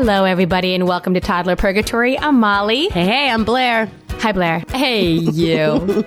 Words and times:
Hello, 0.00 0.22
everybody, 0.22 0.76
and 0.76 0.86
welcome 0.86 1.14
to 1.14 1.20
Toddler 1.20 1.56
Purgatory. 1.56 2.16
I'm 2.16 2.38
Molly. 2.38 2.88
Hey, 2.88 3.04
hey, 3.04 3.30
I'm 3.30 3.44
Blaire. 3.44 3.90
Hi, 4.20 4.30
Blaire. 4.30 4.70
Hey, 4.70 5.08
you. 5.10 6.06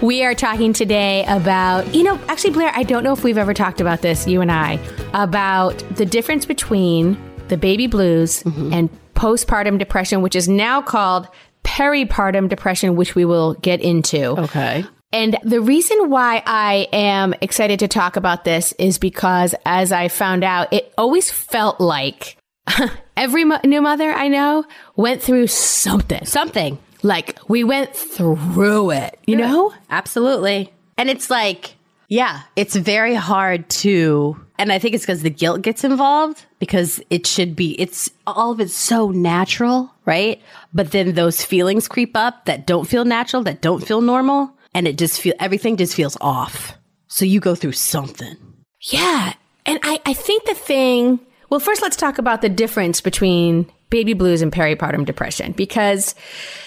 we 0.06 0.24
are 0.24 0.34
talking 0.34 0.72
today 0.72 1.22
about, 1.28 1.94
you 1.94 2.02
know, 2.02 2.18
actually, 2.28 2.54
Blaire, 2.54 2.72
I 2.74 2.84
don't 2.84 3.04
know 3.04 3.12
if 3.12 3.22
we've 3.22 3.36
ever 3.36 3.52
talked 3.52 3.82
about 3.82 4.00
this, 4.00 4.26
you 4.26 4.40
and 4.40 4.50
I, 4.50 4.80
about 5.12 5.76
the 5.96 6.06
difference 6.06 6.46
between 6.46 7.18
the 7.48 7.58
baby 7.58 7.86
blues 7.86 8.42
mm-hmm. 8.44 8.72
and 8.72 8.88
postpartum 9.12 9.78
depression, 9.78 10.22
which 10.22 10.34
is 10.34 10.48
now 10.48 10.80
called 10.80 11.28
peripartum 11.64 12.48
depression, 12.48 12.96
which 12.96 13.14
we 13.14 13.26
will 13.26 13.56
get 13.56 13.82
into. 13.82 14.40
Okay. 14.40 14.86
And 15.12 15.36
the 15.44 15.60
reason 15.60 16.08
why 16.08 16.42
I 16.46 16.88
am 16.94 17.34
excited 17.42 17.78
to 17.80 17.88
talk 17.88 18.16
about 18.16 18.44
this 18.44 18.72
is 18.78 18.96
because 18.96 19.54
as 19.66 19.92
I 19.92 20.08
found 20.08 20.44
out, 20.44 20.72
it 20.72 20.94
always 20.96 21.30
felt 21.30 21.78
like 21.78 22.38
every 23.16 23.44
mo- 23.44 23.60
new 23.64 23.82
mother 23.82 24.10
I 24.12 24.28
know 24.28 24.64
went 24.96 25.22
through 25.22 25.46
something. 25.48 26.24
Something. 26.24 26.78
Like 27.02 27.38
we 27.48 27.64
went 27.64 27.94
through 27.94 28.90
it, 28.90 29.18
you 29.26 29.36
know? 29.36 29.72
Absolutely. 29.90 30.72
And 30.98 31.10
it's 31.10 31.30
like, 31.30 31.74
yeah, 32.08 32.42
it's 32.56 32.74
very 32.76 33.14
hard 33.14 33.68
to, 33.68 34.40
and 34.58 34.72
I 34.72 34.78
think 34.78 34.94
it's 34.94 35.04
because 35.04 35.22
the 35.22 35.30
guilt 35.30 35.62
gets 35.62 35.84
involved 35.84 36.44
because 36.58 37.00
it 37.10 37.26
should 37.26 37.54
be, 37.54 37.80
it's 37.80 38.10
all 38.26 38.52
of 38.52 38.60
it's 38.60 38.74
so 38.74 39.10
natural, 39.10 39.92
right? 40.04 40.40
But 40.72 40.92
then 40.92 41.14
those 41.14 41.44
feelings 41.44 41.88
creep 41.88 42.16
up 42.16 42.46
that 42.46 42.66
don't 42.66 42.86
feel 42.86 43.04
natural, 43.04 43.42
that 43.42 43.60
don't 43.60 43.86
feel 43.86 44.00
normal. 44.00 44.52
And 44.74 44.86
it 44.86 44.98
just 44.98 45.20
feel, 45.20 45.34
everything 45.40 45.76
just 45.76 45.94
feels 45.94 46.16
off. 46.20 46.76
So 47.08 47.24
you 47.24 47.40
go 47.40 47.54
through 47.54 47.72
something. 47.72 48.36
Yeah. 48.80 49.34
And 49.64 49.78
I, 49.82 50.00
I 50.06 50.12
think 50.12 50.44
the 50.44 50.54
thing, 50.54 51.18
well, 51.50 51.60
first 51.60 51.82
let's 51.82 51.96
talk 51.96 52.18
about 52.18 52.42
the 52.42 52.48
difference 52.48 53.00
between 53.00 53.70
baby 53.90 54.14
blues 54.14 54.42
and 54.42 54.52
peripartum 54.52 55.04
depression 55.04 55.52
because 55.52 56.14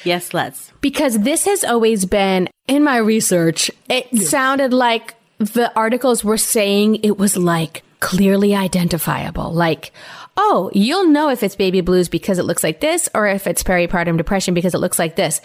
Yes, 0.04 0.34
let's. 0.34 0.72
because 0.82 1.20
this 1.20 1.46
has 1.46 1.64
always 1.64 2.06
been 2.06 2.48
in 2.68 2.84
my 2.84 2.98
research 2.98 3.70
it 3.90 4.08
sounded 4.18 4.72
like 4.74 5.16
the 5.38 5.72
articles 5.76 6.24
were 6.24 6.38
saying 6.38 6.96
it 7.04 7.18
was 7.18 7.36
like 7.38 7.84
clearly 8.00 8.56
identifiable. 8.56 9.52
Like 9.54 9.92
oh 10.38 10.72
you'll 10.74 11.08
know 11.08 11.30
if 11.30 11.44
it's 11.44 11.56
baby 11.56 11.82
blues 11.82 12.08
because 12.08 12.40
it 12.40 12.44
looks 12.44 12.64
like 12.64 12.80
this 12.80 13.10
or 13.14 13.28
if 13.28 13.48
it's 13.48 13.64
peripartum 13.64 14.16
depression 14.18 14.54
because 14.54 14.74
it 14.74 14.80
looks 14.80 14.98
like 15.00 15.18
this. 15.18 15.42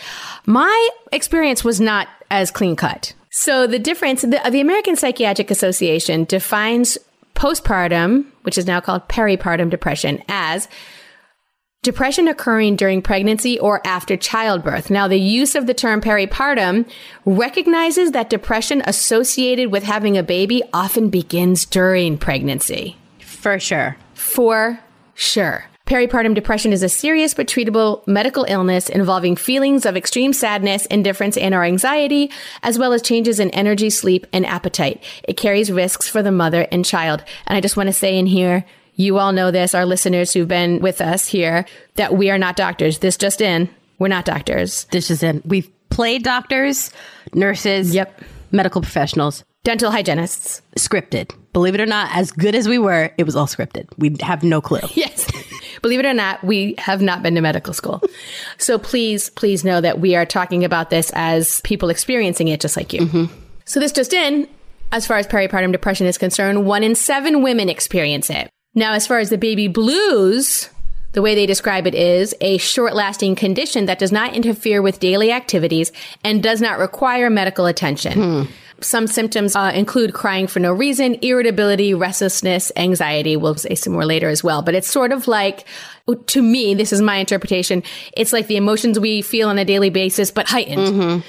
My 0.46 0.88
experience 1.10 1.64
was 1.64 1.80
not 1.80 2.06
as 2.30 2.50
clean 2.50 2.76
cut 2.76 3.12
so 3.30 3.66
the 3.66 3.78
difference 3.78 4.22
the, 4.22 4.40
the 4.50 4.60
american 4.60 4.96
psychiatric 4.96 5.50
association 5.50 6.24
defines 6.24 6.96
postpartum 7.34 8.26
which 8.42 8.58
is 8.58 8.66
now 8.66 8.80
called 8.80 9.08
peripartum 9.08 9.70
depression 9.70 10.22
as 10.28 10.68
Depression 11.84 12.28
occurring 12.28 12.76
during 12.76 13.02
pregnancy 13.02 13.58
or 13.58 13.86
after 13.86 14.16
childbirth. 14.16 14.88
Now, 14.88 15.06
the 15.06 15.20
use 15.20 15.54
of 15.54 15.66
the 15.66 15.74
term 15.74 16.00
peripartum 16.00 16.88
recognizes 17.26 18.12
that 18.12 18.30
depression 18.30 18.82
associated 18.86 19.70
with 19.70 19.82
having 19.82 20.16
a 20.16 20.22
baby 20.22 20.62
often 20.72 21.10
begins 21.10 21.66
during 21.66 22.16
pregnancy. 22.16 22.96
For 23.18 23.58
sure. 23.58 23.98
For 24.14 24.80
sure. 25.12 25.66
Peripartum 25.86 26.34
depression 26.34 26.72
is 26.72 26.82
a 26.82 26.88
serious 26.88 27.34
but 27.34 27.46
treatable 27.46 28.06
medical 28.06 28.44
illness 28.48 28.88
involving 28.88 29.36
feelings 29.36 29.84
of 29.84 29.98
extreme 29.98 30.32
sadness, 30.32 30.86
indifference, 30.86 31.36
and 31.36 31.54
or 31.54 31.62
anxiety, 31.62 32.30
as 32.62 32.78
well 32.78 32.94
as 32.94 33.02
changes 33.02 33.38
in 33.38 33.50
energy, 33.50 33.90
sleep, 33.90 34.26
and 34.32 34.46
appetite. 34.46 35.02
It 35.24 35.36
carries 35.36 35.70
risks 35.70 36.08
for 36.08 36.22
the 36.22 36.32
mother 36.32 36.66
and 36.72 36.86
child. 36.86 37.22
And 37.46 37.56
I 37.58 37.60
just 37.60 37.76
want 37.76 37.88
to 37.88 37.92
say 37.92 38.16
in 38.16 38.24
here, 38.26 38.64
you 38.94 39.18
all 39.18 39.32
know 39.32 39.50
this, 39.50 39.74
our 39.74 39.84
listeners 39.84 40.32
who've 40.32 40.48
been 40.48 40.80
with 40.80 41.02
us 41.02 41.26
here, 41.28 41.66
that 41.96 42.16
we 42.16 42.30
are 42.30 42.38
not 42.38 42.56
doctors. 42.56 43.00
This 43.00 43.18
just 43.18 43.42
in. 43.42 43.68
We're 43.98 44.08
not 44.08 44.24
doctors. 44.24 44.84
This 44.84 45.10
is 45.10 45.22
in. 45.22 45.42
We've 45.44 45.68
played 45.90 46.22
doctors, 46.24 46.92
nurses, 47.34 47.94
Yep. 47.94 48.22
medical 48.52 48.80
professionals, 48.80 49.44
Dental 49.64 49.90
hygienists. 49.90 50.62
scripted. 50.78 51.30
Believe 51.52 51.74
it 51.74 51.80
or 51.80 51.86
not, 51.86 52.08
as 52.14 52.32
good 52.32 52.54
as 52.54 52.68
we 52.68 52.78
were, 52.78 53.10
it 53.18 53.24
was 53.24 53.36
all 53.36 53.46
scripted. 53.46 53.86
We 53.98 54.16
have 54.20 54.42
no 54.42 54.60
clue. 54.60 54.80
Yes. 54.94 55.23
Believe 55.84 56.00
it 56.00 56.06
or 56.06 56.14
not, 56.14 56.42
we 56.42 56.74
have 56.78 57.02
not 57.02 57.22
been 57.22 57.34
to 57.34 57.42
medical 57.42 57.74
school. 57.74 58.02
So 58.56 58.78
please, 58.78 59.28
please 59.28 59.64
know 59.64 59.82
that 59.82 60.00
we 60.00 60.16
are 60.16 60.24
talking 60.24 60.64
about 60.64 60.88
this 60.88 61.10
as 61.14 61.60
people 61.60 61.90
experiencing 61.90 62.48
it 62.48 62.58
just 62.58 62.74
like 62.74 62.94
you. 62.94 63.00
Mm-hmm. 63.00 63.34
So 63.66 63.80
this 63.80 63.92
just 63.92 64.14
in, 64.14 64.48
as 64.92 65.06
far 65.06 65.18
as 65.18 65.26
peripartum 65.26 65.72
depression 65.72 66.06
is 66.06 66.16
concerned, 66.16 66.64
one 66.64 66.82
in 66.82 66.94
seven 66.94 67.42
women 67.42 67.68
experience 67.68 68.30
it. 68.30 68.48
Now, 68.74 68.94
as 68.94 69.06
far 69.06 69.18
as 69.18 69.28
the 69.28 69.36
baby 69.36 69.68
blues, 69.68 70.70
the 71.12 71.20
way 71.20 71.34
they 71.34 71.44
describe 71.44 71.86
it 71.86 71.94
is 71.94 72.34
a 72.40 72.56
short 72.56 72.94
lasting 72.94 73.34
condition 73.34 73.84
that 73.84 73.98
does 73.98 74.10
not 74.10 74.34
interfere 74.34 74.80
with 74.80 75.00
daily 75.00 75.32
activities 75.32 75.92
and 76.24 76.42
does 76.42 76.62
not 76.62 76.78
require 76.78 77.28
medical 77.28 77.66
attention. 77.66 78.12
Hmm. 78.14 78.42
Some 78.80 79.06
symptoms 79.06 79.56
uh, 79.56 79.72
include 79.74 80.12
crying 80.14 80.46
for 80.46 80.60
no 80.60 80.72
reason, 80.72 81.14
irritability, 81.22 81.94
restlessness, 81.94 82.70
anxiety. 82.76 83.36
We'll 83.36 83.54
say 83.54 83.74
some 83.74 83.92
more 83.94 84.04
later 84.04 84.28
as 84.28 84.44
well. 84.44 84.62
But 84.62 84.74
it's 84.74 84.88
sort 84.90 85.12
of 85.12 85.26
like, 85.28 85.64
to 86.26 86.42
me, 86.42 86.74
this 86.74 86.92
is 86.92 87.00
my 87.00 87.16
interpretation. 87.16 87.82
It's 88.14 88.32
like 88.32 88.46
the 88.46 88.56
emotions 88.56 88.98
we 88.98 89.22
feel 89.22 89.48
on 89.48 89.58
a 89.58 89.64
daily 89.64 89.90
basis, 89.90 90.30
but 90.30 90.48
heightened. 90.48 91.22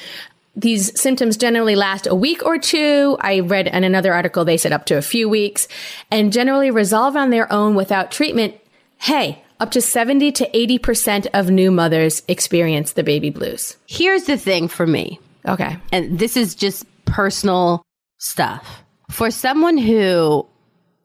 These 0.58 1.00
symptoms 1.00 1.36
generally 1.38 1.76
last 1.76 2.08
a 2.08 2.16
week 2.16 2.46
or 2.46 2.58
two. 2.58 3.18
I 3.20 3.42
read 3.42 3.68
in 3.68 3.84
another 3.84 4.14
article 4.14 4.46
they 4.46 4.58
said 4.58 4.72
up 4.72 4.86
to 4.86 4.98
a 4.98 5.02
few 5.02 5.28
weeks 5.28 5.68
and 6.10 6.32
generally 6.32 6.72
resolve 6.72 7.16
on 7.18 7.30
their 7.30 7.52
own 7.52 7.76
without 7.76 8.10
treatment. 8.12 8.56
Hey, 8.98 9.44
up 9.60 9.72
to 9.72 9.82
70 9.82 10.32
to 10.34 10.50
80% 10.50 11.28
of 11.34 11.50
new 11.50 11.72
mothers 11.72 12.24
experience 12.30 12.94
the 12.94 13.04
baby 13.04 13.30
blues. 13.30 13.76
Here's 13.86 14.24
the 14.24 14.38
thing 14.38 14.68
for 14.70 14.88
me, 14.88 15.20
Okay. 15.46 15.78
and 15.92 16.18
this 16.20 16.38
is 16.38 16.56
just 16.56 16.86
personal 17.16 17.82
stuff. 18.18 18.84
For 19.10 19.32
someone 19.32 19.78
who 19.78 20.46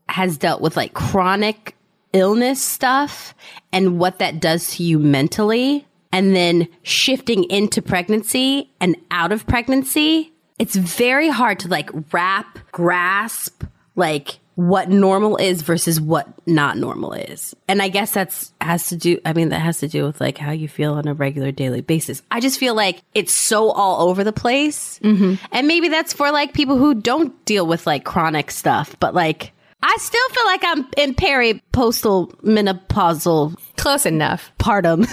has 0.09 0.37
dealt 0.37 0.61
with 0.61 0.77
like 0.77 0.93
chronic 0.93 1.77
illness 2.13 2.61
stuff 2.61 3.33
and 3.73 4.01
what 4.01 4.19
that 4.19 4.41
does 4.41 4.75
to 4.75 4.83
you 4.83 4.99
mentally, 4.99 5.87
and 6.11 6.35
then 6.35 6.67
shifting 6.83 7.45
into 7.45 7.81
pregnancy 7.81 8.69
and 8.81 8.97
out 9.13 9.31
of 9.31 9.47
pregnancy, 9.47 10.33
it's 10.59 10.75
very 10.75 11.29
hard 11.29 11.61
to 11.61 11.69
like 11.69 11.89
wrap, 12.13 12.59
grasp, 12.73 13.63
like 13.95 14.40
what 14.57 14.89
normal 14.89 15.37
is 15.37 15.63
versus 15.63 16.01
what 16.01 16.29
not 16.47 16.77
normal 16.77 17.13
is. 17.13 17.55
And 17.69 17.81
I 17.81 17.89
guess 17.89 18.13
that's 18.13 18.53
has 18.61 18.89
to 18.89 18.97
do 18.97 19.19
I 19.25 19.33
mean 19.33 19.51
that 19.51 19.61
has 19.61 19.79
to 19.79 19.89
do 19.89 20.05
with 20.05 20.21
like 20.21 20.39
how 20.39 20.51
you 20.51 20.69
feel 20.69 20.95
on 20.95 21.09
a 21.09 21.15
regular 21.15 21.51
daily 21.53 21.81
basis. 21.81 22.23
I 22.31 22.41
just 22.41 22.59
feel 22.59 22.75
like 22.75 23.01
it's 23.15 23.33
so 23.33 23.71
all 23.71 24.09
over 24.09 24.25
the 24.25 24.33
place. 24.33 24.99
Mm-hmm. 25.03 25.43
And 25.53 25.67
maybe 25.67 25.89
that's 25.89 26.13
for 26.13 26.31
like 26.31 26.53
people 26.53 26.77
who 26.77 26.95
don't 26.95 27.45
deal 27.45 27.67
with 27.67 27.87
like 27.87 28.05
chronic 28.05 28.51
stuff, 28.51 28.97
but 29.01 29.15
like 29.15 29.53
I 29.83 29.97
still 29.99 30.29
feel 30.29 30.45
like 30.45 30.61
I'm 30.65 30.87
in 30.99 31.15
peri-postal 31.15 32.29
menopausal 32.43 33.57
Close 33.77 34.05
enough. 34.05 34.53
partum 34.59 35.09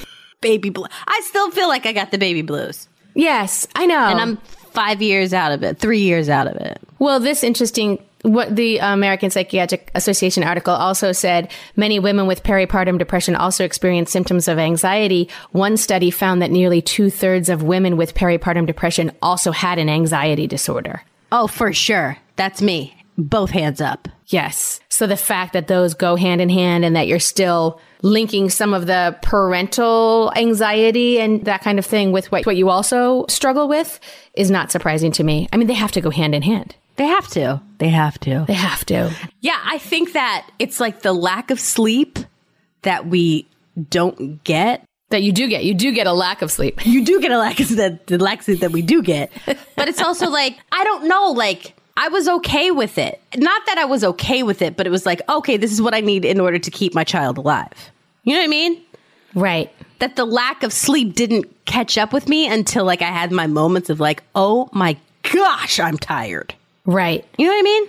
baby 0.40 0.70
blue. 0.70 0.86
I 1.06 1.20
still 1.24 1.50
feel 1.52 1.68
like 1.68 1.86
I 1.86 1.92
got 1.92 2.10
the 2.10 2.18
baby 2.18 2.42
blues. 2.42 2.88
Yes, 3.14 3.68
I 3.76 3.86
know. 3.86 4.06
And 4.06 4.20
I'm 4.20 4.36
5 4.72 5.02
years 5.02 5.32
out 5.32 5.52
of 5.52 5.62
it, 5.62 5.78
3 5.78 6.00
years 6.00 6.28
out 6.28 6.46
of 6.48 6.56
it. 6.56 6.80
Well, 6.98 7.20
this 7.20 7.44
interesting. 7.44 7.98
What 8.22 8.54
the 8.54 8.78
American 8.78 9.30
Psychiatric 9.30 9.90
Association 9.94 10.44
article 10.44 10.74
also 10.74 11.10
said, 11.10 11.50
many 11.74 11.98
women 11.98 12.28
with 12.28 12.44
peripartum 12.44 12.98
depression 12.98 13.34
also 13.34 13.64
experience 13.64 14.12
symptoms 14.12 14.46
of 14.46 14.58
anxiety. 14.58 15.28
One 15.50 15.76
study 15.76 16.10
found 16.10 16.40
that 16.40 16.52
nearly 16.52 16.80
two 16.80 17.10
thirds 17.10 17.48
of 17.48 17.64
women 17.64 17.96
with 17.96 18.14
peripartum 18.14 18.66
depression 18.66 19.10
also 19.20 19.50
had 19.50 19.78
an 19.78 19.88
anxiety 19.88 20.46
disorder. 20.46 21.02
Oh, 21.32 21.48
for 21.48 21.72
sure. 21.72 22.16
That's 22.36 22.62
me. 22.62 22.94
Both 23.18 23.50
hands 23.50 23.80
up. 23.80 24.08
Yes. 24.28 24.80
So 24.88 25.06
the 25.06 25.16
fact 25.16 25.52
that 25.52 25.68
those 25.68 25.94
go 25.94 26.16
hand 26.16 26.40
in 26.40 26.48
hand 26.48 26.84
and 26.84 26.96
that 26.96 27.06
you're 27.06 27.18
still 27.18 27.80
linking 28.02 28.50
some 28.50 28.72
of 28.72 28.86
the 28.86 29.16
parental 29.22 30.32
anxiety 30.36 31.20
and 31.20 31.44
that 31.44 31.62
kind 31.62 31.78
of 31.78 31.86
thing 31.86 32.12
with 32.12 32.30
what, 32.32 32.46
what 32.46 32.56
you 32.56 32.70
also 32.70 33.26
struggle 33.28 33.68
with 33.68 34.00
is 34.34 34.50
not 34.50 34.70
surprising 34.70 35.12
to 35.12 35.24
me. 35.24 35.48
I 35.52 35.56
mean, 35.56 35.68
they 35.68 35.74
have 35.74 35.92
to 35.92 36.00
go 36.00 36.10
hand 36.10 36.34
in 36.34 36.42
hand. 36.42 36.74
They 37.02 37.08
have 37.08 37.26
to. 37.30 37.60
They 37.78 37.88
have 37.88 38.16
to. 38.20 38.44
They 38.46 38.52
have 38.52 38.84
to. 38.84 39.12
Yeah, 39.40 39.58
I 39.64 39.78
think 39.78 40.12
that 40.12 40.48
it's 40.60 40.78
like 40.78 41.02
the 41.02 41.12
lack 41.12 41.50
of 41.50 41.58
sleep 41.58 42.20
that 42.82 43.08
we 43.08 43.48
don't 43.90 44.44
get. 44.44 44.84
That 45.08 45.24
you 45.24 45.32
do 45.32 45.48
get. 45.48 45.64
You 45.64 45.74
do 45.74 45.92
get 45.92 46.06
a 46.06 46.12
lack 46.12 46.42
of 46.42 46.52
sleep. 46.52 46.86
You 46.86 47.04
do 47.04 47.20
get 47.20 47.32
a 47.32 47.38
lack 47.38 47.58
of 47.58 47.70
the, 47.70 47.98
the 48.06 48.18
lack 48.18 48.38
of 48.38 48.44
sleep 48.44 48.60
that 48.60 48.70
we 48.70 48.82
do 48.82 49.02
get. 49.02 49.32
But 49.74 49.88
it's 49.88 50.00
also 50.00 50.30
like, 50.30 50.56
I 50.70 50.84
don't 50.84 51.08
know, 51.08 51.32
like 51.32 51.74
I 51.96 52.06
was 52.06 52.28
okay 52.28 52.70
with 52.70 52.98
it. 52.98 53.20
Not 53.36 53.66
that 53.66 53.78
I 53.78 53.84
was 53.84 54.04
okay 54.04 54.44
with 54.44 54.62
it, 54.62 54.76
but 54.76 54.86
it 54.86 54.90
was 54.90 55.04
like, 55.04 55.22
okay, 55.28 55.56
this 55.56 55.72
is 55.72 55.82
what 55.82 55.92
I 55.92 56.00
need 56.00 56.24
in 56.24 56.38
order 56.38 56.60
to 56.60 56.70
keep 56.70 56.94
my 56.94 57.02
child 57.02 57.36
alive. 57.36 57.90
You 58.22 58.34
know 58.34 58.38
what 58.38 58.44
I 58.44 58.48
mean? 58.48 58.80
Right. 59.34 59.72
That 59.98 60.14
the 60.14 60.24
lack 60.24 60.62
of 60.62 60.72
sleep 60.72 61.16
didn't 61.16 61.46
catch 61.64 61.98
up 61.98 62.12
with 62.12 62.28
me 62.28 62.46
until 62.46 62.84
like 62.84 63.02
I 63.02 63.10
had 63.10 63.32
my 63.32 63.48
moments 63.48 63.90
of 63.90 63.98
like, 63.98 64.22
oh 64.36 64.68
my 64.72 64.96
gosh, 65.24 65.80
I'm 65.80 65.98
tired. 65.98 66.54
Right. 66.84 67.24
You 67.38 67.46
know 67.46 67.52
what 67.52 67.60
I 67.60 67.62
mean? 67.62 67.88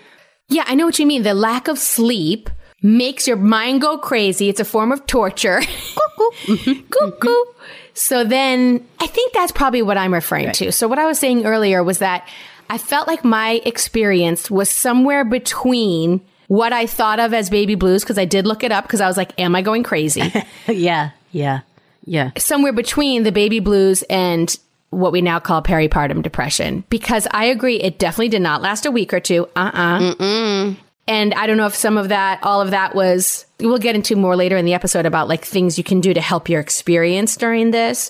Yeah, 0.49 0.63
I 0.67 0.75
know 0.75 0.85
what 0.85 0.99
you 0.99 1.05
mean. 1.05 1.23
The 1.23 1.33
lack 1.33 1.67
of 1.67 1.79
sleep 1.79 2.49
makes 2.81 3.27
your 3.27 3.37
mind 3.37 3.81
go 3.81 3.97
crazy. 3.97 4.49
It's 4.49 4.59
a 4.59 4.65
form 4.65 4.91
of 4.91 5.05
torture. 5.07 5.61
Cuckoo. 5.61 6.55
Mm-hmm. 6.55 6.71
Mm-hmm. 6.71 7.59
So 7.93 8.23
then 8.23 8.85
I 8.99 9.07
think 9.07 9.33
that's 9.33 9.51
probably 9.51 9.81
what 9.81 9.97
I'm 9.97 10.13
referring 10.13 10.51
to. 10.53 10.71
So 10.71 10.87
what 10.87 10.99
I 10.99 11.05
was 11.05 11.19
saying 11.19 11.45
earlier 11.45 11.83
was 11.83 11.99
that 11.99 12.27
I 12.69 12.77
felt 12.77 13.07
like 13.07 13.23
my 13.23 13.61
experience 13.65 14.49
was 14.49 14.69
somewhere 14.69 15.23
between 15.23 16.21
what 16.47 16.73
I 16.73 16.85
thought 16.85 17.19
of 17.19 17.33
as 17.33 17.49
baby 17.49 17.75
blues, 17.75 18.03
because 18.03 18.17
I 18.17 18.25
did 18.25 18.45
look 18.45 18.63
it 18.63 18.71
up 18.71 18.85
because 18.85 19.01
I 19.01 19.07
was 19.07 19.17
like, 19.17 19.39
am 19.39 19.55
I 19.55 19.61
going 19.61 19.83
crazy? 19.83 20.31
yeah, 20.67 21.11
yeah, 21.31 21.61
yeah. 22.05 22.31
somewhere 22.37 22.73
between 22.73 23.23
the 23.23 23.31
baby 23.31 23.59
blues 23.59 24.03
and 24.03 24.55
what 24.93 25.11
we 25.11 25.21
now 25.21 25.39
call 25.39 25.61
peripartum 25.61 26.21
depression 26.21 26.83
because 26.89 27.27
I 27.31 27.45
agree 27.45 27.79
it 27.79 27.99
definitely 27.99 28.29
did 28.29 28.41
not 28.41 28.61
last 28.61 28.85
a 28.85 28.91
week 28.91 29.13
or 29.13 29.19
two. 29.19 29.47
Uh-uh. 29.55 30.75
And 31.05 31.33
I 31.33 31.47
don't 31.47 31.57
know 31.57 31.65
if 31.65 31.75
some 31.75 31.97
of 31.97 32.09
that, 32.09 32.39
all 32.43 32.61
of 32.61 32.71
that 32.71 32.95
was, 32.95 33.45
we'll 33.59 33.77
get 33.77 33.95
into 33.95 34.15
more 34.15 34.37
later 34.37 34.55
in 34.55 34.65
the 34.65 34.73
episode 34.73 35.05
about 35.05 35.27
like 35.27 35.43
things 35.43 35.77
you 35.77 35.83
can 35.83 35.99
do 35.99 36.13
to 36.13 36.21
help 36.21 36.47
your 36.47 36.61
experience 36.61 37.35
during 37.35 37.71
this. 37.71 38.09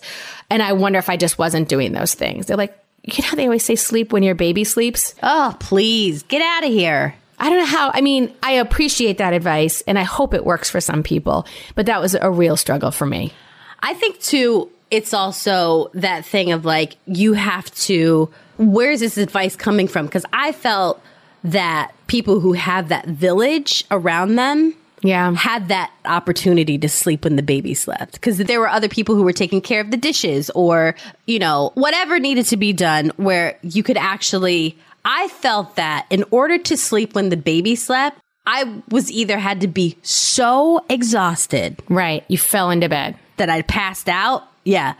And 0.51 0.61
I 0.61 0.73
wonder 0.73 0.99
if 0.99 1.09
I 1.09 1.17
just 1.17 1.39
wasn't 1.39 1.69
doing 1.69 1.93
those 1.93 2.13
things. 2.13 2.45
They're 2.45 2.57
like, 2.57 2.77
you 3.03 3.23
know 3.23 3.35
they 3.35 3.45
always 3.45 3.65
say 3.65 3.75
sleep 3.75 4.13
when 4.13 4.23
your 4.23 4.35
baby 4.35 4.63
sleeps? 4.63 5.15
Oh, 5.23 5.55
please 5.59 6.23
get 6.23 6.41
out 6.41 6.63
of 6.63 6.71
here. 6.71 7.15
I 7.39 7.49
don't 7.49 7.57
know 7.57 7.65
how, 7.65 7.91
I 7.93 8.01
mean, 8.01 8.33
I 8.43 8.53
appreciate 8.53 9.17
that 9.17 9.33
advice 9.33 9.81
and 9.87 9.97
I 9.97 10.03
hope 10.03 10.33
it 10.33 10.45
works 10.45 10.69
for 10.69 10.79
some 10.79 11.03
people, 11.03 11.47
but 11.75 11.87
that 11.87 11.99
was 11.99 12.15
a 12.15 12.29
real 12.29 12.55
struggle 12.55 12.91
for 12.91 13.05
me. 13.05 13.33
I 13.79 13.95
think 13.95 14.19
too, 14.19 14.69
it's 14.93 15.13
also 15.13 15.89
that 15.95 16.25
thing 16.25 16.51
of 16.51 16.63
like, 16.65 16.97
you 17.05 17.33
have 17.33 17.69
to, 17.87 18.29
where's 18.57 18.99
this 18.99 19.17
advice 19.17 19.55
coming 19.55 19.87
from? 19.87 20.05
Because 20.05 20.25
I 20.31 20.51
felt 20.51 21.01
that 21.43 21.91
people 22.07 22.39
who 22.39 22.53
have 22.53 22.89
that 22.89 23.07
village 23.07 23.83
around 23.91 24.35
them 24.35 24.73
Yeah. 25.01 25.33
had 25.35 25.67
that 25.69 25.91
opportunity 26.05 26.77
to 26.77 26.87
sleep 26.87 27.23
when 27.25 27.35
the 27.35 27.43
baby 27.43 27.73
slept 27.73 28.13
because 28.13 28.37
there 28.37 28.59
were 28.61 28.69
other 28.69 28.87
people 28.87 29.15
who 29.15 29.23
were 29.23 29.33
taking 29.33 29.59
care 29.59 29.81
of 29.81 29.91
the 29.91 29.97
dishes 29.97 30.49
or 30.51 30.95
you 31.25 31.39
know 31.39 31.71
whatever 31.75 32.19
needed 32.19 32.45
to 32.45 32.55
be 32.57 32.71
done 32.71 33.11
where 33.17 33.57
you 33.61 33.83
could 33.83 33.97
actually 33.97 34.77
i 35.03 35.27
felt 35.29 35.75
that 35.75 36.05
in 36.09 36.23
order 36.31 36.57
to 36.57 36.77
sleep 36.77 37.13
when 37.15 37.27
the 37.29 37.35
baby 37.37 37.75
slept 37.75 38.17
i 38.45 38.63
was 38.89 39.11
either 39.11 39.37
had 39.37 39.59
to 39.59 39.67
be 39.67 39.97
so 40.03 40.79
exhausted 40.89 41.81
Right. 41.89 42.23
You 42.29 42.37
fell 42.37 42.69
into 42.71 42.87
bed. 42.87 43.15
that 43.37 43.49
i 43.49 43.61
passed 43.63 44.07
out 44.07 44.43
yeah 44.63 44.93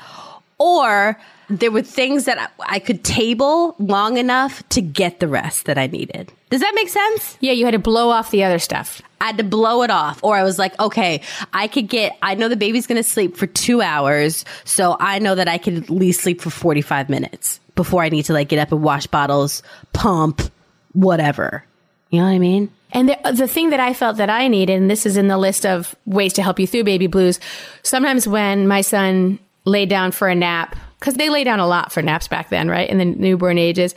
or 0.58 1.20
there 1.50 1.72
were 1.72 1.82
things 1.82 2.26
that 2.26 2.40
I, 2.40 2.76
I 2.76 2.80
could 2.80 3.04
table 3.04 3.76
long 3.80 4.18
enough 4.18 4.68
to 4.70 4.82
get 4.82 5.20
the 5.20 5.28
rest 5.28 5.66
that 5.66 5.78
i 5.78 5.88
needed 5.88 6.32
does 6.54 6.62
that 6.62 6.74
make 6.76 6.90
sense 6.90 7.38
Yeah. 7.40 7.54
You 7.54 7.66
had 7.66 7.72
to 7.72 7.80
blow 7.80 8.10
off 8.10 8.30
the 8.30 8.44
other 8.44 8.60
stuff. 8.60 9.02
I 9.20 9.26
had 9.26 9.38
to 9.38 9.44
blow 9.44 9.82
it 9.82 9.90
off. 9.90 10.24
Or 10.24 10.36
I 10.36 10.44
was 10.44 10.60
like, 10.60 10.80
okay, 10.80 11.22
I 11.52 11.68
could 11.68 11.88
get, 11.88 12.16
I 12.22 12.36
know 12.36 12.48
the 12.48 12.56
baby's 12.56 12.86
going 12.86 13.02
to 13.02 13.10
sleep 13.10 13.38
for 13.38 13.48
two 13.48 13.82
hours. 13.82 14.46
So 14.64 14.96
I 15.00 15.18
know 15.18 15.34
that 15.34 15.48
I 15.48 15.58
could 15.58 15.76
at 15.76 15.90
least 15.90 16.22
sleep 16.22 16.42
for 16.42 16.52
45 16.52 17.10
minutes 17.10 17.60
before 17.76 18.04
I 18.04 18.10
need 18.10 18.26
to 18.26 18.34
like 18.34 18.50
get 18.50 18.60
up 18.60 18.72
and 18.72 18.84
wash 18.84 19.08
bottles, 19.08 19.64
pump, 19.94 20.44
whatever. 20.92 21.66
You 22.12 22.20
know 22.20 22.26
what 22.28 22.34
I 22.34 22.40
mean? 22.40 22.70
And 22.92 23.10
the, 23.10 23.18
the 23.34 23.48
thing 23.48 23.72
that 23.72 23.80
I 23.80 23.96
felt 23.96 24.18
that 24.18 24.30
I 24.30 24.48
needed, 24.48 24.80
and 24.80 24.92
this 24.92 25.08
is 25.08 25.18
in 25.18 25.30
the 25.30 25.40
list 25.40 25.66
of 25.66 25.96
ways 26.06 26.34
to 26.34 26.44
help 26.44 26.60
you 26.60 26.68
through 26.68 26.84
baby 26.84 27.08
blues, 27.08 27.40
sometimes 27.82 28.28
when 28.28 28.68
my 28.68 28.82
son 28.82 29.40
lay 29.66 29.86
down 29.86 30.12
for 30.12 30.28
a 30.28 30.36
nap, 30.36 30.76
because 31.00 31.16
they 31.16 31.30
lay 31.30 31.44
down 31.44 31.60
a 31.60 31.68
lot 31.68 31.92
for 31.92 32.02
naps 32.02 32.28
back 32.28 32.50
then, 32.50 32.70
right? 32.70 32.90
In 32.90 32.98
the 32.98 33.06
newborn 33.06 33.58
ages. 33.58 33.96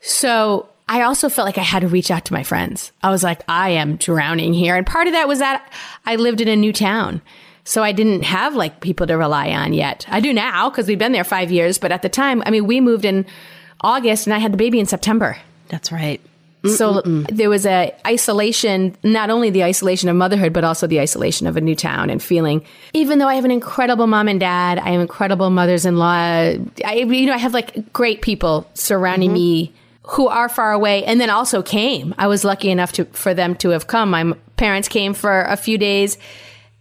So 0.00 0.68
I 0.88 1.02
also 1.02 1.28
felt 1.28 1.46
like 1.46 1.58
I 1.58 1.62
had 1.62 1.80
to 1.80 1.88
reach 1.88 2.10
out 2.10 2.24
to 2.26 2.32
my 2.32 2.42
friends. 2.42 2.92
I 3.02 3.10
was 3.10 3.22
like, 3.22 3.42
I 3.48 3.70
am 3.70 3.96
drowning 3.96 4.54
here. 4.54 4.76
And 4.76 4.86
part 4.86 5.06
of 5.06 5.12
that 5.14 5.28
was 5.28 5.40
that 5.40 5.72
I 6.04 6.16
lived 6.16 6.40
in 6.40 6.48
a 6.48 6.56
new 6.56 6.72
town. 6.72 7.22
So 7.64 7.82
I 7.82 7.90
didn't 7.90 8.22
have 8.22 8.54
like 8.54 8.80
people 8.80 9.08
to 9.08 9.16
rely 9.16 9.50
on 9.50 9.72
yet. 9.72 10.06
I 10.08 10.20
do 10.20 10.32
now 10.32 10.70
because 10.70 10.86
we've 10.86 10.98
been 10.98 11.12
there 11.12 11.24
five 11.24 11.50
years. 11.50 11.78
But 11.78 11.90
at 11.90 12.02
the 12.02 12.08
time, 12.08 12.42
I 12.46 12.50
mean, 12.50 12.66
we 12.66 12.80
moved 12.80 13.04
in 13.04 13.26
August 13.80 14.26
and 14.26 14.34
I 14.34 14.38
had 14.38 14.52
the 14.52 14.56
baby 14.56 14.78
in 14.78 14.86
September. 14.86 15.36
That's 15.68 15.90
right. 15.90 16.20
So 16.68 17.02
there 17.02 17.50
was 17.50 17.66
a 17.66 17.94
isolation, 18.06 18.96
not 19.02 19.30
only 19.30 19.50
the 19.50 19.64
isolation 19.64 20.08
of 20.08 20.16
motherhood, 20.16 20.52
but 20.52 20.64
also 20.64 20.86
the 20.86 21.00
isolation 21.00 21.46
of 21.46 21.56
a 21.56 21.60
new 21.60 21.74
town 21.74 22.10
and 22.10 22.22
feeling, 22.22 22.64
even 22.92 23.18
though 23.18 23.28
I 23.28 23.34
have 23.34 23.44
an 23.44 23.50
incredible 23.50 24.06
mom 24.06 24.28
and 24.28 24.40
dad, 24.40 24.78
I 24.78 24.90
have 24.90 25.00
incredible 25.00 25.50
mothers-in-law, 25.50 26.54
I, 26.84 26.94
you 26.94 27.26
know, 27.26 27.34
I 27.34 27.38
have 27.38 27.54
like 27.54 27.92
great 27.92 28.22
people 28.22 28.68
surrounding 28.74 29.30
mm-hmm. 29.30 29.34
me 29.34 29.74
who 30.02 30.28
are 30.28 30.48
far 30.48 30.72
away 30.72 31.04
and 31.04 31.20
then 31.20 31.30
also 31.30 31.62
came. 31.62 32.14
I 32.16 32.28
was 32.28 32.44
lucky 32.44 32.70
enough 32.70 32.92
to, 32.92 33.04
for 33.06 33.34
them 33.34 33.54
to 33.56 33.70
have 33.70 33.86
come. 33.86 34.10
My 34.10 34.32
parents 34.56 34.88
came 34.88 35.14
for 35.14 35.42
a 35.42 35.56
few 35.56 35.78
days 35.78 36.16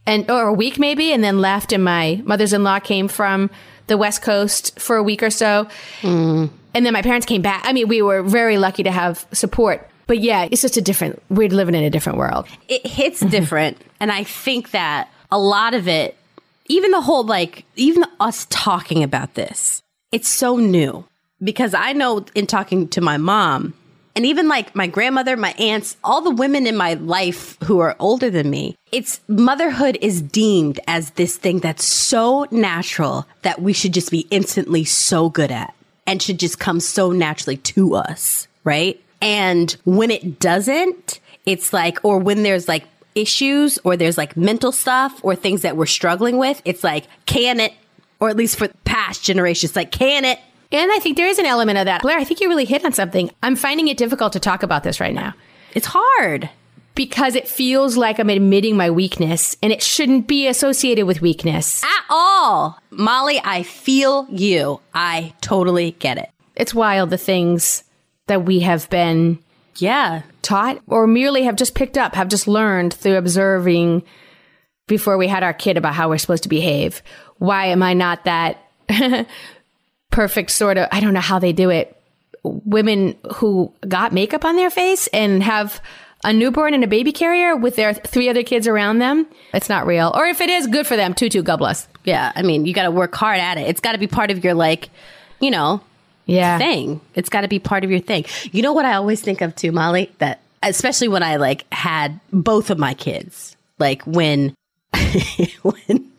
and, 0.05 0.29
or 0.29 0.47
a 0.47 0.53
week 0.53 0.77
maybe, 0.77 1.11
and 1.11 1.23
then 1.23 1.39
left. 1.41 1.73
And 1.73 1.83
my 1.83 2.21
mothers-in-law 2.23 2.79
came 2.79 3.07
from 3.07 3.49
the 3.87 3.97
West 3.97 4.21
Coast 4.21 4.79
for 4.79 4.95
a 4.95 5.03
week 5.03 5.23
or 5.23 5.31
so. 5.31 5.67
Mm. 6.01 6.49
And 6.75 6.86
then 6.86 6.92
my 6.92 7.01
parents 7.01 7.25
came 7.25 7.42
back. 7.42 7.62
I 7.66 7.72
mean, 7.72 7.88
we 7.88 8.01
were 8.01 8.22
very 8.22 8.57
lucky 8.57 8.83
to 8.83 8.92
have 8.92 9.25
support. 9.31 9.89
But 10.07 10.19
yeah, 10.19 10.48
it's 10.51 10.62
just 10.62 10.75
a 10.75 10.81
different, 10.81 11.24
we're 11.30 11.48
living 11.48 11.74
in 11.74 11.83
a 11.83 11.89
different 11.89 12.19
world. 12.19 12.48
It 12.68 12.86
hits 12.86 13.22
different. 13.22 13.81
And 14.01 14.12
I 14.12 14.25
think 14.25 14.72
that 14.72 15.10
a 15.31 15.39
lot 15.39 15.74
of 15.74 15.88
it, 15.88 16.18
even 16.66 16.92
the 16.92 17.00
whole 17.00 17.24
like, 17.24 17.63
even 17.77 18.04
us 18.19 18.45
talking 18.50 19.04
about 19.04 19.36
this, 19.36 19.81
it's 20.12 20.27
so 20.27 20.57
new 20.57 21.06
because 21.42 21.74
I 21.74 21.94
know 21.94 22.25
in 22.36 22.45
talking 22.45 22.89
to 22.89 23.01
my 23.01 23.16
mom 23.18 23.74
and 24.16 24.25
even 24.25 24.48
like 24.48 24.75
my 24.75 24.88
grandmother, 24.88 25.38
my 25.38 25.54
aunts, 25.54 25.98
all 26.04 26.21
the 26.21 26.31
women 26.31 26.68
in 26.68 26.75
my 26.78 26.95
life 26.95 27.57
who 27.63 27.80
are 27.80 27.95
older 28.00 28.30
than 28.30 28.50
me, 28.50 28.75
it's 28.92 29.21
motherhood 29.28 29.98
is 30.01 30.21
deemed 30.21 30.80
as 30.88 31.12
this 31.12 31.38
thing 31.38 31.60
that's 31.60 31.86
so 31.86 32.45
natural 32.51 33.25
that 33.42 33.62
we 33.62 33.74
should 33.74 33.94
just 33.94 34.12
be 34.12 34.28
instantly 34.30 34.83
so 34.83 35.30
good 35.30 35.51
at 35.51 35.75
and 36.07 36.22
should 36.22 36.40
just 36.40 36.60
come 36.60 36.80
so 36.80 37.12
naturally 37.12 37.57
to 37.57 37.96
us, 37.96 38.48
right? 38.63 39.02
And 39.22 39.75
when 39.86 40.12
it 40.12 40.40
doesn't, 40.40 41.19
it's 41.46 41.74
like, 41.74 42.04
or 42.04 42.19
when 42.19 42.44
there's 42.44 42.68
like 42.68 42.86
issues 43.16 43.80
or 43.84 43.98
there's 43.98 44.18
like 44.18 44.36
mental 44.38 44.72
stuff 44.72 45.19
or 45.24 45.36
things 45.36 45.62
that 45.62 45.78
we're 45.78 45.86
struggling 45.86 46.38
with, 46.38 46.62
it's 46.66 46.84
like, 46.84 47.06
can 47.25 47.60
it? 47.60 47.74
Or 48.19 48.30
at 48.30 48.38
least 48.38 48.57
for 48.57 48.68
past 48.86 49.24
generations, 49.24 49.75
like, 49.75 49.92
can 49.92 50.25
it? 50.25 50.40
And 50.72 50.92
I 50.92 51.00
think 51.00 51.18
there 51.18 51.28
is 51.28 51.40
an 51.40 51.46
element 51.46 51.78
of 51.78 51.86
that. 51.86 52.02
Blaire, 52.02 52.18
I 52.18 52.24
think 52.24 52.40
you 52.40 52.50
really 52.50 52.66
hit 52.66 52.84
on 52.86 52.94
something. 52.94 53.30
I'm 53.44 53.56
finding 53.56 53.88
it 53.88 53.98
difficult 53.98 54.34
to 54.34 54.40
talk 54.40 54.63
about 54.63 54.84
this 54.84 55.00
right 55.00 55.13
now 55.13 55.34
It's 55.74 55.88
hard. 55.90 56.50
Because 56.95 57.36
it 57.36 57.47
feels 57.47 57.97
like 57.97 58.19
I'm 58.19 58.30
admitting 58.30 58.77
my 58.77 58.89
weakness 58.89 59.56
and 59.62 59.71
it 59.74 59.83
shouldn't 59.83 60.28
be 60.28 60.47
associated 60.47 61.06
with 61.06 61.21
weakness. 61.21 61.83
At 61.83 62.06
all. 62.09 62.80
Molly, 62.90 63.40
I 63.44 63.64
feel 63.64 64.25
you. 64.30 64.80
I 64.94 65.33
totally 65.42 65.92
get 65.99 66.18
it. 66.18 66.30
It's 66.56 66.73
wild 66.73 67.09
the 67.09 67.18
things 67.18 67.83
that 68.28 68.45
we 68.45 68.61
have 68.61 68.90
been 68.90 69.40
Yeah. 69.78 70.21
taught 70.42 70.80
or 70.87 71.06
merely 71.06 71.44
have 71.44 71.57
just 71.57 71.75
picked 71.75 71.97
up, 71.97 72.16
have 72.16 72.30
just 72.30 72.47
learned 72.47 72.94
through 72.94 73.18
observing 73.18 74.04
before 74.87 75.18
we 75.18 75.28
had 75.28 75.44
our 75.44 75.54
kid 75.54 75.78
about 75.78 75.95
how 75.95 76.07
we're 76.09 76.18
supposed 76.18 76.44
to 76.44 76.49
behave. 76.49 77.02
Why 77.40 77.66
am 77.66 77.83
I 77.83 77.94
not 77.94 78.23
that 78.23 78.57
perfect 80.11 80.52
sort 80.52 80.78
of, 80.78 80.87
I 80.92 80.99
don't 80.99 81.14
know 81.14 81.19
how 81.19 81.40
they 81.40 81.52
do 81.54 81.69
it. 81.69 81.92
Women 82.44 83.16
who 83.35 83.73
got 83.87 84.14
makeup 84.14 84.45
on 84.45 84.56
their 84.56 84.69
face 84.69 85.07
and 85.07 85.42
have 85.44 85.81
a 86.25 86.33
newborn 86.33 86.73
and 86.73 86.83
a 86.83 86.87
baby 86.87 87.11
carrier 87.13 87.55
with 87.55 87.75
their 87.77 87.94
three 87.94 88.27
other 88.29 88.44
kids 88.44 88.67
around 88.67 88.99
them. 88.99 89.25
It's 89.53 89.69
not 89.69 89.85
real. 89.85 90.11
Or 90.15 90.25
if 90.25 90.41
it 90.41 90.49
is, 90.49 90.67
good 90.67 90.85
for 90.85 90.95
them. 90.97 91.13
Tutu, 91.13 91.41
God 91.41 91.57
bless. 91.57 91.87
Yeah. 92.03 92.31
I 92.35 92.41
mean, 92.41 92.65
you 92.65 92.73
got 92.73 92.83
to 92.83 92.91
work 92.91 93.15
hard 93.15 93.39
at 93.39 93.57
it. 93.57 93.67
It's 93.67 93.79
got 93.79 93.94
to 93.94 93.97
be 93.97 94.07
part 94.07 94.31
of 94.31 94.44
your, 94.44 94.53
like, 94.53 94.89
you 95.39 95.51
know, 95.51 95.81
Yeah. 96.25 96.57
thing. 96.57 96.99
It's 97.13 97.29
got 97.29 97.41
to 97.41 97.47
be 97.47 97.59
part 97.59 97.83
of 97.83 97.91
your 97.91 97.99
thing. 97.99 98.25
You 98.51 98.61
know 98.61 98.73
what 98.73 98.85
I 98.85 98.94
always 98.95 99.21
think 99.21 99.41
of 99.41 99.55
too, 99.55 99.71
Molly? 99.71 100.11
That 100.17 100.41
especially 100.63 101.07
when 101.07 101.21
I 101.23 101.35
like 101.37 101.65
had 101.71 102.19
both 102.33 102.69
of 102.71 102.77
my 102.79 102.94
kids, 102.95 103.55
like 103.79 104.01
when 104.03 104.55
when 105.61 106.11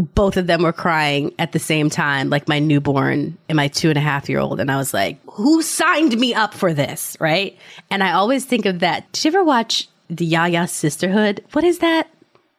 both 0.00 0.36
of 0.36 0.46
them 0.46 0.62
were 0.62 0.72
crying 0.72 1.32
at 1.38 1.52
the 1.52 1.58
same 1.58 1.90
time, 1.90 2.30
like 2.30 2.48
my 2.48 2.58
newborn 2.58 3.36
and 3.48 3.56
my 3.56 3.68
two 3.68 3.88
and 3.88 3.98
a 3.98 4.02
half 4.02 4.28
year 4.28 4.38
old, 4.38 4.60
and 4.60 4.70
I 4.70 4.76
was 4.76 4.94
like, 4.94 5.18
"Who 5.32 5.62
signed 5.62 6.18
me 6.18 6.34
up 6.34 6.54
for 6.54 6.72
this?" 6.72 7.16
Right? 7.20 7.56
And 7.90 8.02
I 8.02 8.12
always 8.12 8.44
think 8.44 8.66
of 8.66 8.80
that. 8.80 9.10
Did 9.12 9.24
you 9.24 9.28
ever 9.30 9.44
watch 9.44 9.88
the 10.08 10.24
Yaya 10.24 10.66
Sisterhood? 10.66 11.44
What 11.52 11.64
is 11.64 11.78
that? 11.78 12.08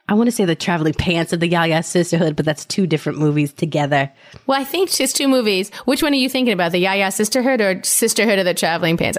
I 0.08 0.14
want 0.14 0.28
to 0.28 0.32
say 0.32 0.44
the 0.44 0.56
Traveling 0.56 0.94
Pants 0.94 1.32
of 1.32 1.40
the 1.40 1.48
Yaya 1.48 1.84
Sisterhood, 1.84 2.36
but 2.36 2.46
that's 2.46 2.66
two 2.66 2.86
different 2.86 3.18
movies 3.18 3.54
together. 3.54 4.12
Well, 4.46 4.60
I 4.60 4.66
think 4.66 5.00
it's 5.00 5.14
two 5.14 5.30
movies. 5.30 5.72
Which 5.86 6.04
one 6.04 6.12
are 6.12 6.18
you 6.18 6.28
thinking 6.28 6.54
about? 6.54 6.74
The 6.74 6.80
Yaya 6.80 7.12
Sisterhood 7.12 7.62
or 7.62 7.82
Sisterhood 7.84 8.38
of 8.38 8.46
the 8.46 8.54
Traveling 8.54 8.98
Pants? 8.98 9.18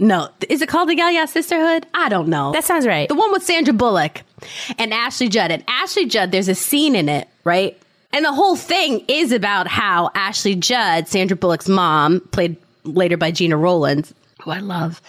No, 0.00 0.28
is 0.48 0.62
it 0.62 0.68
called 0.68 0.88
the 0.88 0.96
Yaya 0.96 1.26
Sisterhood? 1.26 1.86
I 1.92 2.08
don't 2.08 2.28
know. 2.28 2.52
That 2.52 2.64
sounds 2.64 2.86
right. 2.86 3.08
the 3.08 3.14
one 3.14 3.30
with 3.30 3.42
Sandra 3.42 3.74
Bullock 3.74 4.22
and 4.78 4.92
Ashley 4.92 5.28
Judd. 5.28 5.50
And 5.50 5.64
Ashley 5.68 6.06
Judd, 6.06 6.32
there's 6.32 6.48
a 6.48 6.54
scene 6.54 6.94
in 6.94 7.08
it, 7.08 7.28
right? 7.44 7.78
And 8.12 8.24
the 8.24 8.32
whole 8.32 8.56
thing 8.56 9.04
is 9.08 9.32
about 9.32 9.66
how 9.66 10.10
Ashley 10.14 10.54
Judd, 10.54 11.08
Sandra 11.08 11.36
Bullock's 11.36 11.68
mom, 11.68 12.20
played 12.32 12.56
later 12.84 13.16
by 13.16 13.30
Gena 13.30 13.56
Rowlands, 13.56 14.12
who 14.42 14.50
I 14.50 14.58
love, 14.58 15.00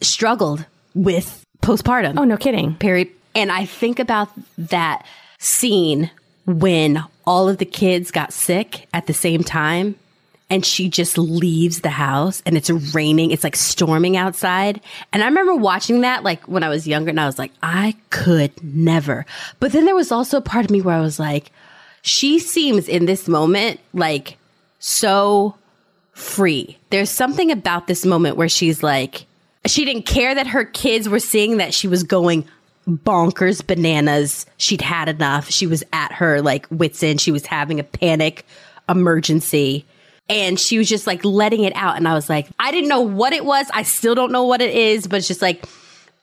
struggled 0.00 0.66
with 0.94 1.44
postpartum. 1.62 2.18
Oh, 2.18 2.24
no 2.24 2.36
kidding. 2.36 2.74
Peri. 2.74 3.10
And 3.34 3.50
I 3.50 3.64
think 3.64 3.98
about 3.98 4.28
that 4.58 5.06
scene 5.38 6.10
when 6.46 7.02
all 7.26 7.48
of 7.48 7.58
the 7.58 7.64
kids 7.64 8.10
got 8.10 8.32
sick 8.32 8.86
at 8.92 9.06
the 9.06 9.14
same 9.14 9.42
time 9.42 9.96
and 10.50 10.64
she 10.64 10.88
just 10.88 11.16
leaves 11.16 11.80
the 11.80 11.90
house 11.90 12.42
and 12.44 12.56
it's 12.56 12.70
raining. 12.94 13.30
It's 13.30 13.44
like 13.44 13.56
storming 13.56 14.16
outside. 14.16 14.80
And 15.12 15.22
I 15.22 15.26
remember 15.26 15.54
watching 15.54 16.02
that 16.02 16.22
like 16.22 16.46
when 16.46 16.62
I 16.62 16.68
was 16.68 16.86
younger 16.86 17.10
and 17.10 17.20
I 17.20 17.26
was 17.26 17.38
like, 17.38 17.52
I 17.62 17.96
could 18.10 18.52
never. 18.62 19.24
But 19.58 19.72
then 19.72 19.84
there 19.86 19.94
was 19.94 20.12
also 20.12 20.38
a 20.38 20.42
part 20.42 20.64
of 20.64 20.70
me 20.70 20.82
where 20.82 20.96
I 20.96 21.00
was 21.00 21.18
like, 21.18 21.50
she 22.02 22.38
seems 22.38 22.88
in 22.88 23.06
this 23.06 23.26
moment 23.26 23.80
like 23.94 24.36
so 24.78 25.54
free. 26.12 26.76
There's 26.90 27.10
something 27.10 27.50
about 27.50 27.86
this 27.86 28.04
moment 28.04 28.36
where 28.36 28.48
she's 28.48 28.82
like, 28.82 29.24
she 29.66 29.86
didn't 29.86 30.04
care 30.04 30.34
that 30.34 30.46
her 30.48 30.64
kids 30.64 31.08
were 31.08 31.18
seeing 31.18 31.56
that 31.56 31.72
she 31.72 31.88
was 31.88 32.02
going 32.02 32.44
bonkers 32.86 33.66
bananas. 33.66 34.44
She'd 34.58 34.82
had 34.82 35.08
enough. 35.08 35.50
She 35.50 35.66
was 35.66 35.82
at 35.94 36.12
her 36.12 36.42
like 36.42 36.66
wits 36.70 37.02
end. 37.02 37.22
She 37.22 37.32
was 37.32 37.46
having 37.46 37.80
a 37.80 37.84
panic 37.84 38.44
emergency 38.90 39.86
and 40.28 40.58
she 40.58 40.78
was 40.78 40.88
just 40.88 41.06
like 41.06 41.24
letting 41.24 41.64
it 41.64 41.74
out. 41.76 41.96
And 41.96 42.08
I 42.08 42.14
was 42.14 42.28
like, 42.28 42.48
I 42.58 42.70
didn't 42.70 42.88
know 42.88 43.02
what 43.02 43.32
it 43.32 43.44
was. 43.44 43.66
I 43.72 43.82
still 43.82 44.14
don't 44.14 44.32
know 44.32 44.44
what 44.44 44.60
it 44.60 44.74
is, 44.74 45.06
but 45.06 45.16
it's 45.16 45.28
just 45.28 45.42
like, 45.42 45.64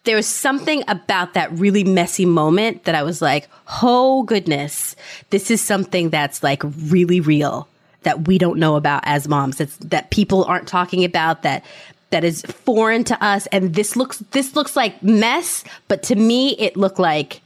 there 0.03 0.15
was 0.15 0.27
something 0.27 0.83
about 0.87 1.35
that 1.35 1.51
really 1.51 1.83
messy 1.83 2.25
moment 2.25 2.85
that 2.85 2.95
I 2.95 3.03
was 3.03 3.21
like, 3.21 3.47
oh 3.83 4.23
goodness, 4.23 4.95
this 5.29 5.51
is 5.51 5.61
something 5.61 6.09
that's 6.09 6.41
like 6.41 6.63
really 6.63 7.19
real 7.19 7.67
that 8.03 8.27
we 8.27 8.39
don't 8.39 8.57
know 8.57 8.75
about 8.75 9.03
as 9.05 9.27
moms. 9.27 9.57
That's 9.57 9.77
that 9.77 10.09
people 10.09 10.43
aren't 10.45 10.67
talking 10.67 11.03
about 11.03 11.43
that 11.43 11.63
that 12.09 12.23
is 12.23 12.41
foreign 12.41 13.03
to 13.05 13.23
us. 13.23 13.45
And 13.47 13.75
this 13.75 13.95
looks 13.95 14.17
this 14.31 14.55
looks 14.55 14.75
like 14.75 15.01
mess, 15.03 15.63
but 15.87 16.01
to 16.03 16.15
me 16.15 16.55
it 16.57 16.75
looked 16.75 16.99
like 16.99 17.41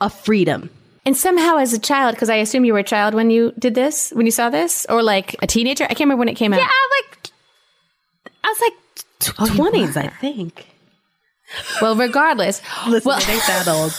a 0.00 0.10
freedom. 0.10 0.68
And 1.06 1.16
somehow, 1.16 1.58
as 1.58 1.72
a 1.72 1.78
child, 1.78 2.16
because 2.16 2.28
I 2.28 2.34
assume 2.36 2.64
you 2.64 2.72
were 2.72 2.80
a 2.80 2.84
child 2.84 3.14
when 3.14 3.30
you 3.30 3.52
did 3.60 3.76
this, 3.76 4.10
when 4.10 4.26
you 4.26 4.32
saw 4.32 4.50
this, 4.50 4.84
or 4.88 5.04
like 5.04 5.36
a 5.40 5.46
teenager. 5.46 5.84
I 5.84 5.88
can't 5.88 6.00
remember 6.00 6.18
when 6.18 6.28
it 6.28 6.34
came 6.34 6.52
out. 6.52 6.58
Yeah, 6.58 6.66
like 6.66 7.30
I 8.42 8.48
was 8.48 8.60
like 8.60 9.38
oh, 9.38 9.54
twenties, 9.54 9.96
I 9.96 10.08
think. 10.08 10.66
Well, 11.80 11.94
regardless, 11.94 12.60
Listen, 12.88 13.08
well, 13.08 13.18
it 13.18 13.28
ain't 13.28 13.46
that 13.46 13.68
old. 13.68 13.92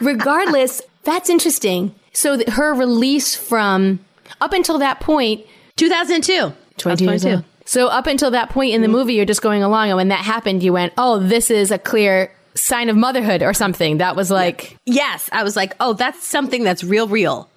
regardless, 0.00 0.82
that's 1.04 1.30
interesting. 1.30 1.94
So 2.12 2.36
that 2.36 2.50
her 2.50 2.74
release 2.74 3.36
from 3.36 4.00
up 4.40 4.52
until 4.52 4.78
that 4.78 4.98
point, 4.98 5.46
2002. 5.76 6.52
20 6.78 7.04
years 7.04 7.24
old. 7.24 7.44
So 7.66 7.86
up 7.86 8.08
until 8.08 8.32
that 8.32 8.50
point 8.50 8.74
in 8.74 8.82
the 8.82 8.88
movie, 8.88 9.14
you're 9.14 9.24
just 9.24 9.42
going 9.42 9.62
along, 9.62 9.90
and 9.90 9.96
when 9.96 10.08
that 10.08 10.24
happened, 10.24 10.64
you 10.64 10.72
went, 10.72 10.92
"Oh, 10.98 11.20
this 11.20 11.52
is 11.52 11.70
a 11.70 11.78
clear 11.78 12.32
sign 12.54 12.88
of 12.88 12.96
motherhood 12.96 13.42
or 13.42 13.54
something." 13.54 13.98
That 13.98 14.16
was 14.16 14.30
like, 14.30 14.76
Yes, 14.86 15.28
I 15.32 15.42
was 15.42 15.56
like, 15.56 15.74
oh, 15.80 15.92
that's 15.94 16.24
something 16.26 16.64
that's 16.64 16.84
real, 16.84 17.08
real. 17.08 17.48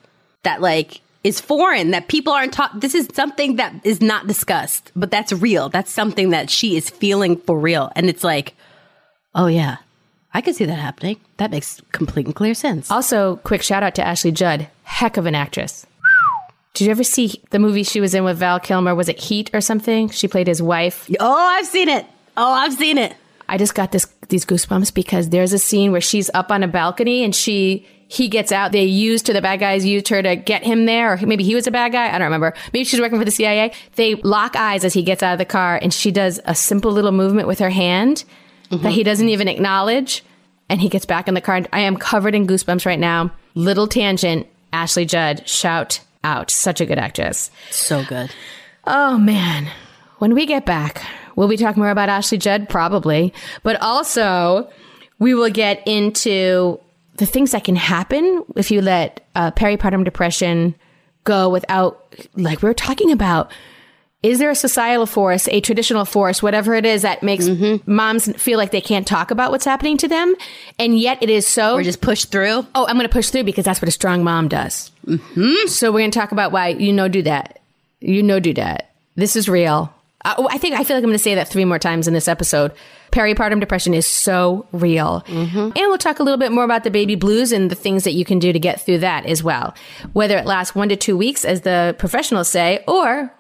That 0.43 0.61
like 0.61 1.01
is 1.23 1.41
foreign. 1.41 1.91
That 1.91 2.07
people 2.07 2.33
aren't 2.33 2.53
taught. 2.53 2.79
This 2.79 2.93
is 2.95 3.07
something 3.13 3.55
that 3.55 3.73
is 3.83 4.01
not 4.01 4.27
discussed, 4.27 4.91
but 4.95 5.11
that's 5.11 5.33
real. 5.33 5.69
That's 5.69 5.91
something 5.91 6.29
that 6.29 6.49
she 6.49 6.77
is 6.77 6.89
feeling 6.89 7.37
for 7.37 7.57
real, 7.57 7.91
and 7.95 8.09
it's 8.09 8.23
like, 8.23 8.55
oh 9.33 9.47
yeah, 9.47 9.77
I 10.33 10.41
could 10.41 10.55
see 10.55 10.65
that 10.65 10.75
happening. 10.75 11.19
That 11.37 11.49
makes 11.51 11.81
complete 11.91 12.25
and 12.25 12.35
clear 12.35 12.53
sense. 12.53 12.91
Also, 12.91 13.37
quick 13.37 13.63
shout 13.63 13.83
out 13.83 13.95
to 13.95 14.05
Ashley 14.05 14.31
Judd. 14.31 14.67
Heck 14.83 15.17
of 15.17 15.25
an 15.25 15.33
actress. 15.33 15.87
Did 16.73 16.85
you 16.85 16.91
ever 16.91 17.05
see 17.05 17.41
the 17.51 17.59
movie 17.59 17.83
she 17.83 18.01
was 18.01 18.13
in 18.13 18.25
with 18.25 18.37
Val 18.37 18.59
Kilmer? 18.59 18.93
Was 18.93 19.07
it 19.07 19.17
Heat 19.17 19.49
or 19.53 19.61
something? 19.61 20.09
She 20.09 20.27
played 20.27 20.47
his 20.47 20.61
wife. 20.61 21.09
Oh, 21.21 21.33
I've 21.33 21.65
seen 21.65 21.87
it. 21.87 22.05
Oh, 22.35 22.51
I've 22.51 22.73
seen 22.73 22.97
it. 22.97 23.15
I 23.47 23.57
just 23.57 23.75
got 23.75 23.91
this 23.91 24.07
these 24.29 24.45
goosebumps 24.45 24.93
because 24.93 25.29
there's 25.29 25.53
a 25.53 25.59
scene 25.59 25.91
where 25.91 26.01
she's 26.01 26.29
up 26.33 26.51
on 26.51 26.63
a 26.63 26.67
balcony 26.67 27.23
and 27.23 27.35
she 27.35 27.85
he 28.07 28.27
gets 28.27 28.51
out. 28.51 28.71
They 28.71 28.85
used 28.85 29.25
to 29.25 29.33
the 29.33 29.41
bad 29.41 29.59
guys 29.59 29.85
used 29.85 30.07
her 30.09 30.21
to 30.21 30.35
get 30.35 30.63
him 30.63 30.85
there, 30.85 31.13
or 31.13 31.17
maybe 31.17 31.43
he 31.43 31.55
was 31.55 31.67
a 31.67 31.71
bad 31.71 31.91
guy. 31.91 32.07
I 32.07 32.17
don't 32.17 32.25
remember. 32.25 32.53
Maybe 32.71 32.83
she's 32.85 32.99
working 32.99 33.17
for 33.17 33.25
the 33.25 33.31
CIA. 33.31 33.71
They 33.95 34.15
lock 34.15 34.55
eyes 34.55 34.83
as 34.83 34.93
he 34.93 35.03
gets 35.03 35.23
out 35.23 35.33
of 35.33 35.39
the 35.39 35.45
car, 35.45 35.79
and 35.81 35.93
she 35.93 36.11
does 36.11 36.39
a 36.45 36.55
simple 36.55 36.91
little 36.91 37.11
movement 37.11 37.47
with 37.47 37.59
her 37.59 37.69
hand 37.69 38.23
that 38.71 38.91
he 38.91 39.03
doesn't 39.03 39.29
even 39.29 39.47
acknowledge, 39.47 40.23
and 40.69 40.81
he 40.81 40.89
gets 40.89 41.05
back 41.05 41.27
in 41.27 41.33
the 41.33 41.41
car. 41.41 41.61
I 41.73 41.81
am 41.81 41.97
covered 41.97 42.35
in 42.35 42.47
goosebumps 42.47 42.85
right 42.85 42.99
now. 42.99 43.31
Little 43.55 43.87
tangent. 43.87 44.47
Ashley 44.73 45.05
Judd, 45.05 45.47
shout 45.47 46.01
out! 46.23 46.51
Such 46.51 46.81
a 46.81 46.85
good 46.85 46.99
actress. 46.99 47.49
So 47.71 48.03
good. 48.03 48.29
Oh 48.85 49.17
man. 49.17 49.71
When 50.19 50.33
we 50.33 50.45
get 50.45 50.65
back, 50.65 51.01
will 51.35 51.47
we 51.47 51.57
talk 51.57 51.77
more 51.77 51.89
about 51.89 52.09
Ashley 52.09 52.37
Judd? 52.37 52.69
Probably. 52.69 53.33
But 53.63 53.81
also, 53.81 54.69
we 55.19 55.33
will 55.33 55.49
get 55.49 55.81
into 55.87 56.79
the 57.17 57.25
things 57.25 57.51
that 57.51 57.63
can 57.63 57.75
happen 57.75 58.43
if 58.55 58.71
you 58.71 58.81
let 58.81 59.25
uh, 59.35 59.51
peripartum 59.51 60.03
depression 60.03 60.75
go 61.23 61.49
without, 61.49 62.15
like 62.35 62.61
we 62.61 62.67
were 62.67 62.73
talking 62.73 63.11
about. 63.11 63.51
Is 64.23 64.39
there 64.39 64.49
a 64.49 64.55
societal 64.55 65.05
force, 65.05 65.47
a 65.49 65.61
traditional 65.61 66.03
force, 66.03 66.41
whatever 66.41 66.73
it 66.73 66.83
is 66.83 67.03
that 67.03 67.21
makes 67.21 67.47
moms 67.85 68.25
feel 68.41 68.57
like 68.57 68.71
they 68.71 68.81
can't 68.81 69.05
talk 69.05 69.29
about 69.29 69.51
what's 69.51 69.65
happening 69.65 69.97
to 69.97 70.07
them? 70.07 70.33
And 70.79 70.97
yet 70.97 71.21
it 71.21 71.29
is 71.29 71.45
so. 71.45 71.75
Or 71.75 71.83
just 71.83 72.01
push 72.01 72.25
through. 72.25 72.65
Oh, 72.73 72.87
I'm 72.87 72.95
going 72.95 73.07
to 73.07 73.13
push 73.13 73.29
through 73.29 73.43
because 73.43 73.65
that's 73.65 73.83
what 73.83 73.87
a 73.87 73.91
strong 73.91 74.23
mom 74.23 74.47
does. 74.47 74.89
Mm-hmm. 75.05 75.67
So 75.67 75.91
we're 75.91 75.99
going 75.99 76.09
to 76.09 76.19
talk 76.19 76.31
about 76.31 76.51
why 76.51 76.69
you 76.69 76.91
know 76.91 77.07
do 77.07 77.21
that. 77.21 77.59
You 77.99 78.23
know 78.23 78.39
do 78.39 78.55
that. 78.55 78.95
This 79.13 79.35
is 79.35 79.47
real. 79.47 79.93
I, 80.25 80.35
oh, 80.37 80.47
I 80.51 80.57
think 80.57 80.75
I 80.75 80.83
feel 80.83 80.97
like 80.97 81.03
I'm 81.03 81.09
going 81.09 81.13
to 81.17 81.23
say 81.23 81.35
that 81.35 81.47
three 81.47 81.65
more 81.65 81.79
times 81.79 82.07
in 82.07 82.13
this 82.13 82.27
episode. 82.27 82.73
Peripartum 83.11 83.59
depression 83.59 83.93
is 83.93 84.05
so 84.05 84.67
real, 84.73 85.21
mm-hmm. 85.27 85.57
and 85.57 85.73
we'll 85.75 85.97
talk 85.97 86.19
a 86.19 86.23
little 86.23 86.39
bit 86.39 86.51
more 86.51 86.65
about 86.65 86.83
the 86.83 86.91
baby 86.91 87.15
blues 87.15 87.53
and 87.53 87.71
the 87.71 87.75
things 87.75 88.03
that 88.03 88.13
you 88.13 88.25
can 88.25 88.39
do 88.39 88.51
to 88.51 88.59
get 88.59 88.81
through 88.81 88.97
that 88.97 89.25
as 89.25 89.41
well. 89.41 89.73
Whether 90.11 90.37
it 90.37 90.45
lasts 90.45 90.75
one 90.75 90.89
to 90.89 90.97
two 90.97 91.15
weeks, 91.15 91.45
as 91.45 91.61
the 91.61 91.95
professionals 91.97 92.49
say, 92.49 92.83
or 92.87 93.31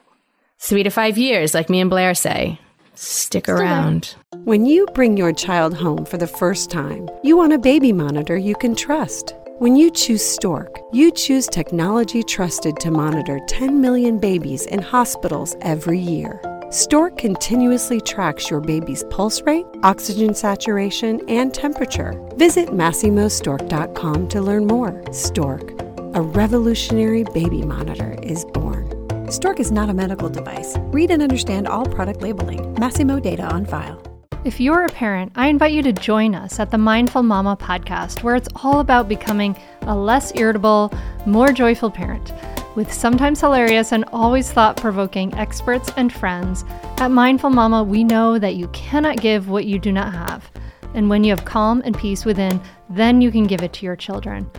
three 0.59 0.83
to 0.83 0.89
five 0.89 1.17
years, 1.17 1.53
like 1.53 1.69
me 1.69 1.81
and 1.81 1.91
Blaire 1.91 2.15
say. 2.15 2.59
Stick 2.93 3.49
around. 3.49 4.15
When 4.45 4.65
you 4.65 4.85
bring 4.93 5.17
your 5.17 5.33
child 5.33 5.73
home 5.73 6.05
for 6.05 6.17
the 6.17 6.27
first 6.27 6.71
time, 6.71 7.09
you 7.23 7.35
want 7.35 7.51
a 7.51 7.57
baby 7.57 7.91
monitor 7.91 8.37
you 8.37 8.55
can 8.55 8.75
trust. 8.75 9.33
When 9.57 9.75
you 9.75 9.91
choose 9.91 10.23
Stork, 10.23 10.79
you 10.93 11.11
choose 11.11 11.47
technology 11.47 12.23
trusted 12.23 12.77
to 12.77 12.91
monitor 12.91 13.39
10 13.47 13.81
million 13.81 14.19
babies 14.19 14.65
in 14.65 14.81
hospitals 14.81 15.55
every 15.61 15.99
year. 15.99 16.41
Stork 16.75 17.17
continuously 17.17 18.01
tracks 18.01 18.49
your 18.49 18.59
baby's 18.59 19.05
pulse 19.05 19.41
rate, 19.43 19.65
oxygen 19.83 20.35
saturation, 20.35 21.21
and 21.29 21.53
temperature. 21.53 22.21
Visit 22.35 22.67
MasimoStork.com 22.67 24.27
to 24.27 24.41
learn 24.41 24.67
more. 24.67 25.01
Stork, 25.13 25.71
a 26.15 26.21
revolutionary 26.21 27.23
baby 27.33 27.61
monitor, 27.61 28.17
is 28.21 28.43
born. 28.43 28.91
Stork 29.31 29.61
is 29.61 29.71
not 29.71 29.89
a 29.89 29.93
medical 29.93 30.27
device. 30.27 30.75
Read 30.91 31.11
and 31.11 31.23
understand 31.23 31.65
all 31.65 31.85
product 31.85 32.21
labeling. 32.21 32.75
Masimo 32.75 33.21
data 33.21 33.43
on 33.43 33.65
file. 33.65 34.03
If 34.43 34.59
you're 34.59 34.83
a 34.83 34.89
parent, 34.89 35.31
I 35.35 35.47
invite 35.47 35.71
you 35.71 35.81
to 35.81 35.93
join 35.93 36.35
us 36.35 36.59
at 36.59 36.71
the 36.71 36.77
Mindful 36.77 37.23
Mama 37.23 37.55
podcast, 37.55 38.21
where 38.21 38.35
it's 38.35 38.49
all 38.53 38.81
about 38.81 39.07
becoming 39.07 39.55
a 39.83 39.95
less 39.95 40.35
irritable, 40.35 40.91
more 41.25 41.53
joyful 41.53 41.89
parent. 41.89 42.33
With 42.75 42.91
sometimes 42.91 43.39
hilarious 43.39 43.93
and 43.93 44.03
always 44.11 44.51
thought 44.51 44.75
provoking 44.75 45.33
experts 45.35 45.89
and 45.95 46.11
friends, 46.11 46.65
at 46.97 47.09
Mindful 47.09 47.49
Mama, 47.49 47.81
we 47.81 48.03
know 48.03 48.37
that 48.37 48.55
you 48.55 48.67
cannot 48.73 49.21
give 49.21 49.47
what 49.47 49.63
you 49.63 49.79
do 49.79 49.93
not 49.93 50.13
have. 50.13 50.51
And 50.93 51.09
when 51.09 51.23
you 51.23 51.29
have 51.29 51.45
calm 51.45 51.81
and 51.85 51.97
peace 51.97 52.25
within, 52.25 52.59
then 52.89 53.21
you 53.21 53.31
can 53.31 53.45
give 53.45 53.63
it 53.63 53.71
to 53.73 53.85
your 53.85 53.95
children. 53.95 54.51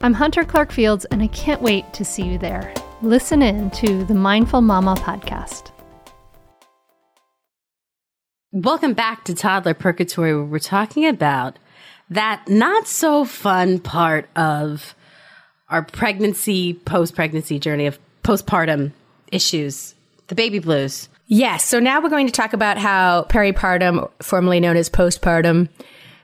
I'm 0.00 0.14
Hunter 0.14 0.44
Clark 0.44 0.72
Fields, 0.72 1.04
and 1.10 1.22
I 1.22 1.26
can't 1.26 1.60
wait 1.60 1.92
to 1.92 2.06
see 2.06 2.22
you 2.22 2.38
there. 2.38 2.72
Listen 3.02 3.42
in 3.42 3.70
to 3.72 4.02
the 4.04 4.14
Mindful 4.14 4.62
Mama 4.62 4.94
podcast. 4.94 5.72
Welcome 8.50 8.94
back 8.94 9.24
to 9.24 9.34
Toddler 9.34 9.74
Purgatory, 9.74 10.34
where 10.34 10.46
we're 10.46 10.58
talking 10.58 11.06
about 11.06 11.58
that 12.08 12.48
not 12.48 12.86
so 12.86 13.26
fun 13.26 13.78
part 13.78 14.30
of 14.34 14.94
our 15.72 15.82
pregnancy, 15.82 16.74
post 16.74 17.14
pregnancy 17.14 17.58
journey 17.58 17.86
of 17.86 17.98
postpartum 18.22 18.92
issues, 19.32 19.94
the 20.28 20.34
baby 20.34 20.58
blues. 20.58 21.08
Yes. 21.26 21.64
So 21.64 21.80
now 21.80 22.00
we're 22.00 22.10
going 22.10 22.26
to 22.26 22.32
talk 22.32 22.52
about 22.52 22.78
how 22.78 23.24
peripartum, 23.30 24.10
formerly 24.20 24.60
known 24.60 24.76
as 24.76 24.90
postpartum, 24.90 25.68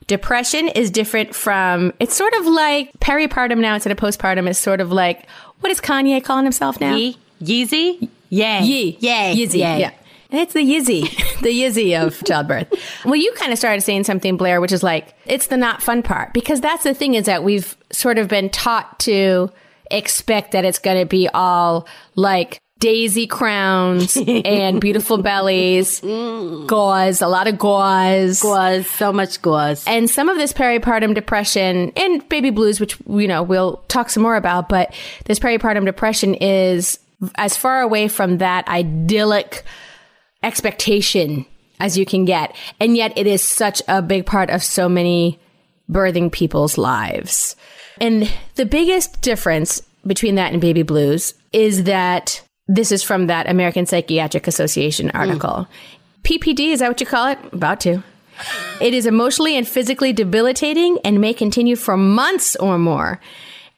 depression 0.07 0.69
is 0.69 0.91
different 0.91 1.35
from, 1.35 1.93
it's 1.99 2.15
sort 2.15 2.35
of 2.35 2.47
like 2.47 2.93
peripartum 3.01 3.59
now 3.59 3.75
instead 3.75 3.91
of 3.91 3.99
postpartum 3.99 4.49
is 4.49 4.59
sort 4.59 4.81
of 4.81 4.93
like, 4.93 5.27
what 5.61 5.73
is 5.73 5.81
Kanye 5.81 6.23
calling 6.23 6.45
himself 6.45 6.81
now? 6.81 6.95
Yee? 6.95 7.17
Yeezy? 7.43 8.09
Yay. 8.29 8.63
Yee. 8.63 8.99
Yay. 9.01 9.35
Yizzy. 9.35 9.61
Yay. 9.61 9.81
Yeah. 9.81 9.93
It's 10.31 10.53
the 10.53 10.61
yizzy, 10.61 11.03
the 11.43 11.49
yizzy 11.49 11.99
of 12.01 12.23
childbirth. 12.25 12.73
Well, 13.05 13.17
you 13.17 13.33
kind 13.33 13.53
of 13.53 13.59
started 13.59 13.81
saying 13.81 14.05
something, 14.05 14.37
Blaire, 14.37 14.61
which 14.61 14.73
is 14.73 14.83
like, 14.83 15.15
it's 15.25 15.47
the 15.47 15.57
not 15.57 15.83
fun 15.83 16.03
part. 16.03 16.33
Because 16.33 16.61
that's 16.61 16.85
the 16.85 16.95
thing 16.95 17.15
is 17.15 17.27
that 17.27 17.45
we've 17.45 17.77
sort 17.91 18.19
of 18.19 18.29
been 18.29 18.51
taught 18.51 18.99
to 19.01 19.51
expect 19.91 20.53
that 20.53 20.65
it's 20.65 20.79
going 20.79 20.99
to 20.99 21.07
be 21.07 21.29
all 21.29 21.89
like 22.15 22.61
daisy 22.79 23.27
crowns 23.27 24.17
and 24.27 24.81
beautiful 24.81 25.19
bellies, 25.19 26.01
mm. 26.01 26.67
gauze, 26.67 27.23
a 27.23 27.27
lot 27.27 27.49
of 27.49 27.59
gauze. 27.59 28.41
Gauze, 28.41 28.89
so 28.89 29.13
much 29.13 29.41
gauze. 29.41 29.85
And 29.87 30.09
some 30.11 30.29
of 30.29 30.37
this 30.37 30.53
peripartum 30.53 31.15
depression 31.15 31.93
and 31.97 32.29
baby 32.29 32.51
blues, 32.51 32.81
which, 32.81 32.97
you 33.09 33.27
know, 33.29 33.43
we'll 33.43 33.79
talk 33.89 34.11
some 34.11 34.23
more 34.23 34.37
about, 34.37 34.69
but 34.69 34.95
this 35.25 35.39
peripartum 35.39 35.87
depression 35.87 36.35
is 36.35 36.99
as 37.37 37.57
far 37.57 37.81
away 37.81 38.09
from 38.09 38.39
that 38.39 38.69
idyllic 38.69 39.65
expectation 40.43 41.47
as 41.81 41.97
you 41.97 42.05
can 42.05 42.25
get. 42.25 42.55
And 42.81 42.97
yet 42.97 43.17
it 43.17 43.27
is 43.27 43.43
such 43.43 43.83
a 43.89 44.03
big 44.03 44.27
part 44.27 44.51
of 44.51 44.63
so 44.63 44.89
many 44.89 45.39
birthing 45.91 46.31
people's 46.31 46.77
lives. 46.77 47.57
And 48.01 48.31
the 48.57 48.67
biggest 48.67 49.21
difference 49.23 49.83
between 50.07 50.37
that 50.37 50.53
and 50.53 50.61
baby 50.61 50.83
blues 50.83 51.35
is 51.53 51.85
that 51.85 52.43
this 52.67 52.93
is 52.93 53.03
from 53.03 53.27
that 53.27 53.49
American 53.49 53.87
Psychiatric 53.87 54.47
Association 54.47 55.09
hmm. 55.09 55.17
article. 55.17 55.67
PPD, 56.23 56.73
is 56.73 56.81
that 56.81 56.89
what 56.89 57.01
you 57.01 57.07
call 57.07 57.29
it? 57.29 57.39
About 57.53 57.81
to. 57.81 58.03
It 58.81 58.95
is 58.95 59.07
emotionally 59.07 59.57
and 59.57 59.67
physically 59.67 60.13
debilitating 60.13 60.99
and 61.05 61.21
may 61.21 61.35
continue 61.35 61.75
for 61.75 61.97
months 61.97 62.55
or 62.57 62.79
more. 62.79 63.21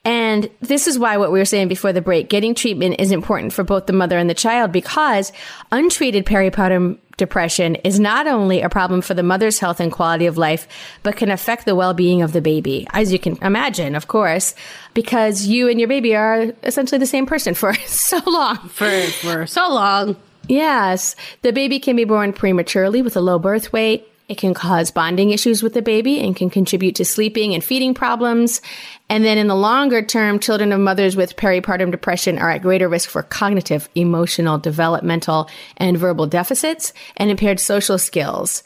And 0.05 0.49
this 0.61 0.87
is 0.87 0.99
why 0.99 1.19
what 1.19 1.31
we 1.31 1.39
were 1.39 1.45
saying 1.45 1.69
before 1.69 1.93
the 1.93 2.01
break, 2.01 2.31
getting 2.31 2.55
treatment 2.55 2.97
is 2.99 3.13
important 3.13 3.53
for 3.53 3.65
both 3.65 3.87
the 3.87 3.93
mother 3.93 4.19
and 4.19 4.31
the 4.31 4.35
child 4.35 4.73
because 4.73 5.31
untreated 5.71 6.25
peripartum 6.25 6.99
depression 7.19 7.75
is 7.77 8.01
not 8.01 8.27
only 8.27 8.63
a 8.63 8.71
problem 8.71 9.03
for 9.03 9.13
the 9.13 9.23
mother's 9.23 9.59
health 9.59 9.79
and 9.79 9.93
quality 9.93 10.25
of 10.25 10.39
life, 10.39 10.67
but 11.03 11.17
can 11.17 11.31
affect 11.31 11.67
the 11.67 11.75
well-being 11.75 12.23
of 12.23 12.33
the 12.33 12.41
baby. 12.41 12.87
As 12.95 13.13
you 13.13 13.19
can 13.19 13.37
imagine, 13.43 13.95
of 13.95 14.09
course, 14.09 14.55
because 14.95 15.47
you 15.47 15.69
and 15.69 15.79
your 15.79 15.89
baby 15.89 16.17
are 16.17 16.53
essentially 16.63 16.99
the 16.99 17.07
same 17.07 17.27
person 17.27 17.53
for 17.53 17.75
so 17.87 18.19
long. 18.27 18.57
for 18.71 18.91
for 19.21 19.47
so 19.47 19.69
long. 19.69 20.17
Yes. 20.49 21.15
The 21.43 21.53
baby 21.53 21.79
can 21.79 21.95
be 21.95 22.05
born 22.05 22.33
prematurely 22.33 23.03
with 23.03 23.17
a 23.17 23.21
low 23.21 23.39
birth 23.39 23.73
weight. 23.73 24.10
It 24.31 24.39
can 24.39 24.55
cause 24.55 24.91
bonding 24.93 25.33
issues 25.33 25.61
with 25.61 25.75
the 25.75 25.83
baby 25.83 26.21
and 26.21 26.37
can 26.37 26.51
contribute 26.51 26.95
to 26.95 27.05
sleeping 27.05 27.53
and 27.53 27.65
feeding 27.65 27.95
problems. 27.95 28.63
And 29.09 29.25
then 29.25 29.39
in 29.39 29.49
the 29.49 29.57
longer 29.57 30.03
term, 30.03 30.39
children 30.39 30.71
of 30.71 30.79
mothers 30.79 31.17
with 31.17 31.35
peripartum 31.35 31.91
depression 31.91 32.39
are 32.39 32.49
at 32.49 32.63
greater 32.63 32.89
risk 32.89 33.11
for 33.11 33.25
cognitive, 33.25 33.89
emotional, 33.97 34.57
developmental, 34.57 35.51
and 35.79 35.99
verbal 35.99 36.29
deficits 36.29 36.93
and 37.17 37.29
impaired 37.29 37.59
social 37.59 37.99
skills. 37.99 38.63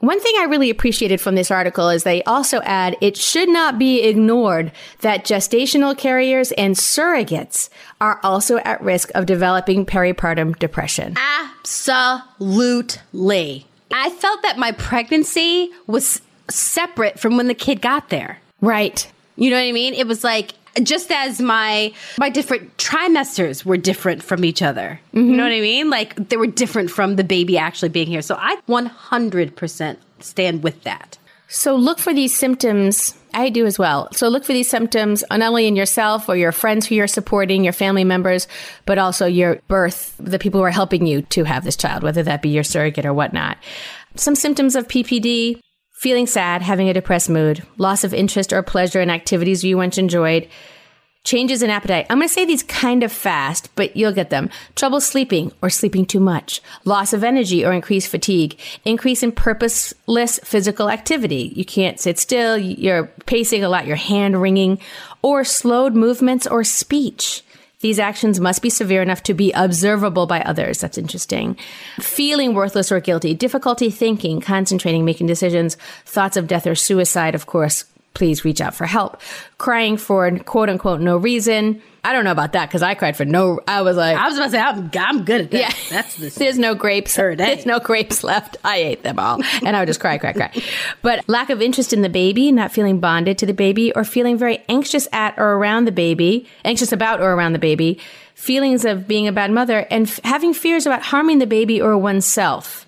One 0.00 0.20
thing 0.20 0.34
I 0.38 0.44
really 0.44 0.68
appreciated 0.68 1.22
from 1.22 1.36
this 1.36 1.50
article 1.50 1.88
is 1.88 2.02
they 2.02 2.22
also 2.24 2.60
add 2.60 2.94
it 3.00 3.16
should 3.16 3.48
not 3.48 3.78
be 3.78 4.02
ignored 4.02 4.72
that 5.00 5.24
gestational 5.24 5.96
carriers 5.96 6.52
and 6.52 6.76
surrogates 6.76 7.70
are 7.98 8.20
also 8.22 8.58
at 8.58 8.82
risk 8.82 9.10
of 9.14 9.24
developing 9.24 9.86
peripartum 9.86 10.58
depression. 10.58 11.16
Absolutely. 11.16 13.67
I 13.92 14.10
felt 14.10 14.42
that 14.42 14.58
my 14.58 14.72
pregnancy 14.72 15.70
was 15.86 16.20
separate 16.48 17.18
from 17.18 17.36
when 17.36 17.48
the 17.48 17.54
kid 17.54 17.80
got 17.80 18.08
there. 18.08 18.38
Right. 18.60 19.10
You 19.36 19.50
know 19.50 19.56
what 19.56 19.68
I 19.68 19.72
mean? 19.72 19.94
It 19.94 20.06
was 20.06 20.24
like 20.24 20.54
just 20.82 21.10
as 21.10 21.40
my 21.40 21.92
my 22.18 22.28
different 22.28 22.76
trimesters 22.76 23.64
were 23.64 23.76
different 23.76 24.22
from 24.22 24.44
each 24.44 24.62
other. 24.62 25.00
You 25.12 25.22
know 25.22 25.42
what 25.42 25.52
I 25.52 25.60
mean? 25.60 25.90
Like 25.90 26.28
they 26.28 26.36
were 26.36 26.46
different 26.46 26.90
from 26.90 27.16
the 27.16 27.24
baby 27.24 27.58
actually 27.58 27.88
being 27.88 28.06
here. 28.06 28.22
So 28.22 28.36
I 28.38 28.56
100% 28.68 29.96
stand 30.20 30.62
with 30.62 30.82
that. 30.84 31.18
So 31.50 31.76
look 31.76 31.98
for 31.98 32.12
these 32.12 32.36
symptoms. 32.36 33.14
I 33.32 33.48
do 33.48 33.64
as 33.64 33.78
well. 33.78 34.12
So 34.12 34.28
look 34.28 34.44
for 34.44 34.52
these 34.52 34.68
symptoms 34.68 35.24
not 35.30 35.40
only 35.40 35.66
in 35.66 35.76
yourself 35.76 36.28
or 36.28 36.36
your 36.36 36.52
friends 36.52 36.86
who 36.86 36.94
you're 36.94 37.06
supporting, 37.06 37.64
your 37.64 37.72
family 37.72 38.04
members, 38.04 38.46
but 38.84 38.98
also 38.98 39.26
your 39.26 39.56
birth, 39.66 40.14
the 40.18 40.38
people 40.38 40.60
who 40.60 40.64
are 40.64 40.70
helping 40.70 41.06
you 41.06 41.22
to 41.22 41.44
have 41.44 41.64
this 41.64 41.76
child, 41.76 42.02
whether 42.02 42.22
that 42.22 42.42
be 42.42 42.50
your 42.50 42.64
surrogate 42.64 43.06
or 43.06 43.14
whatnot. 43.14 43.56
Some 44.14 44.34
symptoms 44.34 44.76
of 44.76 44.88
PPD, 44.88 45.60
feeling 45.94 46.26
sad, 46.26 46.60
having 46.60 46.90
a 46.90 46.94
depressed 46.94 47.30
mood, 47.30 47.66
loss 47.78 48.04
of 48.04 48.12
interest 48.12 48.52
or 48.52 48.62
pleasure 48.62 49.00
in 49.00 49.08
activities 49.08 49.64
you 49.64 49.78
once 49.78 49.96
enjoyed, 49.96 50.48
Changes 51.24 51.62
in 51.62 51.68
appetite. 51.68 52.06
I'm 52.08 52.18
going 52.18 52.28
to 52.28 52.32
say 52.32 52.46
these 52.46 52.62
kind 52.62 53.02
of 53.02 53.12
fast, 53.12 53.68
but 53.74 53.96
you'll 53.96 54.12
get 54.12 54.30
them. 54.30 54.48
Trouble 54.76 55.00
sleeping 55.00 55.52
or 55.60 55.68
sleeping 55.68 56.06
too 56.06 56.20
much. 56.20 56.62
Loss 56.84 57.12
of 57.12 57.22
energy 57.22 57.66
or 57.66 57.72
increased 57.72 58.08
fatigue. 58.08 58.58
Increase 58.84 59.22
in 59.22 59.32
purposeless 59.32 60.38
physical 60.42 60.88
activity. 60.88 61.52
You 61.54 61.66
can't 61.66 62.00
sit 62.00 62.18
still. 62.18 62.56
You're 62.56 63.08
pacing 63.26 63.62
a 63.62 63.68
lot. 63.68 63.86
Your 63.86 63.96
hand 63.96 64.40
wringing 64.40 64.78
or 65.20 65.44
slowed 65.44 65.94
movements 65.94 66.46
or 66.46 66.64
speech. 66.64 67.42
These 67.80 67.98
actions 67.98 68.40
must 68.40 68.62
be 68.62 68.70
severe 68.70 69.02
enough 69.02 69.22
to 69.24 69.34
be 69.34 69.52
observable 69.52 70.26
by 70.26 70.40
others. 70.40 70.80
That's 70.80 70.98
interesting. 70.98 71.56
Feeling 72.00 72.54
worthless 72.54 72.90
or 72.90 73.00
guilty, 73.00 73.34
difficulty 73.34 73.90
thinking, 73.90 74.40
concentrating, 74.40 75.04
making 75.04 75.26
decisions, 75.26 75.76
thoughts 76.04 76.36
of 76.36 76.48
death 76.48 76.66
or 76.66 76.74
suicide, 76.74 77.34
of 77.36 77.46
course, 77.46 77.84
please 78.18 78.44
reach 78.44 78.60
out 78.60 78.74
for 78.74 78.84
help. 78.84 79.20
Crying 79.56 79.96
for 79.96 80.30
quote 80.40 80.68
unquote 80.68 81.00
no 81.00 81.16
reason. 81.16 81.80
I 82.04 82.12
don't 82.12 82.24
know 82.24 82.32
about 82.32 82.52
that 82.52 82.68
because 82.68 82.82
I 82.82 82.94
cried 82.94 83.16
for 83.16 83.24
no. 83.24 83.60
I 83.66 83.82
was 83.82 83.96
like, 83.96 84.16
I 84.16 84.28
was 84.28 84.36
about 84.36 84.44
to 84.46 84.50
say, 84.52 84.60
I'm, 84.60 84.90
I'm 84.98 85.24
good 85.24 85.40
at 85.42 85.50
that. 85.50 85.58
yeah, 85.60 85.72
That's 85.90 86.16
the 86.16 86.28
There's 86.38 86.58
no 86.58 86.74
grapes. 86.74 87.16
There's 87.16 87.66
no 87.66 87.80
grapes 87.80 88.22
left. 88.24 88.56
I 88.64 88.76
ate 88.78 89.02
them 89.02 89.18
all, 89.18 89.42
and 89.64 89.76
I 89.76 89.80
would 89.80 89.86
just 89.88 90.00
cry, 90.00 90.16
cry, 90.18 90.32
cry. 90.32 90.62
But 91.02 91.28
lack 91.28 91.50
of 91.50 91.60
interest 91.60 91.92
in 91.92 92.02
the 92.02 92.08
baby, 92.08 92.50
not 92.52 92.72
feeling 92.72 92.98
bonded 93.00 93.36
to 93.38 93.46
the 93.46 93.52
baby, 93.54 93.92
or 93.94 94.04
feeling 94.04 94.38
very 94.38 94.62
anxious 94.68 95.06
at 95.12 95.38
or 95.38 95.54
around 95.54 95.84
the 95.86 95.92
baby, 95.92 96.46
anxious 96.64 96.92
about 96.92 97.20
or 97.20 97.32
around 97.32 97.52
the 97.52 97.58
baby, 97.58 97.98
feelings 98.34 98.84
of 98.84 99.06
being 99.08 99.26
a 99.28 99.32
bad 99.32 99.50
mother, 99.50 99.86
and 99.90 100.06
f- 100.06 100.20
having 100.24 100.54
fears 100.54 100.86
about 100.86 101.02
harming 101.02 101.40
the 101.40 101.46
baby 101.46 101.80
or 101.80 101.98
oneself. 101.98 102.86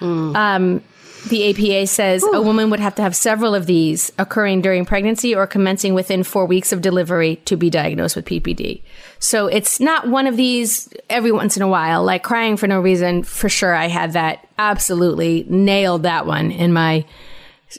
Um, 0.00 0.82
the 1.28 1.50
APA 1.50 1.86
says 1.86 2.24
a 2.32 2.40
woman 2.40 2.70
would 2.70 2.80
have 2.80 2.94
to 2.96 3.02
have 3.02 3.16
several 3.16 3.54
of 3.54 3.66
these 3.66 4.12
occurring 4.18 4.60
during 4.60 4.84
pregnancy 4.84 5.34
or 5.34 5.46
commencing 5.46 5.94
within 5.94 6.22
four 6.22 6.46
weeks 6.46 6.72
of 6.72 6.80
delivery 6.80 7.36
to 7.46 7.56
be 7.56 7.68
diagnosed 7.68 8.14
with 8.14 8.24
PPD. 8.24 8.82
So 9.18 9.46
it's 9.46 9.80
not 9.80 10.08
one 10.08 10.26
of 10.26 10.36
these 10.36 10.88
every 11.10 11.32
once 11.32 11.56
in 11.56 11.62
a 11.62 11.68
while, 11.68 12.04
like 12.04 12.22
crying 12.22 12.56
for 12.56 12.66
no 12.66 12.80
reason. 12.80 13.22
For 13.22 13.48
sure, 13.48 13.74
I 13.74 13.88
had 13.88 14.12
that 14.12 14.46
absolutely 14.58 15.44
nailed 15.48 16.04
that 16.04 16.26
one 16.26 16.50
in 16.50 16.72
my 16.72 17.04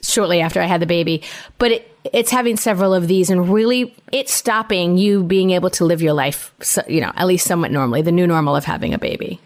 shortly 0.02 0.40
after 0.40 0.60
I 0.60 0.66
had 0.66 0.82
the 0.82 0.86
baby. 0.86 1.22
But 1.58 1.72
it, 1.72 1.96
it's 2.12 2.30
having 2.30 2.56
several 2.56 2.94
of 2.94 3.08
these 3.08 3.30
and 3.30 3.48
really 3.48 3.94
it's 4.12 4.32
stopping 4.32 4.98
you 4.98 5.22
being 5.22 5.50
able 5.50 5.70
to 5.70 5.84
live 5.84 6.02
your 6.02 6.12
life, 6.12 6.52
so, 6.60 6.82
you 6.88 7.00
know, 7.00 7.12
at 7.14 7.26
least 7.26 7.46
somewhat 7.46 7.70
normally, 7.70 8.02
the 8.02 8.12
new 8.12 8.26
normal 8.26 8.56
of 8.56 8.64
having 8.64 8.94
a 8.94 8.98
baby. 8.98 9.40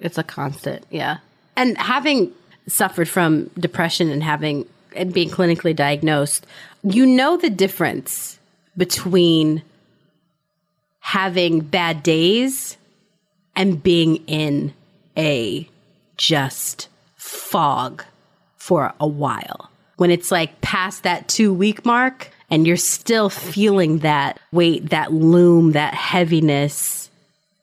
It's 0.00 0.18
a 0.18 0.22
constant, 0.22 0.84
yeah. 0.90 1.18
And 1.56 1.78
having 1.78 2.32
suffered 2.68 3.08
from 3.08 3.50
depression 3.58 4.10
and 4.10 4.22
having 4.22 4.66
and 4.94 5.12
being 5.12 5.30
clinically 5.30 5.76
diagnosed, 5.76 6.46
you 6.82 7.06
know 7.06 7.36
the 7.36 7.50
difference 7.50 8.38
between 8.76 9.62
having 11.00 11.60
bad 11.60 12.02
days 12.02 12.76
and 13.54 13.82
being 13.82 14.16
in 14.26 14.72
a 15.16 15.68
just 16.16 16.88
fog 17.16 18.04
for 18.56 18.92
a 19.00 19.06
while. 19.06 19.70
When 19.96 20.10
it's 20.10 20.30
like 20.30 20.60
past 20.60 21.04
that 21.04 21.28
two 21.28 21.54
week 21.54 21.84
mark 21.84 22.30
and 22.50 22.66
you're 22.66 22.76
still 22.76 23.30
feeling 23.30 24.00
that 24.00 24.38
weight, 24.52 24.90
that 24.90 25.12
loom, 25.12 25.72
that 25.72 25.94
heaviness. 25.94 27.10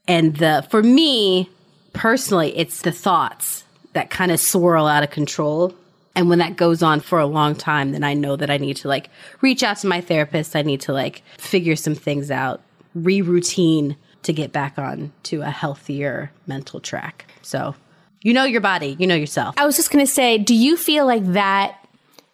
And 0.08 0.36
the, 0.38 0.66
for 0.70 0.82
me 0.82 1.50
personally, 1.94 2.58
it's 2.58 2.82
the 2.82 2.92
thoughts 2.92 3.64
that 3.94 4.10
kind 4.10 4.32
of 4.32 4.40
swirl 4.40 4.88
out 4.88 5.04
of 5.04 5.10
control. 5.10 5.74
And 6.16 6.30
when 6.30 6.40
that 6.40 6.56
goes 6.56 6.84
on 6.84 7.00
for 7.00 7.20
a 7.20 7.26
long 7.26 7.56
time, 7.56 7.92
then 7.92 8.04
I 8.04 8.14
know 8.14 8.36
that 8.36 8.50
I 8.50 8.58
need 8.58 8.78
to 8.78 8.88
like 8.88 9.10
reach 9.42 9.64
out 9.64 9.78
to 9.78 9.88
my 9.88 10.02
therapist. 10.02 10.56
I 10.56 10.62
need 10.62 10.82
to 10.82 10.94
like 10.94 11.24
figure 11.38 11.76
some 11.76 11.96
things 11.96 12.30
out, 12.30 12.62
re 12.94 13.22
routine 13.22 13.96
to 14.24 14.34
get 14.34 14.52
back 14.52 14.78
on 14.78 15.12
to 15.24 15.42
a 15.42 15.50
healthier 15.50 16.32
mental 16.48 16.80
track. 16.80 17.26
So 17.42 17.76
you 18.22 18.34
know 18.34 18.46
your 18.46 18.62
body, 18.62 18.96
you 19.00 19.08
know 19.08 19.16
yourself. 19.16 19.56
I 19.58 19.66
was 19.66 19.76
just 19.76 19.92
going 19.92 20.06
to 20.06 20.12
say, 20.12 20.38
do 20.38 20.56
you 20.56 20.78
feel 20.78 21.06
like 21.06 21.26
that 21.34 21.78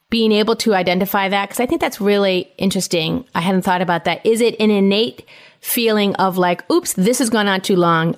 being 0.09 0.31
able 0.31 0.55
to 0.57 0.73
identify 0.75 1.29
that? 1.29 1.47
Because 1.47 1.59
I 1.59 1.65
think 1.65 1.81
that's 1.81 2.01
really 2.01 2.51
interesting. 2.57 3.25
I 3.33 3.41
hadn't 3.41 3.61
thought 3.61 3.81
about 3.81 4.05
that. 4.05 4.25
Is 4.25 4.41
it 4.41 4.55
an 4.59 4.69
innate 4.71 5.25
feeling 5.61 6.15
of 6.15 6.37
like, 6.37 6.69
oops, 6.71 6.93
this 6.93 7.19
has 7.19 7.29
gone 7.29 7.47
on 7.47 7.61
too 7.61 7.75
long. 7.75 8.15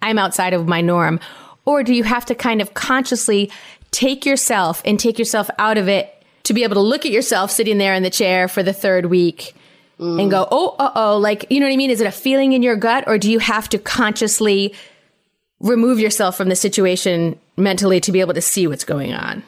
I'm 0.00 0.18
outside 0.18 0.52
of 0.52 0.66
my 0.66 0.80
norm. 0.80 1.20
Or 1.64 1.82
do 1.82 1.94
you 1.94 2.04
have 2.04 2.26
to 2.26 2.34
kind 2.34 2.60
of 2.60 2.74
consciously 2.74 3.50
take 3.90 4.26
yourself 4.26 4.82
and 4.84 4.98
take 4.98 5.18
yourself 5.18 5.48
out 5.58 5.78
of 5.78 5.88
it 5.88 6.24
to 6.44 6.52
be 6.52 6.64
able 6.64 6.74
to 6.74 6.80
look 6.80 7.06
at 7.06 7.12
yourself 7.12 7.50
sitting 7.50 7.78
there 7.78 7.94
in 7.94 8.02
the 8.02 8.10
chair 8.10 8.48
for 8.48 8.62
the 8.62 8.72
third 8.72 9.06
week 9.06 9.54
and 9.98 10.30
go, 10.32 10.48
oh, 10.50 10.74
uh 10.80 10.90
oh, 10.96 11.18
like, 11.18 11.46
you 11.48 11.60
know 11.60 11.66
what 11.66 11.72
I 11.72 11.76
mean? 11.76 11.90
Is 11.90 12.00
it 12.00 12.06
a 12.08 12.12
feeling 12.12 12.54
in 12.54 12.62
your 12.62 12.74
gut 12.74 13.04
or 13.06 13.18
do 13.18 13.30
you 13.30 13.38
have 13.38 13.68
to 13.68 13.78
consciously 13.78 14.74
remove 15.60 16.00
yourself 16.00 16.36
from 16.36 16.48
the 16.48 16.56
situation 16.56 17.38
mentally 17.56 18.00
to 18.00 18.10
be 18.10 18.20
able 18.20 18.34
to 18.34 18.40
see 18.40 18.66
what's 18.66 18.82
going 18.82 19.12
on? 19.12 19.44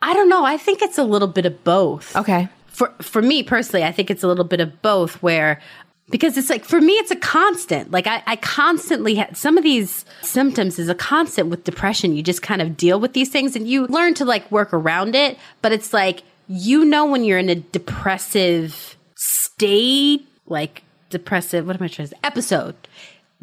I 0.00 0.14
don't 0.14 0.30
know. 0.30 0.44
I 0.44 0.56
think 0.56 0.80
it's 0.80 0.96
a 0.98 1.04
little 1.04 1.28
bit 1.28 1.44
of 1.44 1.62
both. 1.62 2.16
Okay. 2.16 2.48
For 2.66 2.92
for 3.02 3.20
me 3.20 3.42
personally, 3.42 3.84
I 3.84 3.92
think 3.92 4.10
it's 4.10 4.22
a 4.22 4.28
little 4.28 4.46
bit 4.46 4.60
of 4.60 4.80
both 4.80 5.22
where 5.22 5.60
because 6.12 6.36
it's 6.36 6.50
like 6.50 6.64
for 6.64 6.80
me 6.80 6.92
it's 6.92 7.10
a 7.10 7.16
constant. 7.16 7.90
Like 7.90 8.06
i, 8.06 8.22
I 8.26 8.36
constantly 8.36 9.16
ha- 9.16 9.30
some 9.32 9.58
of 9.58 9.64
these 9.64 10.04
symptoms 10.20 10.78
is 10.78 10.88
a 10.88 10.94
constant 10.94 11.48
with 11.48 11.64
depression. 11.64 12.14
You 12.14 12.22
just 12.22 12.42
kind 12.42 12.62
of 12.62 12.76
deal 12.76 13.00
with 13.00 13.14
these 13.14 13.30
things 13.30 13.56
and 13.56 13.66
you 13.66 13.86
learn 13.88 14.14
to 14.14 14.24
like 14.24 14.48
work 14.52 14.72
around 14.72 15.16
it. 15.16 15.36
But 15.62 15.72
it's 15.72 15.92
like 15.92 16.22
you 16.46 16.84
know 16.84 17.06
when 17.06 17.24
you're 17.24 17.38
in 17.38 17.48
a 17.48 17.56
depressive 17.56 18.96
state 19.16 20.24
like 20.46 20.82
depressive 21.10 21.66
what 21.66 21.76
am 21.76 21.82
i 21.82 21.88
trying 21.88 22.08
to 22.08 22.14
say? 22.14 22.20
Episode. 22.22 22.76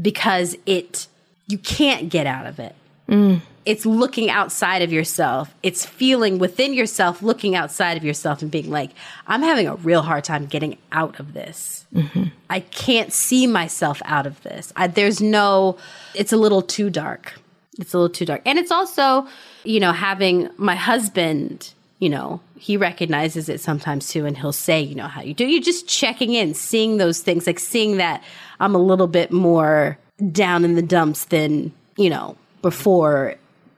Because 0.02 0.56
it 0.66 1.08
you 1.48 1.58
can't 1.58 2.10
get 2.10 2.28
out 2.28 2.46
of 2.46 2.60
it 2.60 2.76
mm. 3.10 3.42
It's 3.66 3.86
looking 3.86 4.30
outside 4.30 4.82
of 4.82 4.92
yourself. 4.92 5.54
It's 5.64 5.86
feeling 5.86 6.40
within 6.40 6.74
yourself, 6.74 7.22
looking 7.22 7.56
outside 7.56 7.98
of 7.98 8.04
yourself 8.04 8.42
and 8.42 8.50
being 8.50 8.70
like, 8.70 8.92
I'm 9.28 9.42
having 9.42 9.68
a 9.68 9.76
real 9.76 10.02
hard 10.02 10.24
time 10.24 10.46
getting 10.46 10.78
out 10.92 11.20
of 11.20 11.34
this. 11.34 11.86
Mm-hmm. 11.94 12.26
I 12.50 12.62
can't 12.62 13.14
see 13.14 13.48
myself 13.48 14.02
out 14.06 14.26
of 14.26 14.42
this. 14.44 14.74
I, 14.76 14.88
there's 14.88 15.22
no, 15.22 15.78
it's 16.16 16.34
a 16.34 16.38
little 16.38 16.62
too 16.62 16.90
dark. 16.90 17.34
It's 17.80 17.94
a 17.94 17.98
little 17.98 18.14
too 18.14 18.26
dark. 18.26 18.42
And 18.46 18.60
it's 18.60 18.72
also, 18.72 19.28
you 19.64 19.80
know, 19.80 19.92
having 19.92 20.50
my 20.58 20.76
husband, 20.76 21.74
you 22.00 22.10
know, 22.10 22.42
he 22.58 22.76
recognizes 22.76 23.50
it 23.50 23.62
sometimes 23.62 24.10
too. 24.10 24.26
And 24.26 24.38
he'll 24.38 24.52
say, 24.52 24.82
you 24.82 24.96
know, 24.96 25.08
how 25.08 25.22
you 25.22 25.34
do. 25.34 25.46
You're 25.46 25.62
just 25.62 25.88
checking 25.88 26.34
in, 26.34 26.54
seeing 26.54 26.98
those 26.98 27.22
things, 27.22 27.48
like 27.48 27.60
seeing 27.60 27.98
that 27.98 28.24
I'm 28.60 28.76
a 28.76 28.80
little 28.80 29.08
bit 29.08 29.32
more 29.32 29.98
down 30.32 30.66
in 30.66 30.76
the 30.76 30.82
dumps 30.82 31.26
than, 31.26 31.72
you 31.96 32.10
know, 32.10 32.36
before, 32.62 33.36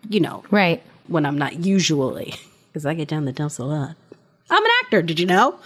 you 0.10 0.20
know, 0.20 0.44
Right. 0.52 0.82
when 1.08 1.26
I'm 1.26 1.38
not 1.38 1.66
usually, 1.66 2.34
because 2.68 2.86
I 2.86 2.94
get 2.94 3.08
down 3.08 3.26
the 3.26 3.32
dumps 3.34 3.58
a 3.58 3.66
lot. 3.66 3.96
I'm 4.50 4.64
an 4.66 4.72
actor. 4.84 5.02
Did 5.02 5.20
you 5.20 5.26
know? 5.26 5.60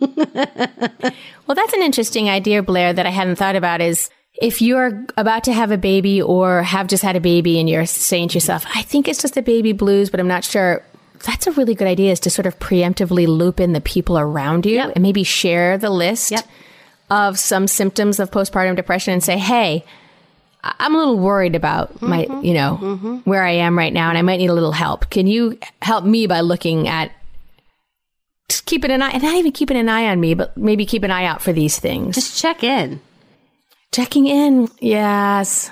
Well, 1.48 1.56
that's 1.56 1.74
an 1.74 1.82
interesting 1.82 2.30
idea, 2.30 2.62
Blaire, 2.62 2.94
that 2.94 3.06
I 3.06 3.10
hadn't 3.10 3.38
thought 3.38 3.56
about 3.56 3.80
is 3.80 4.10
if 4.42 4.62
you're 4.62 5.06
about 5.16 5.46
to 5.46 5.54
have 5.54 5.72
a 5.72 5.78
baby 5.78 6.22
or 6.22 6.62
have 6.62 6.88
just 6.88 7.04
had 7.04 7.16
a 7.16 7.22
baby 7.22 7.58
and 7.58 7.70
you're 7.70 7.86
saying 7.86 8.30
to 8.30 8.34
yourself, 8.36 8.66
I 8.76 8.82
think 8.82 9.08
it's 9.08 9.22
just 9.22 9.36
the 9.36 9.42
baby 9.42 9.72
blues, 9.72 10.10
but 10.10 10.20
I'm 10.20 10.28
not 10.28 10.44
sure. 10.44 10.84
That's 11.26 11.48
a 11.48 11.52
really 11.54 11.74
good 11.74 11.88
idea 11.88 12.12
is 12.12 12.20
to 12.22 12.30
sort 12.30 12.46
of 12.48 12.60
preemptively 12.60 13.28
loop 13.28 13.62
in 13.62 13.72
the 13.72 13.80
people 13.82 14.20
around 14.20 14.66
you 14.66 14.76
Yep. 14.76 14.92
and 14.96 15.02
maybe 15.02 15.24
share 15.24 15.78
the 15.78 15.90
list 15.90 16.32
Yep. 16.32 16.46
of 17.10 17.40
some 17.40 17.66
symptoms 17.68 18.20
of 18.20 18.30
postpartum 18.30 18.76
depression 18.76 19.14
and 19.14 19.24
say, 19.24 19.38
hey, 19.38 19.86
I- 19.86 19.94
I'm 20.64 20.96
a 20.96 20.98
little 20.98 21.20
worried 21.20 21.56
about 21.56 22.02
my, 22.02 22.26
mm-hmm. 22.26 22.46
you 22.46 22.54
know, 22.54 22.80
mm-hmm. 22.82 23.18
where 23.30 23.44
I 23.44 23.52
am 23.52 23.78
right 23.78 23.94
now 23.94 24.10
and 24.10 24.18
I 24.18 24.22
might 24.22 24.38
need 24.38 24.50
a 24.50 24.54
little 24.54 24.72
help. 24.72 25.10
Can 25.10 25.28
you 25.28 25.58
help 25.82 26.04
me 26.04 26.28
by 26.28 26.42
looking 26.42 26.88
at 26.88 27.12
just 28.50 28.66
keeping 28.66 28.92
an 28.92 29.02
eye, 29.02 29.12
and 29.12 29.24
not 29.24 29.36
even 29.36 29.52
keeping 29.52 29.78
an 29.78 29.90
eye 29.90 30.08
on 30.08 30.20
me, 30.20 30.34
but 30.34 30.56
maybe 30.58 30.86
keep 30.86 31.04
an 31.04 31.12
eye 31.12 31.26
out 31.26 31.42
for 31.42 31.52
these 31.52 31.80
things. 31.80 32.16
Just 32.16 32.40
check 32.40 32.64
in. 32.64 33.02
Checking 33.92 34.28
in. 34.28 34.70
Yes. 34.80 35.72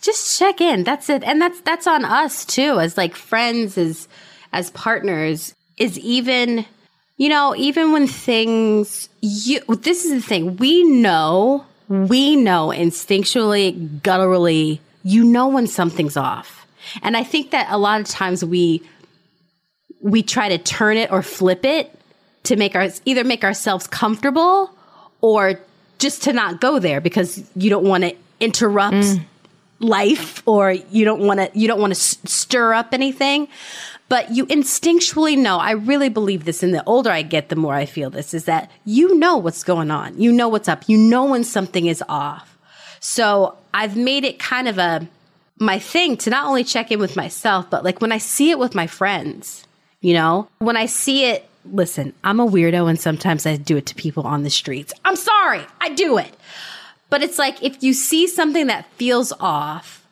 Just 0.00 0.38
check 0.38 0.60
in. 0.60 0.84
That's 0.84 1.08
it. 1.08 1.22
And 1.22 1.40
that's 1.40 1.60
that's 1.62 1.86
on 1.86 2.04
us 2.04 2.44
too, 2.44 2.78
as 2.80 2.96
like 2.96 3.14
friends, 3.14 3.78
as 3.78 4.08
as 4.52 4.70
partners, 4.70 5.54
is 5.78 5.98
even 5.98 6.66
you 7.16 7.28
know, 7.28 7.54
even 7.56 7.92
when 7.92 8.06
things 8.06 9.08
you 9.20 9.60
this 9.68 10.04
is 10.04 10.12
the 10.12 10.20
thing. 10.20 10.56
We 10.56 10.82
know, 10.84 11.64
we 11.88 12.36
know 12.36 12.68
instinctually, 12.68 14.00
gutturally, 14.00 14.80
you 15.02 15.24
know 15.24 15.48
when 15.48 15.66
something's 15.66 16.16
off. 16.16 16.66
And 17.02 17.16
I 17.16 17.24
think 17.24 17.50
that 17.50 17.68
a 17.70 17.78
lot 17.78 18.00
of 18.00 18.06
times 18.06 18.44
we 18.44 18.82
we 20.00 20.22
try 20.22 20.50
to 20.50 20.58
turn 20.58 20.98
it 20.98 21.10
or 21.10 21.22
flip 21.22 21.64
it 21.64 21.98
to 22.44 22.56
make 22.56 22.76
our 22.76 22.88
either 23.04 23.24
make 23.24 23.42
ourselves 23.42 23.86
comfortable 23.86 24.70
or 25.20 25.58
just 25.98 26.22
to 26.24 26.32
not 26.32 26.60
go 26.60 26.78
there 26.78 27.00
because 27.00 27.42
you 27.56 27.70
don't 27.70 27.84
want 27.84 28.04
to 28.04 28.14
interrupt 28.40 28.96
mm. 28.96 29.24
life 29.80 30.42
or 30.46 30.72
you 30.72 31.04
don't 31.04 31.22
want 31.22 31.40
to 31.40 31.50
you 31.58 31.66
don't 31.66 31.80
want 31.80 31.92
to 31.92 31.98
s- 31.98 32.18
stir 32.26 32.74
up 32.74 32.92
anything 32.92 33.48
but 34.08 34.30
you 34.30 34.46
instinctually 34.46 35.36
know 35.36 35.58
i 35.58 35.70
really 35.70 36.08
believe 36.08 36.44
this 36.44 36.62
and 36.62 36.74
the 36.74 36.84
older 36.84 37.10
i 37.10 37.22
get 37.22 37.48
the 37.48 37.56
more 37.56 37.74
i 37.74 37.86
feel 37.86 38.10
this 38.10 38.34
is 38.34 38.44
that 38.44 38.70
you 38.84 39.18
know 39.18 39.36
what's 39.36 39.64
going 39.64 39.90
on. 39.90 40.18
You 40.20 40.32
know 40.32 40.48
what's 40.48 40.68
up. 40.68 40.88
You 40.88 40.98
know 40.98 41.24
when 41.24 41.44
something 41.44 41.86
is 41.86 42.02
off. 42.08 42.58
So 43.00 43.56
i've 43.72 43.96
made 43.96 44.24
it 44.24 44.38
kind 44.38 44.68
of 44.68 44.78
a 44.78 45.06
my 45.58 45.78
thing 45.78 46.16
to 46.18 46.30
not 46.30 46.46
only 46.46 46.64
check 46.64 46.90
in 46.90 46.98
with 46.98 47.16
myself 47.16 47.70
but 47.70 47.84
like 47.84 48.00
when 48.00 48.12
i 48.12 48.18
see 48.18 48.50
it 48.50 48.58
with 48.58 48.74
my 48.74 48.86
friends 48.86 49.66
you 50.00 50.12
know? 50.12 50.48
When 50.58 50.76
i 50.76 50.86
see 50.86 51.26
it 51.26 51.48
listen 51.72 52.12
i'm 52.24 52.40
a 52.40 52.46
weirdo 52.46 52.90
and 52.90 53.00
sometimes 53.00 53.46
i 53.46 53.56
do 53.56 53.78
it 53.78 53.86
to 53.86 53.94
people 53.94 54.26
on 54.26 54.42
the 54.42 54.50
streets. 54.50 54.92
I'm 55.04 55.16
sorry. 55.16 55.62
I 55.80 55.88
do 55.90 56.18
it. 56.18 56.34
But 57.10 57.22
it's 57.22 57.38
like 57.38 57.62
if 57.62 57.82
you 57.82 57.92
see 57.94 58.26
something 58.26 58.66
that 58.66 58.86
feels 58.92 59.32
off, 59.40 60.03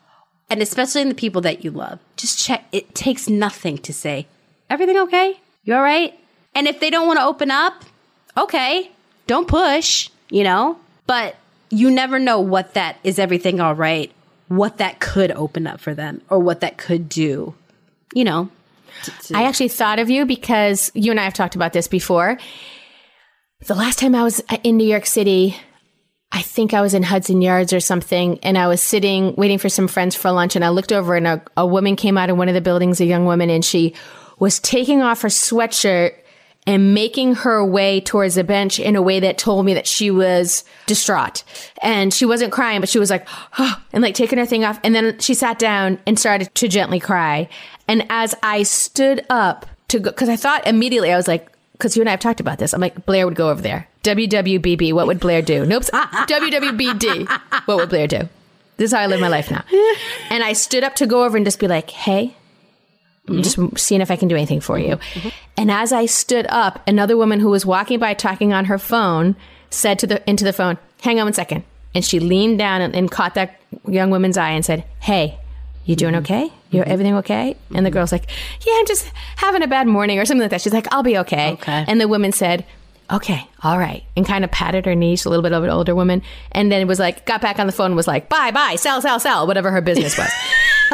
and 0.52 0.60
especially 0.60 1.00
in 1.00 1.08
the 1.08 1.14
people 1.14 1.40
that 1.40 1.64
you 1.64 1.70
love, 1.70 1.98
just 2.18 2.38
check. 2.38 2.66
It 2.72 2.94
takes 2.94 3.26
nothing 3.26 3.78
to 3.78 3.92
say, 3.92 4.26
everything 4.68 4.98
okay? 4.98 5.40
You 5.64 5.74
all 5.74 5.80
right? 5.80 6.12
And 6.54 6.68
if 6.68 6.78
they 6.78 6.90
don't 6.90 7.06
want 7.06 7.18
to 7.18 7.24
open 7.24 7.50
up, 7.50 7.86
okay, 8.36 8.90
don't 9.26 9.48
push, 9.48 10.10
you 10.28 10.44
know? 10.44 10.78
But 11.06 11.36
you 11.70 11.90
never 11.90 12.18
know 12.18 12.38
what 12.38 12.74
that 12.74 12.98
is 13.02 13.18
everything 13.18 13.60
all 13.60 13.74
right, 13.74 14.12
what 14.48 14.76
that 14.76 15.00
could 15.00 15.32
open 15.32 15.66
up 15.66 15.80
for 15.80 15.94
them 15.94 16.20
or 16.28 16.38
what 16.38 16.60
that 16.60 16.76
could 16.76 17.08
do, 17.08 17.54
you 18.12 18.24
know? 18.24 18.50
I 19.34 19.44
actually 19.44 19.68
thought 19.68 19.98
of 19.98 20.10
you 20.10 20.26
because 20.26 20.92
you 20.94 21.10
and 21.10 21.18
I 21.18 21.24
have 21.24 21.32
talked 21.32 21.54
about 21.54 21.72
this 21.72 21.88
before. 21.88 22.36
The 23.64 23.74
last 23.74 23.98
time 23.98 24.14
I 24.14 24.22
was 24.22 24.42
in 24.62 24.76
New 24.76 24.86
York 24.86 25.06
City, 25.06 25.56
I 26.34 26.40
think 26.40 26.72
I 26.72 26.80
was 26.80 26.94
in 26.94 27.02
Hudson 27.02 27.42
Yards 27.42 27.72
or 27.72 27.80
something, 27.80 28.38
and 28.42 28.56
I 28.56 28.66
was 28.66 28.82
sitting 28.82 29.34
waiting 29.36 29.58
for 29.58 29.68
some 29.68 29.86
friends 29.86 30.16
for 30.16 30.30
lunch, 30.32 30.56
and 30.56 30.64
I 30.64 30.70
looked 30.70 30.92
over, 30.92 31.14
and 31.14 31.26
a, 31.26 31.42
a 31.56 31.66
woman 31.66 31.94
came 31.94 32.16
out 32.16 32.30
of 32.30 32.38
one 32.38 32.48
of 32.48 32.54
the 32.54 32.62
buildings, 32.62 33.00
a 33.00 33.04
young 33.04 33.26
woman, 33.26 33.50
and 33.50 33.64
she 33.64 33.94
was 34.38 34.58
taking 34.58 35.02
off 35.02 35.22
her 35.22 35.28
sweatshirt 35.28 36.14
and 36.66 36.94
making 36.94 37.34
her 37.34 37.64
way 37.64 38.00
towards 38.00 38.36
the 38.36 38.44
bench 38.44 38.78
in 38.78 38.96
a 38.96 39.02
way 39.02 39.20
that 39.20 39.36
told 39.36 39.66
me 39.66 39.74
that 39.74 39.86
she 39.86 40.10
was 40.10 40.64
distraught. 40.86 41.42
And 41.82 42.14
she 42.14 42.24
wasn't 42.24 42.52
crying, 42.52 42.80
but 42.80 42.88
she 42.88 43.00
was 43.00 43.10
like, 43.10 43.26
oh, 43.58 43.82
and 43.92 44.02
like 44.02 44.14
taking 44.14 44.38
her 44.38 44.46
thing 44.46 44.64
off. 44.64 44.78
And 44.84 44.94
then 44.94 45.18
she 45.18 45.34
sat 45.34 45.58
down 45.58 45.98
and 46.06 46.18
started 46.18 46.54
to 46.54 46.68
gently 46.68 47.00
cry. 47.00 47.48
And 47.88 48.06
as 48.10 48.34
I 48.44 48.62
stood 48.62 49.26
up 49.28 49.66
to 49.88 49.98
go, 49.98 50.12
cause 50.12 50.28
I 50.28 50.36
thought 50.36 50.66
immediately, 50.66 51.12
I 51.12 51.16
was 51.16 51.26
like, 51.26 51.51
cause 51.82 51.96
you 51.96 52.02
and 52.02 52.08
I 52.08 52.12
have 52.12 52.20
talked 52.20 52.40
about 52.40 52.58
this. 52.58 52.72
I'm 52.72 52.80
like, 52.80 53.04
Blaire 53.06 53.24
would 53.24 53.34
go 53.34 53.50
over 53.50 53.60
there. 53.60 53.88
WWBB, 54.04 54.92
what 54.92 55.06
would 55.06 55.20
Blaire 55.20 55.44
do? 55.44 55.66
Nope. 55.66 55.82
WWBD, 55.92 57.28
what 57.66 57.76
would 57.76 57.90
Blaire 57.90 58.08
do? 58.08 58.28
This 58.76 58.90
is 58.90 58.92
how 58.92 59.00
I 59.00 59.06
live 59.06 59.20
my 59.20 59.28
life 59.28 59.50
now. 59.50 59.64
And 60.30 60.42
I 60.42 60.54
stood 60.54 60.82
up 60.82 60.94
to 60.96 61.06
go 61.06 61.24
over 61.24 61.36
and 61.36 61.44
just 61.44 61.58
be 61.58 61.68
like, 61.68 61.90
hey, 61.90 62.34
I'm 63.28 63.42
just 63.42 63.56
mm-hmm. 63.56 63.76
seeing 63.76 64.00
if 64.00 64.10
I 64.10 64.16
can 64.16 64.28
do 64.28 64.34
anything 64.34 64.60
for 64.60 64.78
you. 64.78 64.96
Mm-hmm. 64.96 65.28
And 65.56 65.70
as 65.70 65.92
I 65.92 66.06
stood 66.06 66.46
up, 66.48 66.82
another 66.88 67.16
woman 67.16 67.38
who 67.38 67.50
was 67.50 67.66
walking 67.66 67.98
by 67.98 68.14
talking 68.14 68.52
on 68.52 68.64
her 68.64 68.78
phone 68.78 69.36
said 69.70 69.98
to 70.00 70.06
the 70.06 70.28
into 70.28 70.44
the 70.44 70.52
phone, 70.52 70.78
"Hang 71.02 71.20
on 71.20 71.26
one 71.26 71.32
second. 71.32 71.64
And 71.94 72.04
she 72.04 72.18
leaned 72.18 72.58
down 72.58 72.80
and, 72.80 72.96
and 72.96 73.10
caught 73.10 73.34
that 73.34 73.60
young 73.86 74.10
woman's 74.10 74.36
eye 74.36 74.50
and 74.50 74.64
said, 74.64 74.84
"Hey, 75.00 75.38
you 75.84 75.96
doing 75.96 76.14
mm-hmm. 76.14 76.22
okay? 76.22 76.52
You 76.70 76.80
mm-hmm. 76.80 76.90
everything 76.90 77.14
okay?" 77.16 77.56
And 77.74 77.84
the 77.84 77.90
mm-hmm. 77.90 77.94
girl's 77.94 78.12
like, 78.12 78.26
"Yeah, 78.66 78.74
I'm 78.76 78.86
just 78.86 79.10
having 79.36 79.62
a 79.62 79.68
bad 79.68 79.86
morning 79.86 80.18
or 80.18 80.24
something 80.24 80.42
like 80.42 80.50
that." 80.50 80.60
She's 80.60 80.72
like, 80.72 80.92
"I'll 80.92 81.02
be 81.02 81.18
okay." 81.18 81.52
Okay. 81.52 81.84
And 81.86 82.00
the 82.00 82.08
woman 82.08 82.32
said, 82.32 82.64
"Okay, 83.10 83.46
all 83.62 83.78
right," 83.78 84.04
and 84.16 84.26
kind 84.26 84.44
of 84.44 84.50
patted 84.50 84.86
her 84.86 84.94
knee. 84.94 85.16
A 85.24 85.28
little 85.28 85.42
bit 85.42 85.52
of 85.52 85.64
an 85.64 85.70
older 85.70 85.94
woman, 85.94 86.22
and 86.52 86.70
then 86.70 86.80
it 86.80 86.86
was 86.86 86.98
like, 86.98 87.26
got 87.26 87.40
back 87.40 87.58
on 87.58 87.66
the 87.66 87.72
phone, 87.72 87.86
and 87.86 87.96
was 87.96 88.08
like, 88.08 88.28
"Bye, 88.28 88.50
bye, 88.50 88.76
sell, 88.76 89.00
sell, 89.00 89.20
sell," 89.20 89.46
whatever 89.46 89.70
her 89.70 89.80
business 89.80 90.16
was. 90.18 90.30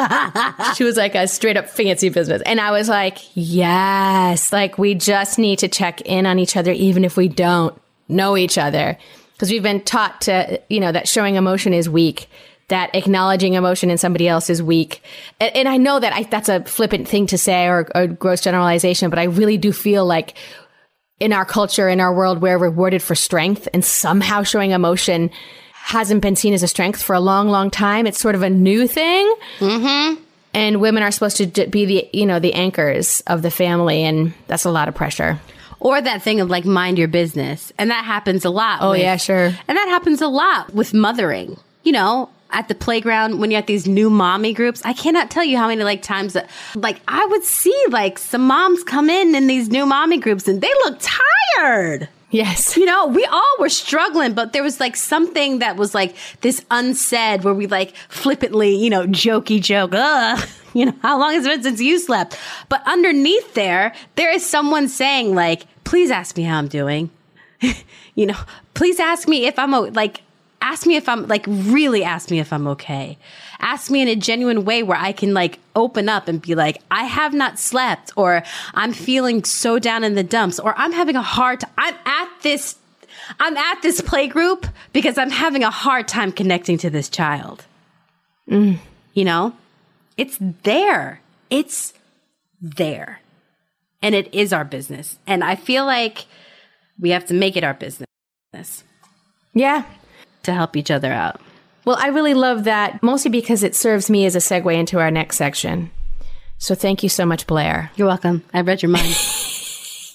she 0.75 0.83
was 0.83 0.97
like 0.97 1.15
a 1.15 1.27
straight 1.27 1.57
up 1.57 1.69
fancy 1.69 2.09
business. 2.09 2.41
And 2.45 2.59
I 2.59 2.71
was 2.71 2.89
like, 2.89 3.17
yes, 3.33 4.51
like 4.53 4.77
we 4.77 4.95
just 4.95 5.39
need 5.39 5.59
to 5.59 5.67
check 5.67 6.01
in 6.01 6.25
on 6.25 6.39
each 6.39 6.55
other, 6.55 6.71
even 6.71 7.05
if 7.05 7.17
we 7.17 7.27
don't 7.27 7.79
know 8.07 8.37
each 8.37 8.57
other. 8.57 8.97
Because 9.33 9.51
we've 9.51 9.63
been 9.63 9.81
taught 9.81 10.21
to, 10.21 10.61
you 10.69 10.79
know, 10.79 10.91
that 10.91 11.07
showing 11.07 11.35
emotion 11.35 11.73
is 11.73 11.89
weak, 11.89 12.29
that 12.69 12.95
acknowledging 12.95 13.53
emotion 13.53 13.89
in 13.89 13.97
somebody 13.97 14.27
else 14.27 14.49
is 14.49 14.63
weak. 14.63 15.03
And, 15.39 15.55
and 15.55 15.67
I 15.67 15.77
know 15.77 15.99
that 15.99 16.13
I, 16.13 16.23
that's 16.23 16.49
a 16.49 16.63
flippant 16.63 17.07
thing 17.07 17.27
to 17.27 17.37
say 17.37 17.67
or 17.67 17.87
a 17.93 18.07
gross 18.07 18.41
generalization, 18.41 19.09
but 19.09 19.19
I 19.19 19.23
really 19.23 19.57
do 19.57 19.71
feel 19.71 20.05
like 20.05 20.35
in 21.19 21.33
our 21.33 21.45
culture, 21.45 21.89
in 21.89 21.99
our 21.99 22.13
world, 22.13 22.41
we're 22.41 22.57
rewarded 22.57 23.03
for 23.03 23.15
strength 23.15 23.67
and 23.73 23.83
somehow 23.83 24.43
showing 24.43 24.71
emotion 24.71 25.29
hasn't 25.73 26.21
been 26.21 26.35
seen 26.35 26.53
as 26.53 26.63
a 26.63 26.67
strength 26.67 27.01
for 27.01 27.15
a 27.15 27.19
long, 27.19 27.49
long 27.49 27.69
time. 27.71 28.05
It's 28.07 28.19
sort 28.19 28.35
of 28.35 28.43
a 28.43 28.49
new 28.49 28.87
thing. 28.87 29.35
Mm-hmm. 29.59 30.21
And 30.53 30.81
women 30.81 31.03
are 31.03 31.11
supposed 31.11 31.37
to 31.37 31.67
be 31.67 31.85
the, 31.85 32.09
you 32.13 32.25
know, 32.25 32.39
the 32.39 32.53
anchors 32.53 33.21
of 33.27 33.41
the 33.41 33.51
family. 33.51 34.03
And 34.03 34.33
that's 34.47 34.65
a 34.65 34.71
lot 34.71 34.87
of 34.87 34.95
pressure. 34.95 35.39
Or 35.79 35.99
that 36.01 36.21
thing 36.21 36.41
of 36.41 36.49
like 36.49 36.65
mind 36.65 36.97
your 36.97 37.07
business. 37.07 37.71
And 37.77 37.89
that 37.91 38.05
happens 38.05 38.45
a 38.45 38.49
lot. 38.49 38.79
Oh, 38.81 38.91
with- 38.91 39.01
yeah, 39.01 39.15
sure. 39.17 39.45
And 39.67 39.77
that 39.77 39.87
happens 39.87 40.21
a 40.21 40.27
lot 40.27 40.73
with 40.73 40.93
mothering. 40.93 41.57
You 41.83 41.93
know, 41.93 42.29
at 42.51 42.67
the 42.67 42.75
playground 42.75 43.39
when 43.39 43.51
you're 43.51 43.59
at 43.59 43.67
these 43.67 43.87
new 43.87 44.09
mommy 44.09 44.53
groups, 44.53 44.81
I 44.83 44.93
cannot 44.93 45.29
tell 45.29 45.43
you 45.43 45.57
how 45.57 45.67
many 45.67 45.83
like 45.83 46.01
times 46.01 46.33
that 46.33 46.49
like 46.75 46.99
I 47.07 47.25
would 47.25 47.43
see 47.43 47.85
like 47.89 48.17
some 48.17 48.45
moms 48.47 48.83
come 48.83 49.09
in 49.09 49.35
in 49.35 49.47
these 49.47 49.69
new 49.69 49.85
mommy 49.85 50.17
groups 50.17 50.47
and 50.47 50.61
they 50.61 50.71
look 50.85 50.99
tired. 50.99 52.09
Yes. 52.31 52.77
You 52.77 52.85
know, 52.85 53.07
we 53.07 53.25
all 53.25 53.55
were 53.59 53.69
struggling, 53.69 54.33
but 54.33 54.53
there 54.53 54.61
was 54.61 54.79
like 54.79 54.95
something 54.95 55.59
that 55.59 55.77
was 55.77 55.95
like 55.95 56.15
this 56.41 56.63
unsaid 56.69 57.43
where 57.43 57.53
we 57.55 57.65
like 57.65 57.95
flippantly, 58.07 58.75
you 58.75 58.89
know, 58.89 59.07
jokey 59.07 59.61
joke, 59.61 59.91
ugh, 59.93 60.47
you 60.73 60.85
know, 60.85 60.93
how 61.01 61.19
long 61.19 61.33
has 61.33 61.45
it 61.45 61.49
been 61.49 61.63
since 61.63 61.81
you 61.81 61.97
slept? 61.97 62.37
But 62.69 62.83
underneath 62.85 63.55
there, 63.55 63.93
there 64.15 64.31
is 64.31 64.45
someone 64.45 64.87
saying 64.89 65.33
like, 65.33 65.65
please 65.85 66.11
ask 66.11 66.37
me 66.37 66.43
how 66.43 66.59
I'm 66.59 66.67
doing. 66.67 67.09
you 68.15 68.25
know, 68.27 68.37
please 68.75 68.99
ask 68.99 69.27
me 69.27 69.47
if 69.47 69.57
I'm 69.57 69.73
o- 69.73 69.89
like, 69.93 70.21
ask 70.69 70.85
me 70.85 70.95
if 70.95 71.09
I'm 71.09 71.27
like, 71.27 71.45
really 71.47 72.03
ask 72.03 72.29
me 72.29 72.39
if 72.39 72.53
I'm 72.53 72.67
okay. 72.67 73.17
Ask 73.59 73.89
me 73.89 74.01
in 74.03 74.07
a 74.07 74.15
genuine 74.15 74.65
way 74.65 74.83
where 74.83 74.97
I 74.97 75.11
can 75.11 75.33
like 75.33 75.57
open 75.75 76.07
up 76.07 76.27
and 76.27 76.39
be 76.39 76.53
like, 76.53 76.79
I 76.91 77.05
have 77.05 77.33
not 77.33 77.57
slept, 77.57 78.11
or 78.15 78.43
I'm 78.75 78.93
feeling 78.93 79.43
so 79.43 79.79
down 79.79 80.03
in 80.03 80.13
the 80.13 80.23
dumps, 80.23 80.59
or 80.59 80.75
I'm 80.77 80.91
having 80.91 81.15
a 81.15 81.23
hard 81.23 81.61
time. 81.61 81.71
I'm 81.77 81.95
at 82.05 82.29
this, 82.43 82.75
I'm 83.39 83.57
at 83.57 83.81
this 83.81 83.99
play 84.01 84.27
group 84.27 84.67
because 84.93 85.17
I'm 85.17 85.31
having 85.31 85.63
a 85.63 85.71
hard 85.71 86.07
time 86.07 86.31
connecting 86.31 86.77
to 86.79 86.91
this 86.91 87.09
child. 87.09 87.65
Mm. 88.47 88.77
You 89.15 89.25
know, 89.25 89.53
it's 90.17 90.37
there. 90.39 91.19
It's 91.49 91.93
there. 92.61 93.21
And 94.03 94.13
it 94.13 94.33
is 94.35 94.53
our 94.53 94.65
business. 94.65 95.17
And 95.25 95.43
I 95.43 95.55
feel 95.55 95.85
like 95.85 96.27
we 96.99 97.09
have 97.09 97.25
to 97.25 97.33
make 97.33 97.57
it 97.57 97.63
our 97.63 97.73
business 97.73 98.05
Yeah. 99.53 99.83
To 100.43 100.53
help 100.53 100.75
each 100.75 100.89
other 100.89 101.11
out. 101.11 101.39
Well, 101.85 101.97
I 101.99 102.07
really 102.07 102.33
love 102.33 102.65
that, 102.65 103.01
mostly 103.01 103.31
because 103.31 103.63
it 103.63 103.75
serves 103.75 104.09
me 104.09 104.25
as 104.25 104.35
a 104.35 104.39
segue 104.39 104.73
into 104.73 104.99
our 104.99 105.11
next 105.11 105.37
section. 105.37 105.91
So 106.57 106.75
thank 106.75 107.03
you 107.03 107.09
so 107.09 107.25
much, 107.25 107.47
Blaire. 107.47 107.89
You're 107.95 108.07
welcome. 108.07 108.43
I 108.53 108.61
read 108.61 108.81
your 108.81 108.91
mind. 108.91 109.15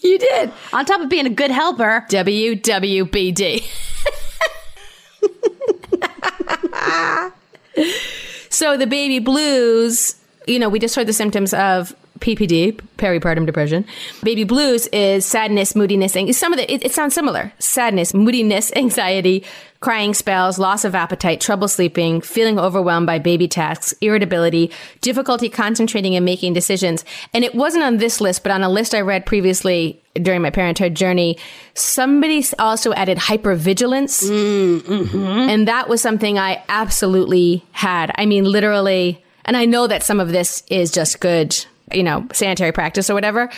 You 0.05 0.19
did. 0.19 0.53
On 0.75 0.85
top 0.85 1.01
of 1.01 1.09
being 1.09 1.27
a 1.27 1.31
good 1.31 1.51
helper, 1.51 2.05
WWBD. 2.11 3.65
so 8.51 8.77
the 8.77 8.87
baby 8.87 9.19
blues, 9.19 10.15
you 10.47 10.59
know, 10.59 10.69
we 10.69 10.79
just 10.79 10.95
heard 10.95 11.07
the 11.07 11.15
symptoms 11.15 11.55
of 11.55 11.97
PPD, 12.21 12.79
peripartum 12.99 13.47
depression. 13.47 13.87
Baby 14.23 14.45
blues 14.45 14.89
is 14.89 15.25
sadness, 15.25 15.75
moodiness, 15.75 16.15
and 16.17 16.37
some 16.37 16.53
of 16.53 16.59
the, 16.59 16.71
it, 16.71 16.85
it 16.85 16.93
sounds 16.93 17.15
similar. 17.15 17.51
Sadness, 17.59 18.13
moodiness, 18.13 18.71
anxiety, 18.77 19.43
crying 19.85 20.14
spells, 20.14 20.59
loss 20.59 20.83
of 20.87 20.94
appetite, 20.94 21.42
trouble 21.42 21.68
sleeping, 21.68 22.23
feeling 22.23 22.59
overwhelmed 22.59 23.07
by 23.07 23.18
baby 23.18 23.47
tasks, 23.47 23.92
irritability, 24.01 24.70
difficulty 25.03 25.51
concentrating 25.51 26.16
and 26.16 26.25
making 26.25 26.55
decisions. 26.55 27.05
And 27.35 27.44
it 27.44 27.55
wasn't 27.55 27.85
on 27.85 27.99
this 27.99 28.18
list, 28.18 28.42
but 28.42 28.51
on 28.51 28.62
a 28.62 28.70
list 28.70 28.94
I 28.94 29.03
read 29.03 29.27
previously 29.27 30.03
during 30.14 30.40
my 30.40 30.49
parenthood 30.49 30.94
journey, 30.94 31.37
somebody 31.75 32.42
also 32.59 32.94
added 32.94 33.18
hypervigilance. 33.18 34.25
Mm, 34.25 34.81
mm-hmm. 34.81 35.18
And 35.51 35.68
that 35.68 35.87
was 35.87 36.01
something 36.01 36.38
I 36.38 36.64
absolutely 36.70 37.62
had. 37.73 38.11
I 38.14 38.25
mean, 38.25 38.44
literally, 38.44 39.23
and 39.44 39.55
I 39.55 39.66
know 39.66 39.87
that 39.87 40.03
some 40.03 40.18
of 40.18 40.31
this 40.31 40.62
is 40.68 40.90
just 40.92 41.20
good, 41.20 41.62
you 41.92 42.03
know, 42.03 42.27
sanitary 42.33 42.73
practice 42.73 43.11
or 43.11 43.14
whatever, 43.14 43.51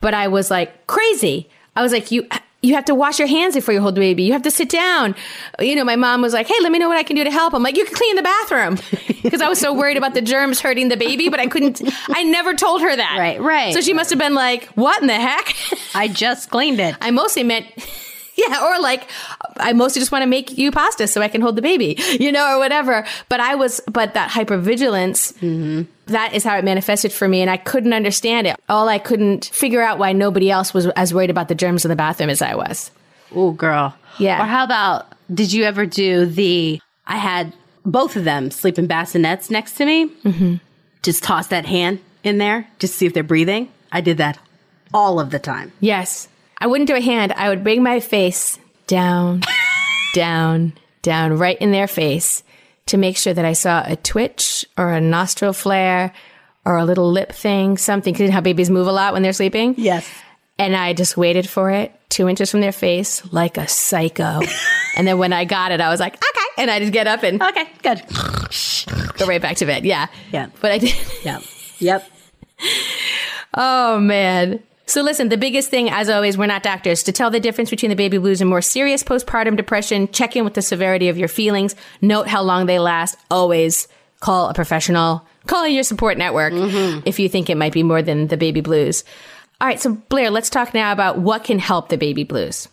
but 0.00 0.12
I 0.12 0.26
was 0.26 0.50
like 0.50 0.88
crazy. 0.88 1.48
I 1.76 1.82
was 1.82 1.92
like, 1.92 2.10
you, 2.10 2.26
you 2.60 2.74
have 2.74 2.84
to 2.86 2.94
wash 2.94 3.18
your 3.18 3.28
hands 3.28 3.54
before 3.54 3.72
you 3.72 3.80
hold 3.80 3.94
the 3.94 4.00
baby. 4.00 4.24
You 4.24 4.32
have 4.32 4.42
to 4.42 4.50
sit 4.50 4.68
down. 4.68 5.14
You 5.60 5.76
know, 5.76 5.84
my 5.84 5.94
mom 5.94 6.22
was 6.22 6.32
like, 6.32 6.48
Hey, 6.48 6.56
let 6.60 6.72
me 6.72 6.78
know 6.78 6.88
what 6.88 6.98
I 6.98 7.04
can 7.04 7.14
do 7.14 7.22
to 7.22 7.30
help. 7.30 7.54
I'm 7.54 7.62
like, 7.62 7.76
you 7.76 7.84
can 7.84 7.94
clean 7.94 8.16
the 8.16 8.22
bathroom 8.22 8.78
because 9.22 9.40
I 9.40 9.48
was 9.48 9.60
so 9.60 9.72
worried 9.72 9.96
about 9.96 10.14
the 10.14 10.22
germs 10.22 10.60
hurting 10.60 10.88
the 10.88 10.96
baby, 10.96 11.28
but 11.28 11.38
I 11.38 11.46
couldn't, 11.46 11.80
I 12.08 12.24
never 12.24 12.54
told 12.54 12.82
her 12.82 12.94
that. 12.94 13.16
Right, 13.18 13.40
right. 13.40 13.72
So 13.72 13.80
she 13.80 13.92
must 13.92 14.10
have 14.10 14.18
been 14.18 14.34
like, 14.34 14.64
what 14.70 15.00
in 15.00 15.06
the 15.06 15.14
heck? 15.14 15.54
I 15.94 16.08
just 16.08 16.50
cleaned 16.50 16.80
it. 16.80 16.96
I 17.00 17.12
mostly 17.12 17.44
meant, 17.44 17.66
yeah, 18.38 18.64
or 18.64 18.80
like, 18.80 19.10
I 19.56 19.72
mostly 19.74 20.00
just 20.00 20.12
want 20.12 20.22
to 20.22 20.26
make 20.26 20.56
you 20.56 20.70
pasta 20.70 21.06
so 21.06 21.20
I 21.20 21.28
can 21.28 21.40
hold 21.40 21.56
the 21.56 21.62
baby, 21.62 21.98
you 22.18 22.32
know, 22.32 22.54
or 22.54 22.58
whatever. 22.58 23.04
But 23.28 23.40
I 23.40 23.56
was, 23.56 23.80
but 23.90 24.14
that 24.14 24.30
hypervigilance, 24.30 25.86
that 26.06 26.32
is 26.32 26.44
how 26.44 26.56
it 26.56 26.64
manifested 26.64 27.12
for 27.12 27.28
me. 27.28 27.42
And 27.42 27.50
I 27.50 27.56
couldn't 27.56 27.92
understand 27.92 28.46
it. 28.46 28.56
All 28.68 28.88
I 28.88 28.98
couldn't 28.98 29.46
figure 29.46 29.82
out 29.82 29.98
why 29.98 30.12
nobody 30.12 30.50
else 30.50 30.72
was 30.72 30.86
as 30.86 31.12
worried 31.12 31.30
about 31.30 31.48
the 31.48 31.54
germs 31.54 31.84
in 31.84 31.88
the 31.88 31.96
bathroom 31.96 32.30
as 32.30 32.40
I 32.40 32.54
was. 32.54 32.90
Oh, 33.34 33.50
girl. 33.50 33.94
Yeah. 34.18 34.42
Or 34.42 34.46
how 34.46 34.64
about, 34.64 35.12
did 35.34 35.52
you 35.52 35.64
ever 35.64 35.84
do 35.84 36.24
the, 36.24 36.80
I 37.06 37.16
had 37.16 37.52
both 37.84 38.16
of 38.16 38.24
them 38.24 38.50
sleep 38.50 38.78
in 38.78 38.86
bassinets 38.86 39.50
next 39.50 39.72
to 39.72 39.84
me. 39.84 40.08
Mm-hmm. 40.08 40.54
Just 41.02 41.22
toss 41.24 41.48
that 41.48 41.66
hand 41.66 42.00
in 42.22 42.38
there, 42.38 42.68
just 42.78 42.94
see 42.94 43.06
if 43.06 43.14
they're 43.14 43.22
breathing. 43.22 43.70
I 43.90 44.00
did 44.00 44.18
that 44.18 44.38
all 44.92 45.20
of 45.20 45.30
the 45.30 45.38
time. 45.38 45.72
Yes. 45.80 46.28
I 46.60 46.66
wouldn't 46.66 46.88
do 46.88 46.96
a 46.96 47.00
hand. 47.00 47.32
I 47.36 47.48
would 47.48 47.62
bring 47.62 47.82
my 47.82 48.00
face 48.00 48.58
down, 48.86 49.42
down, 50.14 50.72
down, 51.02 51.38
right 51.38 51.58
in 51.58 51.70
their 51.72 51.86
face 51.88 52.42
to 52.86 52.96
make 52.96 53.16
sure 53.16 53.34
that 53.34 53.44
I 53.44 53.52
saw 53.52 53.82
a 53.86 53.96
twitch 53.96 54.64
or 54.76 54.92
a 54.92 55.00
nostril 55.00 55.52
flare 55.52 56.12
or 56.64 56.76
a 56.76 56.84
little 56.84 57.10
lip 57.10 57.32
thing, 57.32 57.76
something. 57.78 58.12
Because 58.12 58.22
you 58.22 58.28
know 58.28 58.34
how 58.34 58.40
babies 58.40 58.70
move 58.70 58.86
a 58.86 58.92
lot 58.92 59.12
when 59.12 59.22
they're 59.22 59.32
sleeping? 59.32 59.74
Yes. 59.78 60.08
And 60.58 60.74
I 60.74 60.92
just 60.92 61.16
waited 61.16 61.48
for 61.48 61.70
it 61.70 61.92
two 62.08 62.28
inches 62.28 62.50
from 62.50 62.60
their 62.62 62.72
face 62.72 63.22
like 63.32 63.56
a 63.58 63.68
psycho. 63.68 64.40
and 64.96 65.06
then 65.06 65.18
when 65.18 65.32
I 65.32 65.44
got 65.44 65.70
it, 65.72 65.80
I 65.80 65.90
was 65.90 66.00
like, 66.00 66.14
okay. 66.14 66.46
And 66.62 66.70
I 66.70 66.80
just 66.80 66.92
get 66.92 67.06
up 67.06 67.22
and 67.22 67.40
Okay, 67.40 67.64
good. 67.82 68.02
go 69.18 69.26
right 69.26 69.40
back 69.40 69.58
to 69.58 69.66
bed. 69.66 69.84
Yeah. 69.84 70.06
Yeah. 70.32 70.48
But 70.60 70.72
I 70.72 70.78
did. 70.78 70.94
Yep. 71.24 71.42
Yep. 71.78 72.10
Oh 73.54 73.98
man. 73.98 74.62
So 74.88 75.02
listen, 75.02 75.28
the 75.28 75.36
biggest 75.36 75.68
thing, 75.68 75.90
as 75.90 76.08
always, 76.08 76.38
we're 76.38 76.46
not 76.46 76.62
doctors. 76.62 77.02
To 77.02 77.12
tell 77.12 77.30
the 77.30 77.40
difference 77.40 77.68
between 77.68 77.90
the 77.90 77.96
baby 77.96 78.16
blues 78.16 78.40
and 78.40 78.48
more 78.48 78.62
serious 78.62 79.02
postpartum 79.02 79.54
depression, 79.54 80.08
check 80.08 80.34
in 80.34 80.44
with 80.44 80.54
the 80.54 80.62
severity 80.62 81.10
of 81.10 81.18
your 81.18 81.28
feelings. 81.28 81.76
Note 82.00 82.26
how 82.26 82.40
long 82.42 82.64
they 82.64 82.78
last. 82.78 83.18
Always 83.30 83.86
call 84.20 84.48
a 84.48 84.54
professional. 84.54 85.26
Call 85.46 85.68
your 85.68 85.82
support 85.82 86.16
network 86.16 86.54
mm-hmm. 86.54 87.00
if 87.04 87.18
you 87.18 87.28
think 87.28 87.50
it 87.50 87.58
might 87.58 87.74
be 87.74 87.82
more 87.82 88.00
than 88.00 88.28
the 88.28 88.38
baby 88.38 88.62
blues. 88.62 89.04
All 89.60 89.68
right, 89.68 89.78
so 89.78 89.94
Blaire, 89.94 90.32
let's 90.32 90.48
talk 90.48 90.72
now 90.72 90.90
about 90.90 91.18
what 91.18 91.44
can 91.44 91.58
help 91.58 91.90
the 91.90 91.98
baby 91.98 92.24
blues. 92.24 92.66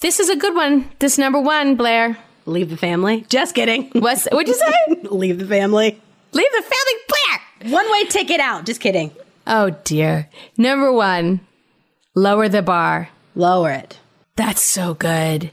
This 0.00 0.18
is 0.18 0.30
a 0.30 0.36
good 0.36 0.56
one. 0.56 0.90
This 0.98 1.16
number 1.16 1.40
one, 1.40 1.76
Blaire. 1.76 2.16
Leave 2.44 2.70
the 2.70 2.76
family. 2.76 3.24
Just 3.28 3.54
kidding. 3.54 3.88
What's 3.92 4.26
what'd 4.32 4.48
you 4.48 4.54
say? 4.54 5.02
Leave 5.10 5.38
the 5.38 5.46
family. 5.46 6.00
Leave 6.32 6.52
the 6.52 6.62
family, 6.62 7.00
Blaire. 7.08 7.72
One 7.72 7.92
way 7.92 8.04
ticket 8.06 8.40
out. 8.40 8.66
Just 8.66 8.80
kidding. 8.80 9.12
Oh 9.46 9.70
dear. 9.84 10.28
Number 10.56 10.90
one, 10.90 11.40
lower 12.14 12.48
the 12.48 12.62
bar. 12.62 13.08
Lower 13.34 13.70
it. 13.70 13.98
That's 14.36 14.62
so 14.62 14.94
good. 14.94 15.50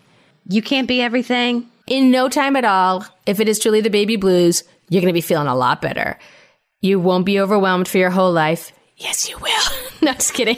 You 0.48 0.62
can't 0.62 0.88
be 0.88 1.02
everything. 1.02 1.70
in 1.88 2.12
no 2.12 2.30
time 2.30 2.56
at 2.56 2.66
all, 2.66 3.06
if 3.26 3.40
it 3.40 3.50
is 3.50 3.58
truly 3.60 3.82
the 3.82 3.90
baby 3.90 4.16
blues, 4.16 4.64
you're 4.90 5.02
going 5.02 5.12
to 5.12 5.18
be 5.18 5.22
feeling 5.22 5.48
a 5.48 5.56
lot 5.56 5.82
better. 5.82 6.20
You 6.82 7.00
won't 7.00 7.26
be 7.26 7.40
overwhelmed 7.40 7.88
for 7.88 7.98
your 7.98 8.10
whole 8.12 8.32
life. 8.32 8.72
Yes, 8.96 9.30
you 9.30 9.38
will. 9.38 9.78
no, 10.02 10.14
just 10.14 10.34
kidding. 10.34 10.58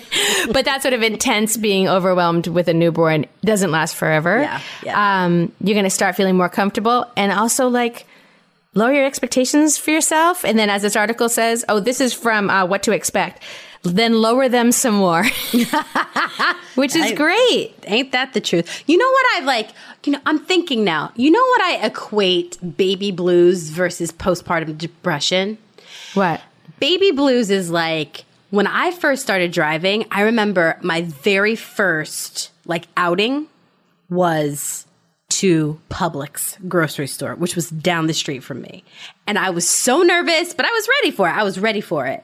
But 0.51 0.65
that 0.65 0.81
sort 0.81 0.93
of 0.93 1.03
intense 1.03 1.57
being 1.57 1.87
overwhelmed 1.87 2.47
with 2.47 2.67
a 2.67 2.73
newborn 2.73 3.27
doesn't 3.45 3.71
last 3.71 3.95
forever. 3.95 4.41
Yeah, 4.41 4.61
yeah. 4.83 5.23
Um, 5.23 5.51
you're 5.61 5.75
going 5.75 5.83
to 5.85 5.89
start 5.89 6.15
feeling 6.15 6.35
more 6.35 6.49
comfortable 6.49 7.05
and 7.15 7.31
also 7.31 7.67
like 7.67 8.05
lower 8.73 8.93
your 8.93 9.05
expectations 9.05 9.77
for 9.77 9.91
yourself. 9.91 10.43
And 10.43 10.57
then, 10.57 10.69
as 10.69 10.81
this 10.81 10.95
article 10.95 11.29
says, 11.29 11.63
oh, 11.69 11.79
this 11.79 12.01
is 12.01 12.13
from 12.13 12.49
uh, 12.49 12.65
What 12.65 12.83
to 12.83 12.91
Expect. 12.91 13.41
Then 13.83 14.21
lower 14.21 14.47
them 14.47 14.71
some 14.71 14.95
more, 14.95 15.23
which 16.75 16.95
is 16.95 17.13
great. 17.13 17.73
Ain't 17.87 18.11
that 18.11 18.33
the 18.33 18.41
truth? 18.41 18.83
You 18.85 18.97
know 18.97 19.09
what 19.09 19.25
I 19.35 19.45
like? 19.45 19.69
You 20.05 20.13
know, 20.13 20.19
I'm 20.27 20.37
thinking 20.37 20.83
now. 20.83 21.11
You 21.15 21.31
know 21.31 21.43
what 21.43 21.61
I 21.61 21.85
equate 21.87 22.77
baby 22.77 23.11
blues 23.11 23.69
versus 23.69 24.11
postpartum 24.11 24.77
depression? 24.77 25.57
What? 26.13 26.41
Baby 26.79 27.11
blues 27.11 27.49
is 27.49 27.71
like 27.71 28.25
when 28.51 28.67
I 28.67 28.91
first 28.91 29.23
started 29.23 29.51
driving, 29.51 30.05
I 30.11 30.21
remember 30.21 30.77
my 30.81 31.01
very 31.01 31.55
first 31.55 32.51
like 32.65 32.87
outing 32.95 33.47
was 34.09 34.85
to 35.29 35.79
Publix 35.89 36.57
grocery 36.67 37.07
store, 37.07 37.35
which 37.35 37.55
was 37.55 37.69
down 37.69 38.07
the 38.07 38.13
street 38.13 38.43
from 38.43 38.61
me. 38.61 38.83
And 39.25 39.39
I 39.39 39.49
was 39.49 39.67
so 39.67 40.01
nervous, 40.01 40.53
but 40.53 40.65
I 40.65 40.69
was 40.69 40.87
ready 41.01 41.15
for 41.15 41.27
it. 41.27 41.31
I 41.31 41.43
was 41.43 41.57
ready 41.57 41.81
for 41.81 42.05
it. 42.05 42.23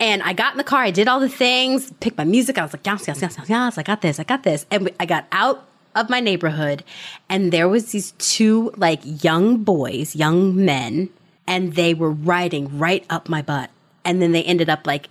And 0.00 0.22
I 0.22 0.32
got 0.32 0.52
in 0.52 0.58
the 0.58 0.64
car, 0.64 0.82
I 0.82 0.90
did 0.90 1.08
all 1.08 1.18
the 1.18 1.28
things, 1.28 1.92
picked 2.00 2.16
my 2.16 2.24
music. 2.24 2.56
I 2.56 2.62
was 2.62 2.72
like, 2.72 2.86
yes, 2.86 3.08
yes, 3.08 3.20
yes, 3.20 3.36
yes, 3.36 3.48
yes, 3.48 3.78
I 3.78 3.82
got 3.82 4.00
this, 4.00 4.20
I 4.20 4.24
got 4.24 4.44
this. 4.44 4.64
And 4.70 4.90
I 5.00 5.06
got 5.06 5.26
out 5.32 5.66
of 5.96 6.08
my 6.08 6.20
neighborhood, 6.20 6.84
and 7.28 7.50
there 7.50 7.68
was 7.68 7.90
these 7.90 8.12
two 8.18 8.72
like 8.76 9.00
young 9.24 9.64
boys, 9.64 10.14
young 10.14 10.64
men, 10.64 11.08
and 11.46 11.74
they 11.74 11.94
were 11.94 12.10
riding 12.10 12.78
right 12.78 13.04
up 13.10 13.28
my 13.28 13.42
butt. 13.42 13.70
And 14.04 14.22
then 14.22 14.32
they 14.32 14.44
ended 14.44 14.70
up 14.70 14.86
like 14.86 15.08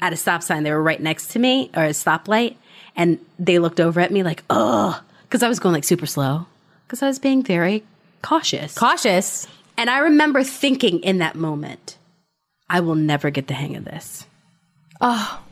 at 0.00 0.12
a 0.12 0.16
stop 0.16 0.42
sign. 0.42 0.62
They 0.62 0.70
were 0.70 0.82
right 0.82 1.00
next 1.00 1.28
to 1.32 1.38
me 1.38 1.70
or 1.76 1.84
a 1.84 1.90
stoplight, 1.90 2.56
and 2.94 3.18
they 3.38 3.58
looked 3.58 3.80
over 3.80 4.00
at 4.00 4.10
me 4.10 4.22
like, 4.22 4.42
oh, 4.48 5.02
because 5.24 5.42
I 5.42 5.48
was 5.48 5.58
going 5.58 5.74
like 5.74 5.84
super 5.84 6.06
slow, 6.06 6.46
because 6.86 7.02
I 7.02 7.08
was 7.08 7.18
being 7.18 7.42
very 7.42 7.84
cautious. 8.22 8.74
Cautious. 8.74 9.46
And 9.76 9.90
I 9.90 9.98
remember 9.98 10.42
thinking 10.42 11.00
in 11.00 11.18
that 11.18 11.34
moment, 11.34 11.95
I 12.68 12.80
will 12.80 12.94
never 12.94 13.30
get 13.30 13.46
the 13.48 13.54
hang 13.54 13.76
of 13.76 13.84
this. 13.84 14.26
Oh, 15.00 15.42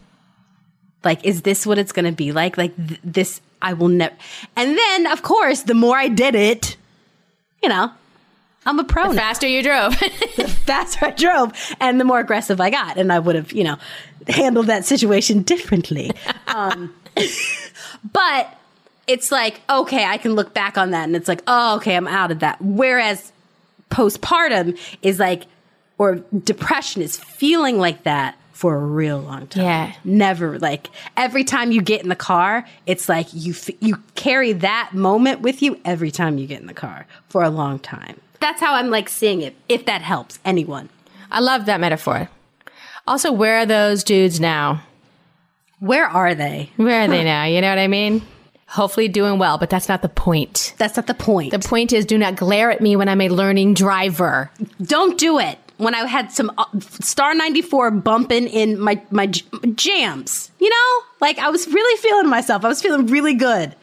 Like, 1.04 1.24
is 1.24 1.42
this 1.42 1.66
what 1.66 1.78
it's 1.78 1.92
going 1.92 2.06
to 2.06 2.12
be 2.12 2.32
like? 2.32 2.56
Like, 2.56 2.74
th- 2.76 3.00
this, 3.04 3.40
I 3.60 3.74
will 3.74 3.88
never. 3.88 4.14
And 4.56 4.76
then, 4.76 5.06
of 5.06 5.22
course, 5.22 5.62
the 5.62 5.74
more 5.74 5.96
I 5.96 6.08
did 6.08 6.34
it, 6.34 6.76
you 7.62 7.68
know, 7.68 7.90
I'm 8.66 8.78
a 8.78 8.84
pro. 8.84 9.10
The 9.10 9.14
faster 9.14 9.46
you 9.46 9.62
drove. 9.62 9.98
the 10.36 10.48
faster 10.64 11.06
I 11.06 11.10
drove 11.10 11.52
and 11.80 12.00
the 12.00 12.04
more 12.04 12.18
aggressive 12.20 12.60
I 12.60 12.70
got. 12.70 12.96
And 12.96 13.12
I 13.12 13.18
would 13.18 13.34
have, 13.36 13.52
you 13.52 13.64
know, 13.64 13.76
handled 14.26 14.66
that 14.68 14.86
situation 14.86 15.42
differently. 15.42 16.10
um, 16.48 16.94
but 18.12 18.56
it's 19.06 19.30
like, 19.30 19.60
okay, 19.68 20.04
I 20.04 20.16
can 20.16 20.34
look 20.34 20.54
back 20.54 20.78
on 20.78 20.92
that 20.92 21.04
and 21.04 21.14
it's 21.14 21.28
like, 21.28 21.42
oh, 21.46 21.76
okay, 21.76 21.94
I'm 21.94 22.08
out 22.08 22.30
of 22.30 22.38
that. 22.40 22.56
Whereas 22.62 23.32
postpartum 23.90 24.78
is 25.02 25.18
like, 25.18 25.44
or 25.98 26.16
depression 26.44 27.02
is 27.02 27.16
feeling 27.18 27.78
like 27.78 28.04
that 28.04 28.36
for 28.52 28.76
a 28.76 28.78
real 28.78 29.18
long 29.18 29.46
time. 29.48 29.64
Yeah. 29.64 29.92
Never 30.04 30.58
like 30.58 30.88
every 31.16 31.44
time 31.44 31.72
you 31.72 31.82
get 31.82 32.02
in 32.02 32.08
the 32.08 32.16
car, 32.16 32.64
it's 32.86 33.08
like 33.08 33.26
you 33.32 33.52
f- 33.52 33.70
you 33.80 33.96
carry 34.14 34.52
that 34.52 34.90
moment 34.94 35.40
with 35.40 35.60
you 35.60 35.80
every 35.84 36.10
time 36.10 36.38
you 36.38 36.46
get 36.46 36.60
in 36.60 36.66
the 36.66 36.74
car 36.74 37.06
for 37.28 37.42
a 37.42 37.50
long 37.50 37.78
time. 37.78 38.20
That's 38.40 38.60
how 38.60 38.74
I'm 38.74 38.90
like 38.90 39.08
seeing 39.08 39.42
it. 39.42 39.56
If 39.68 39.86
that 39.86 40.02
helps 40.02 40.38
anyone. 40.44 40.88
I 41.30 41.40
love 41.40 41.66
that 41.66 41.80
metaphor. 41.80 42.28
Also, 43.06 43.32
where 43.32 43.58
are 43.58 43.66
those 43.66 44.04
dudes 44.04 44.40
now? 44.40 44.82
Where 45.80 46.06
are 46.06 46.34
they? 46.34 46.70
Where 46.76 47.02
are 47.02 47.08
they 47.08 47.24
now? 47.24 47.44
You 47.44 47.60
know 47.60 47.68
what 47.68 47.78
I 47.78 47.88
mean? 47.88 48.22
Hopefully 48.68 49.08
doing 49.08 49.38
well, 49.38 49.58
but 49.58 49.68
that's 49.68 49.88
not 49.88 50.00
the 50.00 50.08
point. 50.08 50.74
That's 50.78 50.96
not 50.96 51.06
the 51.06 51.14
point. 51.14 51.50
The 51.50 51.58
point 51.58 51.92
is 51.92 52.06
do 52.06 52.16
not 52.16 52.36
glare 52.36 52.70
at 52.70 52.80
me 52.80 52.96
when 52.96 53.08
I'm 53.08 53.20
a 53.20 53.28
learning 53.28 53.74
driver. 53.74 54.50
Don't 54.82 55.18
do 55.18 55.38
it. 55.38 55.58
When 55.76 55.94
I 55.94 56.06
had 56.06 56.30
some 56.30 56.52
uh, 56.56 56.64
Star 56.78 57.34
94 57.34 57.90
bumping 57.90 58.46
in 58.46 58.78
my, 58.78 59.02
my 59.10 59.26
jams, 59.26 60.50
you 60.60 60.70
know? 60.70 61.02
Like 61.20 61.38
I 61.38 61.48
was 61.50 61.66
really 61.66 62.00
feeling 62.00 62.28
myself. 62.28 62.64
I 62.64 62.68
was 62.68 62.80
feeling 62.80 63.06
really 63.06 63.34
good. 63.34 63.74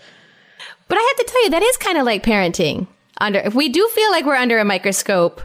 But 0.88 0.98
I 0.98 1.02
have 1.02 1.26
to 1.26 1.32
tell 1.32 1.44
you, 1.44 1.50
that 1.52 1.64
is 1.64 1.78
kind 1.78 1.98
of 1.98 2.06
like 2.06 2.24
parenting. 2.24 2.88
Under 3.20 3.40
if 3.40 3.54
we 3.54 3.70
do 3.70 3.88
feel 3.90 4.12
like 4.12 4.26
we're 4.26 4.36
under 4.36 4.58
a 4.58 4.66
microscope, 4.66 5.42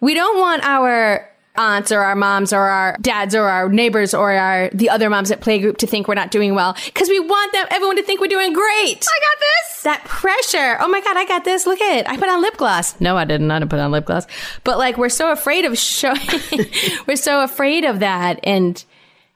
we 0.00 0.14
don't 0.14 0.38
want 0.38 0.62
our 0.64 1.28
aunts 1.56 1.92
or 1.92 2.00
our 2.00 2.16
moms 2.16 2.52
or 2.52 2.60
our 2.60 2.96
dads 3.00 3.34
or 3.34 3.44
our 3.44 3.68
neighbors 3.68 4.12
or 4.14 4.32
our 4.32 4.70
the 4.70 4.90
other 4.90 5.08
moms 5.08 5.30
at 5.30 5.40
playgroup 5.40 5.76
to 5.78 5.86
think 5.86 6.08
we're 6.08 6.14
not 6.14 6.30
doing 6.30 6.54
well 6.54 6.76
because 6.86 7.08
we 7.08 7.20
want 7.20 7.52
them 7.52 7.66
everyone 7.70 7.96
to 7.96 8.02
think 8.02 8.20
we're 8.20 8.26
doing 8.26 8.52
great. 8.52 9.06
I 9.06 9.20
got 9.20 9.38
this. 9.40 9.82
That 9.82 10.04
pressure. 10.04 10.76
Oh 10.80 10.88
my 10.88 11.00
god, 11.00 11.16
I 11.16 11.24
got 11.24 11.44
this. 11.44 11.66
Look 11.66 11.80
at 11.80 11.98
it. 11.98 12.08
I 12.08 12.16
put 12.16 12.28
on 12.28 12.42
lip 12.42 12.56
gloss. 12.56 13.00
No, 13.00 13.16
I 13.16 13.24
didn't. 13.24 13.50
I 13.50 13.58
didn't 13.58 13.70
put 13.70 13.80
on 13.80 13.90
lip 13.90 14.06
gloss. 14.06 14.26
But 14.64 14.78
like 14.78 14.96
we're 14.96 15.08
so 15.08 15.30
afraid 15.30 15.64
of 15.64 15.78
showing 15.78 16.18
we're 17.06 17.16
so 17.16 17.42
afraid 17.42 17.84
of 17.84 18.00
that 18.00 18.40
and 18.42 18.84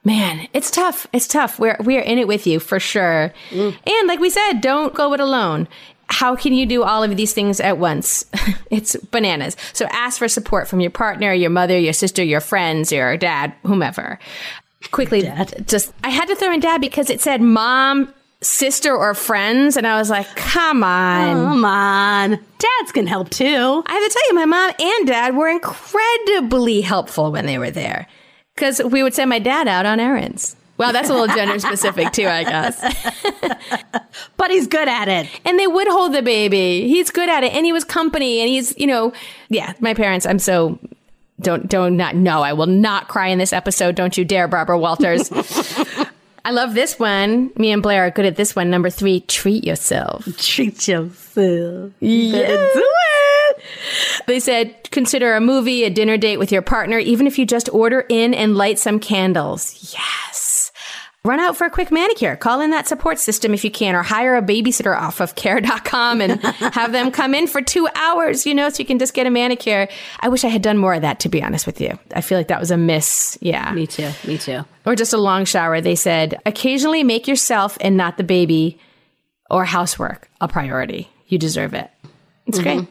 man, 0.04 0.48
it's 0.52 0.70
tough. 0.70 1.06
It's 1.12 1.28
tough. 1.28 1.58
We're 1.58 1.76
we're 1.80 2.00
in 2.02 2.18
it 2.18 2.26
with 2.26 2.46
you 2.46 2.60
for 2.60 2.80
sure. 2.80 3.32
Mm. 3.50 3.76
And 3.86 4.08
like 4.08 4.20
we 4.20 4.30
said, 4.30 4.60
don't 4.60 4.94
go 4.94 5.12
it 5.12 5.20
alone. 5.20 5.68
How 6.08 6.36
can 6.36 6.54
you 6.54 6.66
do 6.66 6.82
all 6.82 7.02
of 7.02 7.16
these 7.16 7.32
things 7.32 7.60
at 7.60 7.78
once? 7.78 8.24
it's 8.70 8.96
bananas. 8.96 9.56
So 9.72 9.86
ask 9.86 10.18
for 10.18 10.28
support 10.28 10.68
from 10.68 10.80
your 10.80 10.90
partner, 10.90 11.32
your 11.32 11.50
mother, 11.50 11.78
your 11.78 11.92
sister, 11.92 12.22
your 12.22 12.40
friends, 12.40 12.90
your 12.90 13.16
dad, 13.16 13.52
whomever. 13.64 14.18
Quickly, 14.90 15.30
just 15.66 15.92
I 16.04 16.10
had 16.10 16.26
to 16.28 16.36
throw 16.36 16.52
in 16.52 16.60
dad 16.60 16.80
because 16.80 17.10
it 17.10 17.20
said 17.20 17.42
mom, 17.42 18.12
sister, 18.40 18.96
or 18.96 19.12
friends, 19.12 19.76
and 19.76 19.86
I 19.86 19.98
was 19.98 20.08
like, 20.08 20.34
come 20.36 20.84
on. 20.84 21.36
Oh, 21.36 21.48
come 21.48 21.64
on. 21.64 22.30
Dads 22.30 22.92
can 22.92 23.06
help 23.06 23.28
too. 23.30 23.82
I 23.86 23.92
have 23.92 24.08
to 24.08 24.10
tell 24.10 24.28
you, 24.28 24.34
my 24.34 24.44
mom 24.44 24.72
and 24.78 25.06
dad 25.06 25.36
were 25.36 25.48
incredibly 25.48 26.80
helpful 26.80 27.32
when 27.32 27.46
they 27.46 27.58
were 27.58 27.70
there 27.72 28.06
because 28.54 28.82
we 28.82 29.02
would 29.02 29.14
send 29.14 29.30
my 29.30 29.40
dad 29.40 29.68
out 29.68 29.84
on 29.84 30.00
errands. 30.00 30.56
Well, 30.78 30.92
that's 30.92 31.10
a 31.10 31.12
little 31.12 31.34
gender 31.34 31.58
specific 31.58 32.12
too, 32.12 32.26
I 32.26 32.44
guess. 32.44 32.94
But 34.36 34.50
he's 34.50 34.66
good 34.66 34.88
at 34.88 35.08
it. 35.08 35.28
And 35.44 35.58
they 35.58 35.66
would 35.66 35.88
hold 35.88 36.14
the 36.14 36.22
baby. 36.22 36.88
He's 36.88 37.10
good 37.10 37.28
at 37.28 37.44
it, 37.44 37.52
and 37.52 37.66
he 37.66 37.72
was 37.72 37.84
company, 37.84 38.40
and 38.40 38.48
he's, 38.48 38.76
you 38.78 38.86
know, 38.86 39.12
yeah. 39.48 39.74
My 39.80 39.94
parents, 39.94 40.26
I'm 40.26 40.38
so 40.38 40.78
don't 41.40 41.68
don't 41.68 41.96
not 41.96 42.14
no. 42.14 42.42
I 42.42 42.52
will 42.52 42.66
not 42.66 43.08
cry 43.08 43.28
in 43.28 43.38
this 43.38 43.52
episode. 43.52 43.94
Don't 43.94 44.16
you 44.16 44.24
dare, 44.24 44.48
Barbara 44.48 44.78
Walters. 44.78 45.30
I 46.44 46.50
love 46.50 46.74
this 46.74 46.98
one. 46.98 47.50
Me 47.56 47.72
and 47.72 47.82
Blaire 47.82 48.06
are 48.06 48.10
good 48.10 48.24
at 48.24 48.36
this 48.36 48.56
one. 48.56 48.70
Number 48.70 48.90
three, 48.90 49.20
treat 49.20 49.64
yourself. 49.64 50.24
Treat 50.38 50.88
yourself. 50.88 51.92
Yeah. 52.00 52.46
do 52.46 52.92
it. 53.56 53.62
They 54.26 54.40
said 54.40 54.90
consider 54.90 55.34
a 55.34 55.40
movie, 55.40 55.84
a 55.84 55.90
dinner 55.90 56.16
date 56.16 56.38
with 56.38 56.50
your 56.52 56.62
partner, 56.62 56.98
even 56.98 57.26
if 57.26 57.38
you 57.38 57.44
just 57.44 57.68
order 57.70 58.06
in 58.08 58.34
and 58.34 58.56
light 58.56 58.78
some 58.78 58.98
candles. 58.98 59.92
Yes. 59.92 60.37
Run 61.28 61.40
out 61.40 61.58
for 61.58 61.66
a 61.66 61.70
quick 61.70 61.90
manicure. 61.92 62.36
Call 62.36 62.62
in 62.62 62.70
that 62.70 62.88
support 62.88 63.18
system 63.18 63.52
if 63.52 63.62
you 63.62 63.70
can, 63.70 63.94
or 63.94 64.02
hire 64.02 64.34
a 64.34 64.40
babysitter 64.40 64.98
off 64.98 65.20
of 65.20 65.34
care.com 65.34 66.22
and 66.22 66.42
have 66.42 66.92
them 66.92 67.10
come 67.10 67.34
in 67.34 67.46
for 67.46 67.60
two 67.60 67.86
hours, 67.94 68.46
you 68.46 68.54
know, 68.54 68.70
so 68.70 68.78
you 68.78 68.86
can 68.86 68.98
just 68.98 69.12
get 69.12 69.26
a 69.26 69.30
manicure. 69.30 69.88
I 70.20 70.30
wish 70.30 70.42
I 70.42 70.48
had 70.48 70.62
done 70.62 70.78
more 70.78 70.94
of 70.94 71.02
that, 71.02 71.20
to 71.20 71.28
be 71.28 71.42
honest 71.42 71.66
with 71.66 71.82
you. 71.82 71.98
I 72.14 72.22
feel 72.22 72.38
like 72.38 72.48
that 72.48 72.58
was 72.58 72.70
a 72.70 72.78
miss. 72.78 73.36
Yeah. 73.42 73.70
Me 73.72 73.86
too. 73.86 74.10
Me 74.26 74.38
too. 74.38 74.64
Or 74.86 74.96
just 74.96 75.12
a 75.12 75.18
long 75.18 75.44
shower. 75.44 75.82
They 75.82 75.96
said 75.96 76.40
occasionally 76.46 77.04
make 77.04 77.28
yourself 77.28 77.76
and 77.82 77.94
not 77.94 78.16
the 78.16 78.24
baby 78.24 78.78
or 79.50 79.66
housework 79.66 80.30
a 80.40 80.48
priority. 80.48 81.10
You 81.26 81.36
deserve 81.36 81.74
it. 81.74 81.90
It's 82.46 82.58
mm-hmm. 82.58 82.84
great. 82.84 82.88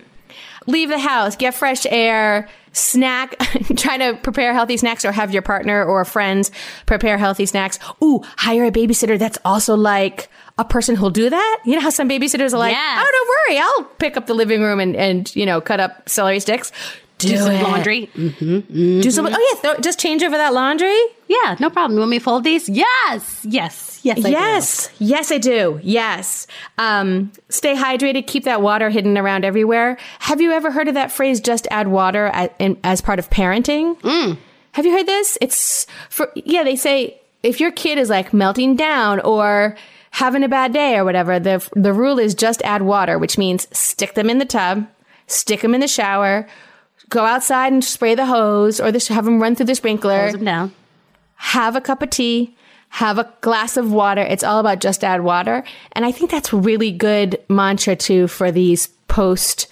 Leave 0.67 0.89
the 0.89 0.99
house, 0.99 1.35
get 1.35 1.55
fresh 1.55 1.87
air, 1.89 2.49
snack, 2.71 3.35
try 3.77 3.97
to 3.97 4.17
prepare 4.23 4.53
healthy 4.53 4.77
snacks 4.77 5.03
or 5.05 5.11
have 5.11 5.31
your 5.33 5.41
partner 5.41 5.83
or 5.83 6.05
friends 6.05 6.51
prepare 6.85 7.17
healthy 7.17 7.45
snacks. 7.45 7.79
Ooh, 8.03 8.21
hire 8.37 8.65
a 8.65 8.71
babysitter 8.71 9.17
that's 9.17 9.37
also 9.45 9.75
like 9.75 10.29
a 10.57 10.65
person 10.65 10.95
who'll 10.95 11.09
do 11.09 11.29
that. 11.29 11.59
You 11.65 11.73
know 11.75 11.81
how 11.81 11.89
some 11.89 12.09
babysitters 12.09 12.53
are 12.53 12.57
like, 12.57 12.73
Yes. 12.73 13.03
oh, 13.05 13.11
don't 13.11 13.29
worry, 13.55 13.59
I'll 13.61 13.83
pick 13.99 14.17
up 14.17 14.25
the 14.27 14.33
living 14.33 14.61
room 14.61 14.79
and, 14.79 14.95
and 14.95 15.35
you 15.35 15.45
know, 15.45 15.61
cut 15.61 15.79
up 15.79 16.07
celery 16.09 16.39
sticks. 16.39 16.71
Do, 17.17 17.29
Do 17.29 17.37
some 17.37 17.51
it. 17.51 17.63
laundry. 17.63 18.09
Mm-hmm, 18.13 18.45
mm-hmm. 18.45 18.99
Do 19.01 19.11
some, 19.11 19.25
oh 19.25 19.29
yeah, 19.29 19.59
throw, 19.59 19.81
just 19.81 19.99
change 19.99 20.21
over 20.21 20.37
that 20.37 20.53
laundry. 20.53 20.97
Yeah, 21.27 21.55
no 21.59 21.69
problem. 21.69 21.93
You 21.93 21.99
want 21.99 22.11
me 22.11 22.19
to 22.19 22.23
fold 22.23 22.43
these? 22.43 22.69
Yes. 22.69 23.43
Yes. 23.43 23.99
Yes. 24.03 24.19
I 24.19 24.21
do. 24.21 24.29
yes, 24.29 24.89
yes, 24.99 25.31
I 25.31 25.37
do. 25.39 25.79
Yes. 25.83 26.47
Um, 26.77 27.31
stay 27.49 27.75
hydrated. 27.75 28.27
Keep 28.27 28.43
that 28.45 28.61
water 28.61 28.89
hidden 28.89 29.17
around 29.17 29.43
everywhere. 29.45 29.97
Have 30.19 30.39
you 30.39 30.51
ever 30.51 30.71
heard 30.71 30.87
of 30.87 30.93
that 30.93 31.11
phrase? 31.11 31.41
Just 31.41 31.67
add 31.71 31.87
water 31.87 32.27
as, 32.27 32.49
in, 32.59 32.77
as 32.83 33.01
part 33.01 33.19
of 33.19 33.29
parenting. 33.29 33.99
Mm. 34.01 34.37
Have 34.73 34.85
you 34.85 34.91
heard 34.91 35.07
this? 35.07 35.37
It's 35.41 35.87
for 36.09 36.31
yeah. 36.35 36.63
They 36.63 36.75
say 36.75 37.19
if 37.41 37.59
your 37.59 37.71
kid 37.71 37.97
is 37.97 38.09
like 38.09 38.31
melting 38.31 38.75
down 38.75 39.19
or 39.21 39.75
having 40.11 40.43
a 40.43 40.47
bad 40.47 40.71
day 40.71 40.95
or 40.97 41.03
whatever, 41.03 41.39
the 41.39 41.67
the 41.75 41.93
rule 41.93 42.19
is 42.19 42.35
just 42.35 42.61
add 42.61 42.83
water, 42.83 43.17
which 43.17 43.37
means 43.37 43.67
stick 43.75 44.13
them 44.13 44.29
in 44.29 44.37
the 44.37 44.45
tub, 44.45 44.87
stick 45.25 45.61
them 45.61 45.73
in 45.73 45.81
the 45.81 45.87
shower, 45.87 46.47
go 47.09 47.23
outside 47.25 47.71
and 47.73 47.83
spray 47.83 48.15
the 48.15 48.25
hose, 48.25 48.79
or 48.79 48.91
this, 48.91 49.07
have 49.07 49.25
them 49.25 49.41
run 49.41 49.55
through 49.55 49.67
the 49.67 49.75
sprinkler 49.75 50.21
Close 50.23 50.33
them 50.33 50.45
down. 50.45 50.73
have 51.35 51.75
a 51.75 51.81
cup 51.81 52.01
of 52.01 52.09
tea, 52.09 52.55
have 52.89 53.17
a 53.17 53.31
glass 53.41 53.77
of 53.77 53.91
water. 53.91 54.21
It's 54.21 54.43
all 54.43 54.59
about 54.59 54.79
just 54.79 55.03
add 55.03 55.21
water. 55.21 55.63
And 55.93 56.05
I 56.05 56.11
think 56.11 56.31
that's 56.31 56.53
really 56.53 56.91
good 56.91 57.39
mantra 57.49 57.95
too 57.95 58.27
for 58.27 58.51
these 58.51 58.87
post 59.07 59.67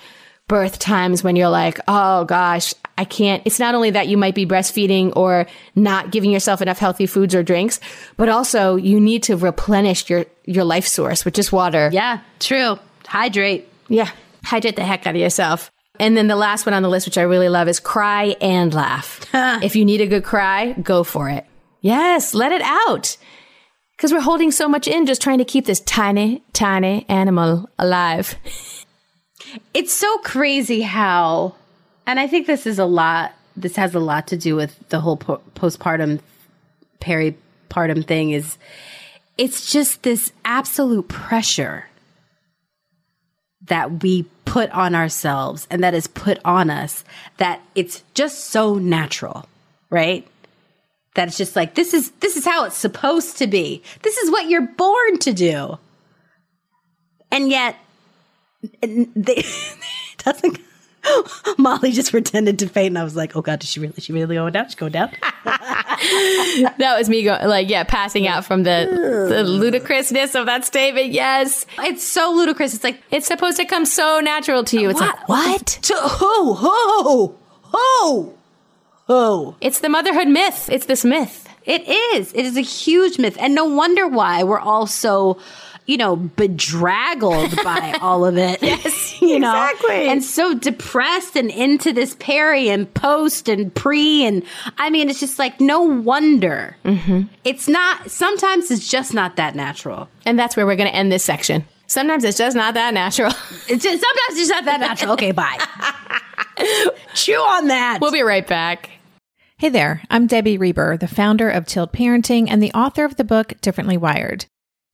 birth 0.47 0.77
times 0.77 1.23
when 1.23 1.35
you're 1.35 1.49
like, 1.49 1.79
oh 1.87 2.25
gosh, 2.25 2.73
I 2.97 3.03
can't. 3.05 3.41
It's 3.45 3.59
not 3.59 3.73
only 3.73 3.89
that 3.91 4.07
you 4.07 4.15
might 4.17 4.35
be 4.35 4.45
breastfeeding 4.45 5.11
or 5.15 5.47
not 5.75 6.11
giving 6.11 6.29
yourself 6.31 6.61
enough 6.61 6.77
healthy 6.77 7.07
foods 7.07 7.33
or 7.33 7.41
drinks, 7.41 7.79
but 8.15 8.29
also 8.29 8.75
you 8.75 8.99
need 8.99 9.23
to 9.23 9.35
replenish 9.37 10.09
your, 10.09 10.25
your 10.45 10.63
life 10.63 10.87
source, 10.87 11.25
which 11.25 11.39
is 11.39 11.51
water. 11.51 11.89
Yeah. 11.91 12.19
True. 12.39 12.77
Hydrate. 13.07 13.67
Yeah. 13.89 14.09
Hydrate 14.43 14.75
the 14.75 14.83
heck 14.83 15.07
out 15.07 15.15
of 15.15 15.21
yourself. 15.21 15.71
And 15.99 16.15
then 16.15 16.27
the 16.27 16.35
last 16.35 16.65
one 16.65 16.73
on 16.73 16.83
the 16.83 16.89
list, 16.89 17.07
which 17.07 17.17
I 17.17 17.23
really 17.23 17.49
love, 17.49 17.67
is 17.67 17.79
cry 17.79 18.35
and 18.41 18.73
laugh. 18.73 19.21
if 19.33 19.75
you 19.75 19.85
need 19.85 20.01
a 20.01 20.07
good 20.07 20.23
cry, 20.23 20.73
go 20.73 21.03
for 21.03 21.29
it. 21.29 21.45
Yes, 21.81 22.33
let 22.33 22.51
it 22.51 22.61
out. 22.61 23.17
Because 23.95 24.11
we're 24.11 24.21
holding 24.21 24.51
so 24.51 24.67
much 24.67 24.87
in 24.87 25.05
just 25.05 25.21
trying 25.21 25.37
to 25.37 25.45
keep 25.45 25.65
this 25.65 25.79
tiny, 25.81 26.43
tiny 26.53 27.05
animal 27.07 27.69
alive. 27.79 28.35
It's 29.73 29.93
so 29.93 30.17
crazy 30.17 30.81
how, 30.81 31.55
and 32.05 32.19
I 32.19 32.27
think 32.27 32.47
this 32.47 32.65
is 32.67 32.79
a 32.79 32.85
lot, 32.85 33.33
this 33.55 33.75
has 33.75 33.95
a 33.95 33.99
lot 33.99 34.27
to 34.27 34.37
do 34.37 34.55
with 34.55 34.77
the 34.89 34.99
whole 34.99 35.17
po- 35.17 35.41
postpartum, 35.55 36.19
peripartum 36.99 38.05
thing 38.05 38.31
is 38.31 38.57
it's 39.37 39.71
just 39.71 40.03
this 40.03 40.31
absolute 40.43 41.07
pressure 41.07 41.85
that 43.67 44.03
we 44.03 44.25
put 44.55 44.71
on 44.71 44.95
ourselves 44.95 45.67
and 45.69 45.83
that 45.83 45.93
is 45.93 46.07
put 46.07 46.39
on 46.45 46.69
us 46.69 47.03
that 47.35 47.61
it's 47.75 48.01
just 48.13 48.45
so 48.45 48.75
natural, 48.75 49.45
right? 49.89 50.25
That 51.15 51.27
it's 51.27 51.35
just 51.35 51.57
like 51.57 51.75
this 51.75 51.93
is 51.93 52.11
this 52.21 52.37
is 52.37 52.45
how 52.45 52.63
it's 52.63 52.77
supposed 52.77 53.37
to 53.39 53.47
be. 53.47 53.83
This 54.03 54.15
is 54.15 54.31
what 54.31 54.47
you're 54.47 54.61
born 54.65 55.19
to 55.19 55.33
do. 55.33 55.77
And 57.33 57.49
yet 57.49 57.75
they 58.81 59.43
doesn't 60.19 60.57
Molly 61.57 61.91
just 61.91 62.11
pretended 62.11 62.57
to 62.59 62.69
faint 62.69 62.91
and 62.91 62.97
I 62.97 63.03
was 63.03 63.17
like, 63.17 63.35
oh 63.35 63.41
God, 63.41 63.61
is 63.61 63.69
she 63.69 63.81
really 63.81 63.99
she 63.99 64.13
really 64.13 64.35
going 64.35 64.53
down? 64.53 64.67
She's 64.67 64.75
going 64.75 64.93
down. 64.93 65.11
that 66.77 66.95
was 66.97 67.09
me 67.09 67.23
going 67.23 67.47
like 67.47 67.69
yeah, 67.69 67.83
passing 67.83 68.27
out 68.27 68.45
from 68.45 68.63
the 68.63 69.25
the 69.29 69.43
ludicrousness 69.43 70.35
of 70.35 70.45
that 70.45 70.65
statement. 70.65 71.07
Yes, 71.07 71.65
It's 71.79 72.03
so 72.03 72.31
ludicrous. 72.31 72.73
It's 72.73 72.83
like, 72.83 73.01
it's 73.11 73.27
supposed 73.27 73.57
to 73.57 73.65
come 73.65 73.85
so 73.85 74.19
natural 74.19 74.63
to 74.65 74.79
you. 74.79 74.89
It's 74.89 74.99
like 74.99 75.27
what? 75.27 75.65
To 75.83 75.93
who? 75.95 76.53
Who? 76.53 77.35
Who? 77.63 78.33
Who? 79.07 79.55
It's 79.61 79.79
the 79.79 79.89
motherhood 79.89 80.27
myth. 80.27 80.69
It's 80.71 80.85
this 80.85 81.05
myth. 81.05 81.47
It 81.65 81.87
is. 81.87 82.31
It 82.33 82.45
is 82.45 82.57
a 82.57 82.61
huge 82.61 83.17
myth. 83.17 83.37
And 83.39 83.55
no 83.55 83.65
wonder 83.65 84.07
why 84.07 84.43
we're 84.43 84.59
all 84.59 84.87
so, 84.87 85.39
you 85.85 85.97
know, 85.97 86.15
bedraggled 86.15 87.55
by 87.63 87.97
all 88.01 88.25
of 88.25 88.37
it. 88.37 88.61
Yes, 88.61 89.21
you 89.21 89.39
know, 89.39 89.51
exactly. 89.51 90.07
And 90.07 90.23
so 90.23 90.53
depressed 90.53 91.35
and 91.35 91.51
into 91.51 91.93
this 91.93 92.15
peri 92.19 92.69
and 92.69 92.91
post 92.93 93.47
and 93.47 93.73
pre. 93.73 94.25
And 94.25 94.43
I 94.77 94.89
mean, 94.89 95.09
it's 95.09 95.19
just 95.19 95.39
like, 95.39 95.61
no 95.61 95.81
wonder. 95.81 96.75
Mm-hmm. 96.85 97.23
It's 97.43 97.67
not, 97.67 98.09
sometimes 98.09 98.71
it's 98.71 98.89
just 98.89 99.13
not 99.13 99.35
that 99.35 99.55
natural. 99.55 100.09
And 100.25 100.39
that's 100.39 100.55
where 100.55 100.65
we're 100.65 100.75
going 100.75 100.89
to 100.89 100.95
end 100.95 101.11
this 101.11 101.23
section. 101.23 101.65
Sometimes 101.87 102.23
it's 102.23 102.37
just 102.37 102.55
not 102.55 102.73
that 102.73 102.93
natural. 102.93 103.31
It's 103.67 103.83
just, 103.83 104.01
sometimes 104.01 104.39
it's 104.39 104.47
just 104.47 104.51
not 104.51 104.65
that 104.65 104.79
natural. 104.79 105.13
Okay, 105.13 105.31
bye. 105.31 105.57
Chew 107.13 107.33
on 107.33 107.67
that. 107.67 107.99
we'll 107.99 108.11
be 108.11 108.21
right 108.21 108.45
back. 108.45 108.89
Hey 109.57 109.69
there, 109.69 110.03
I'm 110.09 110.27
Debbie 110.27 110.57
Reber, 110.57 110.97
the 110.97 111.07
founder 111.07 111.49
of 111.49 111.65
Tilt 111.65 111.93
Parenting 111.93 112.47
and 112.49 112.61
the 112.61 112.73
author 112.73 113.05
of 113.05 113.15
the 113.15 113.23
book 113.23 113.53
Differently 113.61 113.97
Wired. 113.97 114.45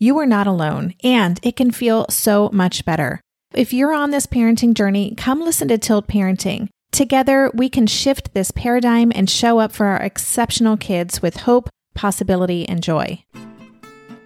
you 0.00 0.18
are 0.18 0.26
not 0.26 0.46
alone, 0.46 0.94
and 1.04 1.38
it 1.42 1.56
can 1.56 1.70
feel 1.70 2.06
so 2.08 2.48
much 2.54 2.86
better. 2.86 3.20
If 3.52 3.74
you're 3.74 3.92
on 3.92 4.10
this 4.10 4.26
parenting 4.26 4.72
journey, 4.72 5.14
come 5.14 5.40
listen 5.40 5.68
to 5.68 5.76
Tilt 5.76 6.08
Parenting. 6.08 6.68
Together, 6.90 7.50
we 7.52 7.68
can 7.68 7.86
shift 7.86 8.32
this 8.32 8.50
paradigm 8.50 9.12
and 9.14 9.28
show 9.28 9.58
up 9.58 9.72
for 9.72 9.86
our 9.86 10.00
exceptional 10.00 10.78
kids 10.78 11.20
with 11.20 11.36
hope, 11.36 11.68
possibility, 11.94 12.66
and 12.66 12.82
joy. 12.82 13.22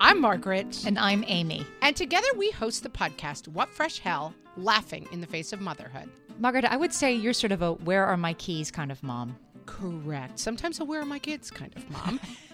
I'm 0.01 0.20
Margaret. 0.20 0.85
And 0.87 0.97
I'm 0.97 1.25
Amy. 1.27 1.66
And 1.83 1.97
together 1.97 2.29
we 2.37 2.53
host 2.53 2.85
the 2.85 2.89
podcast, 2.89 3.49
What 3.49 3.68
Fresh 3.68 3.99
Hell 3.99 4.33
Laughing 4.57 5.09
in 5.11 5.20
the 5.20 5.27
Face 5.27 5.53
of 5.53 5.61
Motherhood. 5.61 6.09
Margaret, 6.39 6.64
I 6.64 6.77
would 6.77 6.93
say 6.93 7.12
you're 7.12 7.33
sort 7.33 7.53
of 7.53 7.62
a 7.62 7.72
where 7.72 8.07
are 8.07 8.16
my 8.16 8.35
keys 8.35 8.70
kind 8.70 8.93
of 8.93 9.03
mom. 9.03 9.37
Correct. 9.66 10.39
Sometimes 10.39 10.79
a 10.79 10.85
where 10.85 11.01
are 11.01 11.07
my 11.07 11.18
kids 11.18 11.51
kind 11.51 11.75
of 11.75 11.91
mom. 11.91 12.20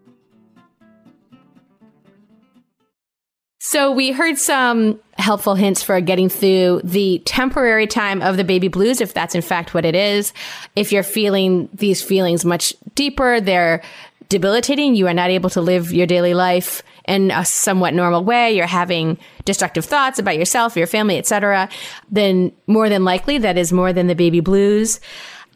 So 3.63 3.91
we 3.91 4.11
heard 4.11 4.39
some 4.39 4.99
helpful 5.19 5.53
hints 5.53 5.83
for 5.83 6.01
getting 6.01 6.29
through 6.29 6.81
the 6.83 7.21
temporary 7.25 7.85
time 7.85 8.23
of 8.23 8.35
the 8.35 8.43
baby 8.43 8.69
blues, 8.69 9.01
if 9.01 9.13
that's 9.13 9.35
in 9.35 9.43
fact 9.43 9.75
what 9.75 9.85
it 9.85 9.93
is. 9.93 10.33
If 10.75 10.91
you're 10.91 11.03
feeling 11.03 11.69
these 11.71 12.01
feelings 12.01 12.43
much 12.43 12.73
deeper, 12.95 13.39
they're 13.39 13.83
debilitating. 14.29 14.95
You 14.95 15.05
are 15.05 15.13
not 15.13 15.29
able 15.29 15.51
to 15.51 15.61
live 15.61 15.93
your 15.93 16.07
daily 16.07 16.33
life 16.33 16.81
in 17.07 17.29
a 17.29 17.45
somewhat 17.45 17.93
normal 17.93 18.23
way. 18.23 18.51
You're 18.51 18.65
having 18.65 19.19
destructive 19.45 19.85
thoughts 19.85 20.17
about 20.17 20.37
yourself, 20.37 20.75
your 20.75 20.87
family, 20.87 21.19
etc. 21.19 21.69
Then 22.09 22.53
more 22.65 22.89
than 22.89 23.05
likely 23.05 23.37
that 23.37 23.59
is 23.59 23.71
more 23.71 23.93
than 23.93 24.07
the 24.07 24.15
baby 24.15 24.39
blues. 24.39 24.99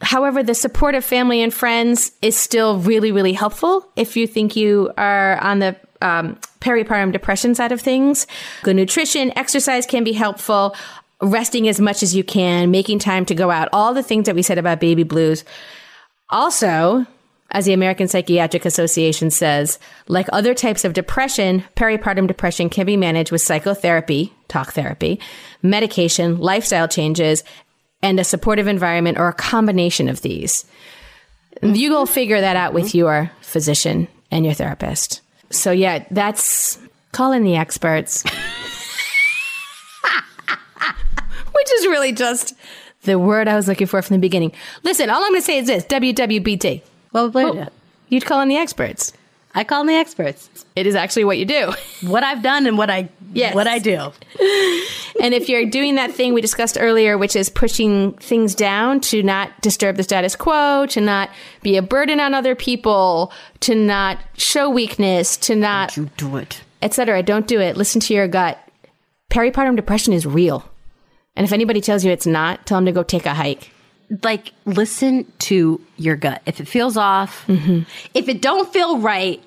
However, 0.00 0.44
the 0.44 0.54
support 0.54 0.94
of 0.94 1.04
family 1.04 1.42
and 1.42 1.52
friends 1.52 2.12
is 2.22 2.36
still 2.36 2.78
really, 2.78 3.10
really 3.10 3.32
helpful 3.32 3.90
if 3.96 4.16
you 4.16 4.28
think 4.28 4.54
you 4.54 4.92
are 4.96 5.38
on 5.38 5.58
the 5.58 5.74
um, 6.02 6.38
peripartum 6.60 7.12
depression 7.12 7.54
side 7.54 7.72
of 7.72 7.80
things. 7.80 8.26
Good 8.62 8.76
nutrition, 8.76 9.36
exercise 9.36 9.86
can 9.86 10.04
be 10.04 10.12
helpful. 10.12 10.74
Resting 11.22 11.66
as 11.66 11.80
much 11.80 12.02
as 12.02 12.14
you 12.14 12.22
can, 12.22 12.70
making 12.70 12.98
time 12.98 13.24
to 13.26 13.34
go 13.34 13.50
out, 13.50 13.68
all 13.72 13.94
the 13.94 14.02
things 14.02 14.26
that 14.26 14.34
we 14.34 14.42
said 14.42 14.58
about 14.58 14.80
baby 14.80 15.02
blues. 15.02 15.44
Also, 16.28 17.06
as 17.50 17.64
the 17.64 17.72
American 17.72 18.08
Psychiatric 18.08 18.64
Association 18.64 19.30
says, 19.30 19.78
like 20.08 20.26
other 20.32 20.52
types 20.52 20.84
of 20.84 20.92
depression, 20.92 21.64
peripartum 21.76 22.26
depression 22.26 22.68
can 22.68 22.84
be 22.84 22.96
managed 22.96 23.32
with 23.32 23.40
psychotherapy, 23.40 24.32
talk 24.48 24.72
therapy, 24.72 25.20
medication, 25.62 26.38
lifestyle 26.38 26.88
changes, 26.88 27.44
and 28.02 28.20
a 28.20 28.24
supportive 28.24 28.66
environment 28.66 29.18
or 29.18 29.28
a 29.28 29.32
combination 29.32 30.08
of 30.08 30.22
these. 30.22 30.66
You 31.62 31.90
will 31.90 32.06
figure 32.06 32.40
that 32.40 32.56
out 32.56 32.74
with 32.74 32.94
your 32.94 33.30
physician 33.40 34.08
and 34.30 34.44
your 34.44 34.54
therapist. 34.54 35.22
So 35.50 35.70
yeah, 35.70 36.04
that's 36.10 36.78
calling 37.12 37.44
the 37.44 37.56
experts. 37.56 38.24
Which 41.52 41.72
is 41.78 41.86
really 41.86 42.12
just 42.12 42.54
the 43.02 43.18
word 43.18 43.48
I 43.48 43.56
was 43.56 43.66
looking 43.66 43.86
for 43.86 44.02
from 44.02 44.14
the 44.14 44.20
beginning. 44.20 44.52
Listen, 44.82 45.08
all 45.10 45.22
I'm 45.22 45.30
going 45.30 45.40
to 45.40 45.46
say 45.46 45.58
is 45.58 45.66
this 45.66 45.84
WWBT. 45.84 46.82
Well, 47.12 47.30
wait. 47.30 47.68
You'd 48.08 48.26
call 48.26 48.40
in 48.40 48.48
the 48.48 48.56
experts. 48.56 49.12
I 49.56 49.64
call 49.64 49.80
in 49.80 49.86
the 49.88 49.94
experts. 49.94 50.64
It 50.76 50.86
is 50.86 50.94
actually 50.94 51.24
what 51.24 51.38
you 51.38 51.44
do. 51.46 51.72
What 52.06 52.22
I've 52.22 52.42
done 52.42 52.66
and 52.66 52.76
what 52.78 52.90
I 52.90 53.08
Yes. 53.32 53.54
what 53.54 53.66
I 53.66 53.78
do. 53.78 54.12
and 55.20 55.34
if 55.34 55.48
you're 55.48 55.64
doing 55.66 55.94
that 55.96 56.12
thing 56.12 56.32
we 56.34 56.40
discussed 56.40 56.76
earlier, 56.78 57.16
which 57.18 57.34
is 57.34 57.48
pushing 57.50 58.12
things 58.14 58.54
down 58.54 59.00
to 59.00 59.22
not 59.22 59.60
disturb 59.62 59.96
the 59.96 60.02
status 60.02 60.36
quo, 60.36 60.86
to 60.90 61.00
not 61.00 61.30
be 61.62 61.76
a 61.76 61.82
burden 61.82 62.20
on 62.20 62.34
other 62.34 62.54
people, 62.54 63.32
to 63.60 63.74
not 63.74 64.18
show 64.36 64.68
weakness, 64.70 65.36
to 65.38 65.56
not, 65.56 65.96
You 65.96 66.10
do 66.16 66.36
it. 66.36 66.60
etc., 66.82 67.22
don't 67.22 67.48
do 67.48 67.60
it. 67.60 67.76
Listen 67.76 68.00
to 68.02 68.14
your 68.14 68.28
gut. 68.28 68.58
Peripartum 69.30 69.74
depression 69.74 70.12
is 70.12 70.24
real. 70.26 70.70
And 71.34 71.44
if 71.44 71.52
anybody 71.52 71.80
tells 71.80 72.04
you 72.04 72.12
it's 72.12 72.26
not, 72.26 72.64
tell 72.66 72.78
them 72.78 72.86
to 72.86 72.92
go 72.92 73.02
take 73.02 73.26
a 73.26 73.34
hike. 73.34 73.70
Like 74.22 74.52
listen 74.64 75.30
to 75.40 75.80
your 75.96 76.16
gut. 76.16 76.42
If 76.46 76.60
it 76.60 76.68
feels 76.68 76.96
off, 76.96 77.46
mm-hmm. 77.46 77.80
if 78.14 78.28
it 78.28 78.40
don't 78.40 78.72
feel 78.72 78.98
right, 78.98 79.42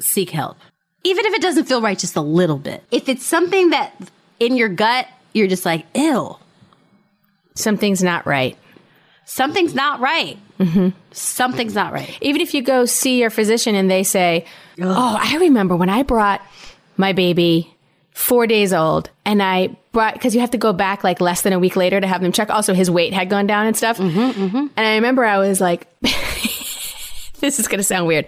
seek 0.00 0.30
help. 0.30 0.56
Even 1.02 1.26
if 1.26 1.34
it 1.34 1.42
doesn't 1.42 1.64
feel 1.64 1.82
right 1.82 1.98
just 1.98 2.16
a 2.16 2.20
little 2.20 2.58
bit. 2.58 2.82
If 2.90 3.08
it's 3.08 3.26
something 3.26 3.70
that 3.70 3.92
in 4.40 4.56
your 4.56 4.68
gut 4.68 5.06
you're 5.32 5.48
just 5.48 5.64
like, 5.64 5.84
"Ew, 5.94 6.36
Something's 7.56 8.02
not 8.02 8.26
right. 8.26 8.56
something's 9.24 9.74
not 9.74 10.00
right." 10.00 10.38
Mm-hmm. 10.58 10.90
Something's 11.12 11.74
not 11.74 11.92
right. 11.92 12.16
Even 12.20 12.40
if 12.40 12.54
you 12.54 12.62
go 12.62 12.84
see 12.84 13.20
your 13.20 13.30
physician 13.30 13.74
and 13.74 13.90
they 13.90 14.02
say, 14.02 14.46
Oh, 14.80 15.18
I 15.20 15.36
remember 15.38 15.76
when 15.76 15.88
I 15.88 16.02
brought 16.02 16.40
my 16.96 17.12
baby 17.12 17.74
four 18.12 18.46
days 18.46 18.72
old 18.72 19.10
and 19.24 19.42
I 19.42 19.76
brought, 19.94 20.12
because 20.12 20.34
you 20.34 20.42
have 20.42 20.50
to 20.50 20.58
go 20.58 20.74
back 20.74 21.02
like 21.02 21.22
less 21.22 21.40
than 21.40 21.54
a 21.54 21.58
week 21.58 21.76
later 21.76 21.98
to 21.98 22.06
have 22.06 22.20
them 22.20 22.32
check. 22.32 22.50
Also, 22.50 22.74
his 22.74 22.90
weight 22.90 23.14
had 23.14 23.30
gone 23.30 23.46
down 23.46 23.66
and 23.66 23.74
stuff. 23.74 23.96
Mm-hmm, 23.96 24.42
mm-hmm. 24.42 24.66
And 24.76 24.86
I 24.86 24.96
remember 24.96 25.24
I 25.24 25.38
was 25.38 25.60
like, 25.60 25.88
this 26.02 27.58
is 27.58 27.66
going 27.66 27.78
to 27.78 27.84
sound 27.84 28.06
weird, 28.06 28.26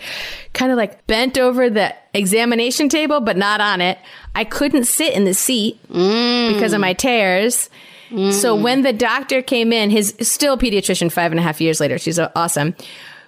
kind 0.55 0.73
of 0.73 0.79
like 0.79 1.07
bent 1.07 1.37
over 1.37 1.69
the 1.69 1.95
examination 2.15 2.89
table, 2.89 3.21
but 3.21 3.37
not 3.37 3.61
on 3.61 3.83
it. 3.83 3.99
I 4.35 4.45
couldn't 4.45 4.85
sit 4.85 5.13
in 5.13 5.25
the 5.25 5.35
seat 5.35 5.79
mm. 5.89 6.55
because 6.55 6.73
of 6.73 6.81
my 6.81 6.95
tears. 6.95 7.69
So 8.09 8.57
mm. 8.57 8.63
when 8.63 8.83
the 8.83 8.93
doctor 8.93 9.43
came 9.43 9.73
in, 9.73 9.91
his 9.91 10.15
still 10.21 10.57
pediatrician 10.57 11.11
five 11.11 11.33
and 11.33 11.41
a 11.41 11.43
half 11.43 11.61
years 11.61 11.81
later, 11.81 11.99
she's 11.99 12.21
awesome. 12.21 12.77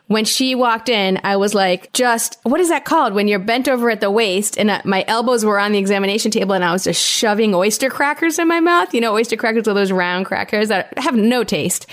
When 0.09 0.25
she 0.25 0.55
walked 0.55 0.89
in, 0.89 1.21
I 1.23 1.37
was 1.37 1.55
like, 1.55 1.93
just, 1.93 2.39
what 2.43 2.61
is 2.61 2.71
that 2.71 2.87
called? 2.87 3.13
When 3.13 3.29
you're 3.29 3.39
bent 3.39 3.69
over 3.69 3.91
at 3.91 4.01
the 4.01 4.11
waist 4.11 4.59
and 4.59 4.71
uh, 4.71 4.81
my 4.85 5.05
elbows 5.07 5.45
were 5.45 5.61
on 5.61 5.73
the 5.73 5.79
examination 5.79 6.31
table 6.31 6.55
and 6.55 6.65
I 6.65 6.73
was 6.73 6.85
just 6.85 7.05
shoving 7.05 7.55
oyster 7.55 7.91
crackers 7.91 8.39
in 8.39 8.49
my 8.49 8.59
mouth. 8.59 8.95
You 8.95 9.03
know, 9.03 9.15
oyster 9.15 9.37
crackers 9.37 9.69
are 9.69 9.75
those 9.75 9.93
round 9.93 10.25
crackers 10.25 10.69
that 10.69 10.97
have 10.99 11.15
no 11.15 11.45
taste. 11.45 11.87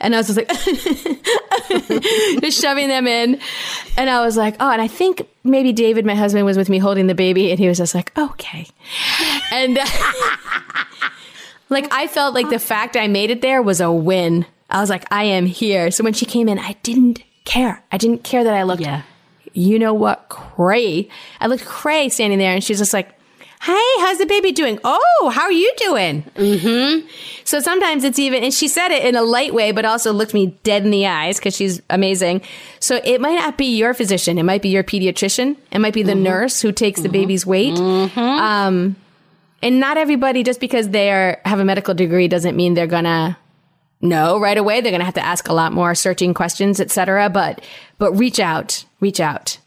And 0.00 0.16
I 0.16 0.18
was 0.18 0.26
just 0.26 0.36
like, 0.36 0.48
just 2.42 2.60
shoving 2.60 2.88
them 2.88 3.06
in. 3.06 3.40
And 3.96 4.10
I 4.10 4.24
was 4.24 4.36
like, 4.36 4.56
oh, 4.58 4.70
and 4.70 4.82
I 4.82 4.88
think 4.88 5.28
maybe 5.44 5.72
David, 5.72 6.04
my 6.04 6.16
husband, 6.16 6.44
was 6.44 6.56
with 6.56 6.68
me 6.68 6.78
holding 6.78 7.06
the 7.06 7.14
baby 7.14 7.52
and 7.52 7.60
he 7.60 7.68
was 7.68 7.78
just 7.78 7.94
like, 7.94 8.10
okay. 8.18 8.66
And 9.52 9.76
like, 11.68 11.86
I 11.92 12.08
felt 12.08 12.34
like 12.34 12.50
the 12.50 12.58
fact 12.58 12.96
I 12.96 13.06
made 13.06 13.30
it 13.30 13.42
there 13.42 13.62
was 13.62 13.80
a 13.80 13.92
win. 13.92 14.44
I 14.68 14.80
was 14.80 14.90
like, 14.90 15.04
I 15.12 15.22
am 15.22 15.46
here. 15.46 15.92
So 15.92 16.02
when 16.02 16.14
she 16.14 16.26
came 16.26 16.48
in, 16.48 16.58
I 16.58 16.72
didn't 16.82 17.22
care. 17.44 17.82
I 17.92 17.98
didn't 17.98 18.24
care 18.24 18.44
that 18.44 18.54
I 18.54 18.62
looked, 18.64 18.82
Yeah. 18.82 19.02
you 19.52 19.78
know 19.78 19.94
what, 19.94 20.28
cray. 20.28 21.08
I 21.40 21.46
looked 21.46 21.64
cray 21.64 22.08
standing 22.08 22.38
there 22.38 22.52
and 22.52 22.62
she's 22.62 22.78
just 22.78 22.92
like, 22.92 23.16
Hey, 23.62 23.92
how's 23.98 24.16
the 24.16 24.24
baby 24.24 24.52
doing? 24.52 24.78
Oh, 24.84 25.30
how 25.34 25.42
are 25.42 25.52
you 25.52 25.70
doing? 25.76 26.22
Mm-hmm. 26.34 27.06
So 27.44 27.60
sometimes 27.60 28.04
it's 28.04 28.18
even, 28.18 28.42
and 28.42 28.54
she 28.54 28.68
said 28.68 28.90
it 28.90 29.04
in 29.04 29.16
a 29.16 29.22
light 29.22 29.52
way, 29.52 29.70
but 29.70 29.84
also 29.84 30.14
looked 30.14 30.32
me 30.32 30.56
dead 30.62 30.82
in 30.82 30.90
the 30.90 31.06
eyes 31.06 31.38
because 31.38 31.54
she's 31.56 31.82
amazing. 31.90 32.40
So 32.78 33.02
it 33.04 33.20
might 33.20 33.34
not 33.34 33.58
be 33.58 33.66
your 33.76 33.92
physician. 33.92 34.38
It 34.38 34.44
might 34.44 34.62
be 34.62 34.70
your 34.70 34.82
pediatrician. 34.82 35.58
It 35.72 35.78
might 35.78 35.92
be 35.92 36.02
the 36.02 36.14
nurse 36.14 36.62
who 36.62 36.72
takes 36.72 37.02
the 37.02 37.10
baby's 37.10 37.44
weight. 37.44 37.76
Um, 37.78 38.96
and 39.62 39.78
not 39.78 39.98
everybody, 39.98 40.42
just 40.42 40.58
because 40.58 40.88
they 40.88 41.10
are, 41.10 41.38
have 41.44 41.60
a 41.60 41.64
medical 41.66 41.92
degree, 41.92 42.28
doesn't 42.28 42.56
mean 42.56 42.72
they're 42.72 42.86
gonna 42.86 43.36
know 44.00 44.38
right 44.38 44.56
away. 44.58 44.80
They're 44.80 44.92
gonna 44.92 45.04
have 45.04 45.14
to 45.14 45.24
ask 45.24 45.48
a 45.48 45.52
lot 45.52 45.72
more 45.72 45.94
searching 45.94 46.34
questions, 46.34 46.80
etc. 46.80 47.28
But 47.30 47.64
but 47.98 48.12
reach 48.12 48.40
out, 48.40 48.84
reach 49.00 49.20
out. 49.20 49.58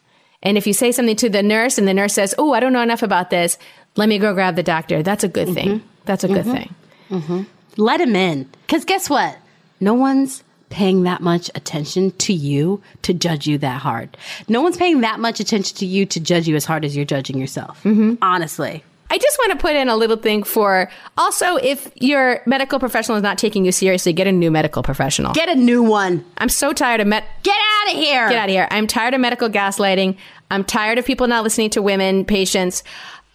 And 0.42 0.58
if 0.58 0.68
you 0.68 0.74
say 0.74 0.92
something 0.92 1.16
to 1.18 1.30
the 1.30 1.44
nurse 1.44 1.78
and 1.78 1.88
the 1.88 1.94
nurse 1.94 2.14
says, 2.14 2.36
"Oh, 2.38 2.54
I 2.54 2.60
don't 2.60 2.74
know 2.74 2.82
enough 2.82 3.04
about 3.04 3.30
this," 3.30 3.58
let 3.96 4.10
me 4.10 4.20
go 4.20 4.34
grab 4.34 4.56
the 4.56 4.64
doctor. 4.64 5.04
That's 5.04 5.24
a 5.24 5.30
good 5.30 5.54
thing. 5.54 5.80
Mm-hmm. 5.80 5.88
That's 6.06 6.24
a 6.24 6.28
good 6.28 6.46
mm-hmm. 6.46 6.52
thing. 6.52 6.76
Mm-hmm. 7.10 7.42
Let 7.78 8.02
him 8.02 8.16
in. 8.16 8.50
Because 8.66 8.86
guess 8.86 9.10
what? 9.10 9.38
No 9.80 9.94
one's 9.94 10.44
paying 10.70 11.04
that 11.04 11.22
much 11.22 11.52
attention 11.56 12.12
to 12.12 12.34
you 12.34 12.82
to 13.04 13.14
judge 13.14 13.46
you 13.46 13.58
that 13.60 13.80
hard. 13.82 14.18
No 14.48 14.62
one's 14.62 14.78
paying 14.78 15.02
that 15.02 15.20
much 15.20 15.40
attention 15.40 15.78
to 15.78 15.86
you 15.86 16.06
to 16.08 16.20
judge 16.20 16.48
you 16.48 16.56
as 16.56 16.66
hard 16.66 16.84
as 16.84 16.96
you're 16.96 17.06
judging 17.06 17.38
yourself. 17.38 17.86
Honestly. 18.22 18.84
I 19.10 19.18
just 19.18 19.38
want 19.38 19.52
to 19.52 19.58
put 19.58 19.76
in 19.76 19.90
a 19.90 19.96
little 19.96 20.18
thing 20.18 20.44
for 20.44 20.90
also 21.18 21.58
if 21.58 21.92
your 21.96 22.42
medical 22.46 22.80
professional 22.80 23.16
is 23.16 23.24
not 23.24 23.38
taking 23.38 23.64
you 23.64 23.72
seriously, 23.72 24.12
get 24.12 24.26
a 24.26 24.32
new 24.32 24.50
medical 24.50 24.82
professional. 24.82 25.34
Get 25.34 25.50
a 25.50 25.56
new 25.56 25.84
one. 25.84 26.26
I'm 26.40 26.50
so 26.50 26.74
tired 26.74 27.00
of 27.00 27.08
med. 27.08 27.24
Get 27.44 27.56
out 27.56 27.94
of 27.94 28.00
here. 28.00 28.30
Get 28.30 28.38
out 28.38 28.50
of 28.50 28.54
here. 28.54 28.68
I'm 28.72 28.88
tired 28.88 29.14
of 29.14 29.22
medical 29.22 29.50
gaslighting. 29.50 30.18
I'm 30.50 30.64
tired 30.64 30.98
of 30.98 31.06
people 31.06 31.28
not 31.28 31.44
listening 31.44 31.70
to 31.72 31.82
women 31.82 32.26
patients. 32.26 32.84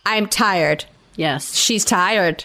I'm 0.05 0.27
tired. 0.27 0.85
Yes. 1.17 1.55
She's 1.55 1.85
tired. 1.85 2.45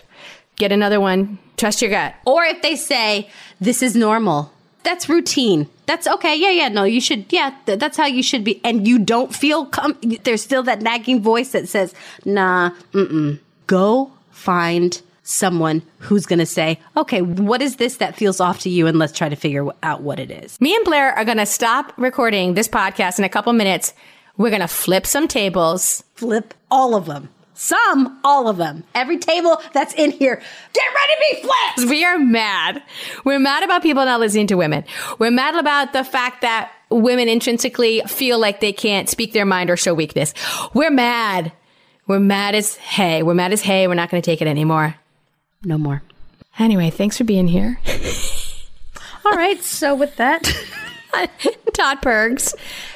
Get 0.56 0.72
another 0.72 1.00
one. 1.00 1.40
Trust 1.58 1.82
your 1.82 1.92
gut. 1.92 2.14
Or 2.26 2.44
if 2.44 2.62
they 2.62 2.76
say, 2.76 3.30
this 3.62 3.82
is 3.82 3.96
normal, 3.96 4.52
that's 4.84 5.10
routine. 5.10 5.70
That's 5.86 6.08
okay. 6.08 6.36
Yeah, 6.36 6.52
yeah. 6.52 6.70
No, 6.70 6.84
you 6.84 7.02
should. 7.02 7.26
Yeah, 7.30 7.54
th- 7.66 7.80
that's 7.80 7.98
how 7.98 8.06
you 8.06 8.24
should 8.24 8.44
be. 8.44 8.62
And 8.64 8.88
you 8.88 9.00
don't 9.00 9.36
feel. 9.36 9.66
Com- 9.66 9.98
there's 10.24 10.42
still 10.42 10.64
that 10.64 10.82
nagging 10.82 11.22
voice 11.22 11.52
that 11.52 11.68
says, 11.68 11.94
nah, 12.26 12.72
mm-mm. 12.94 13.40
Go 13.68 14.12
find 14.32 15.02
someone 15.24 15.82
who's 16.00 16.26
going 16.26 16.40
to 16.40 16.46
say, 16.46 16.80
okay, 16.98 17.22
what 17.22 17.62
is 17.62 17.78
this 17.78 17.98
that 17.98 18.16
feels 18.16 18.40
off 18.42 18.60
to 18.60 18.70
you? 18.70 18.88
And 18.88 19.00
let's 19.00 19.14
try 19.18 19.30
to 19.30 19.36
figure 19.36 19.70
out 19.82 20.02
what 20.02 20.20
it 20.20 20.30
is. 20.30 20.60
Me 20.60 20.76
and 20.76 20.86
Blaire 20.86 21.16
are 21.16 21.24
going 21.26 21.38
to 21.38 21.46
stop 21.46 21.94
recording 21.98 22.56
this 22.56 22.68
podcast 22.68 23.20
in 23.20 23.26
a 23.26 23.30
couple 23.30 23.54
minutes. 23.54 23.94
We're 24.36 24.50
going 24.50 24.62
to 24.62 24.68
flip 24.68 25.06
some 25.06 25.28
tables. 25.28 26.04
Flip 26.16 26.54
all 26.70 26.96
of 26.96 27.06
them. 27.06 27.30
Some, 27.54 28.20
all 28.24 28.48
of 28.48 28.58
them. 28.58 28.84
Every 28.96 29.18
table 29.18 29.62
that's 29.74 29.94
in 29.94 30.12
here, 30.12 30.42
get 30.74 30.84
ready 30.96 31.14
to 31.14 31.42
be 31.42 31.48
flipped. 31.48 31.90
We 31.90 32.04
are 32.04 32.18
mad. 32.18 32.82
We're 33.24 33.40
mad 33.40 33.64
about 33.64 33.84
people 33.84 34.04
not 34.06 34.20
listening 34.20 34.48
to 34.48 34.56
women. 34.56 34.84
We're 35.20 35.32
mad 35.32 35.56
about 35.56 35.94
the 35.94 36.04
fact 36.04 36.42
that 36.42 36.72
women 36.90 37.30
intrinsically 37.30 38.02
feel 38.08 38.40
like 38.40 38.60
they 38.60 38.74
can't 38.74 39.10
speak 39.10 39.34
their 39.34 39.46
mind 39.46 39.70
or 39.70 39.78
show 39.78 39.94
weakness. 39.94 40.34
We're 40.74 40.92
mad. 40.92 41.52
We're 42.08 42.20
mad 42.20 42.56
as 42.56 42.76
hey. 42.76 43.24
We're 43.24 43.34
mad 43.34 43.54
as 43.54 43.62
hey. 43.62 43.88
We're 43.88 43.94
not 43.94 44.10
going 44.10 44.22
to 44.22 44.26
take 44.26 44.42
it 44.42 44.48
anymore. 44.48 44.96
No 45.64 45.78
more. 45.78 46.02
Anyway, 46.60 46.90
thanks 46.90 47.18
for 47.18 47.24
being 47.24 47.48
here. 47.48 47.80
All 49.26 49.32
right. 49.32 49.62
So 49.64 49.96
with 49.96 50.16
that, 50.18 50.44
Todd 51.74 52.02
Pergs. 52.02 52.54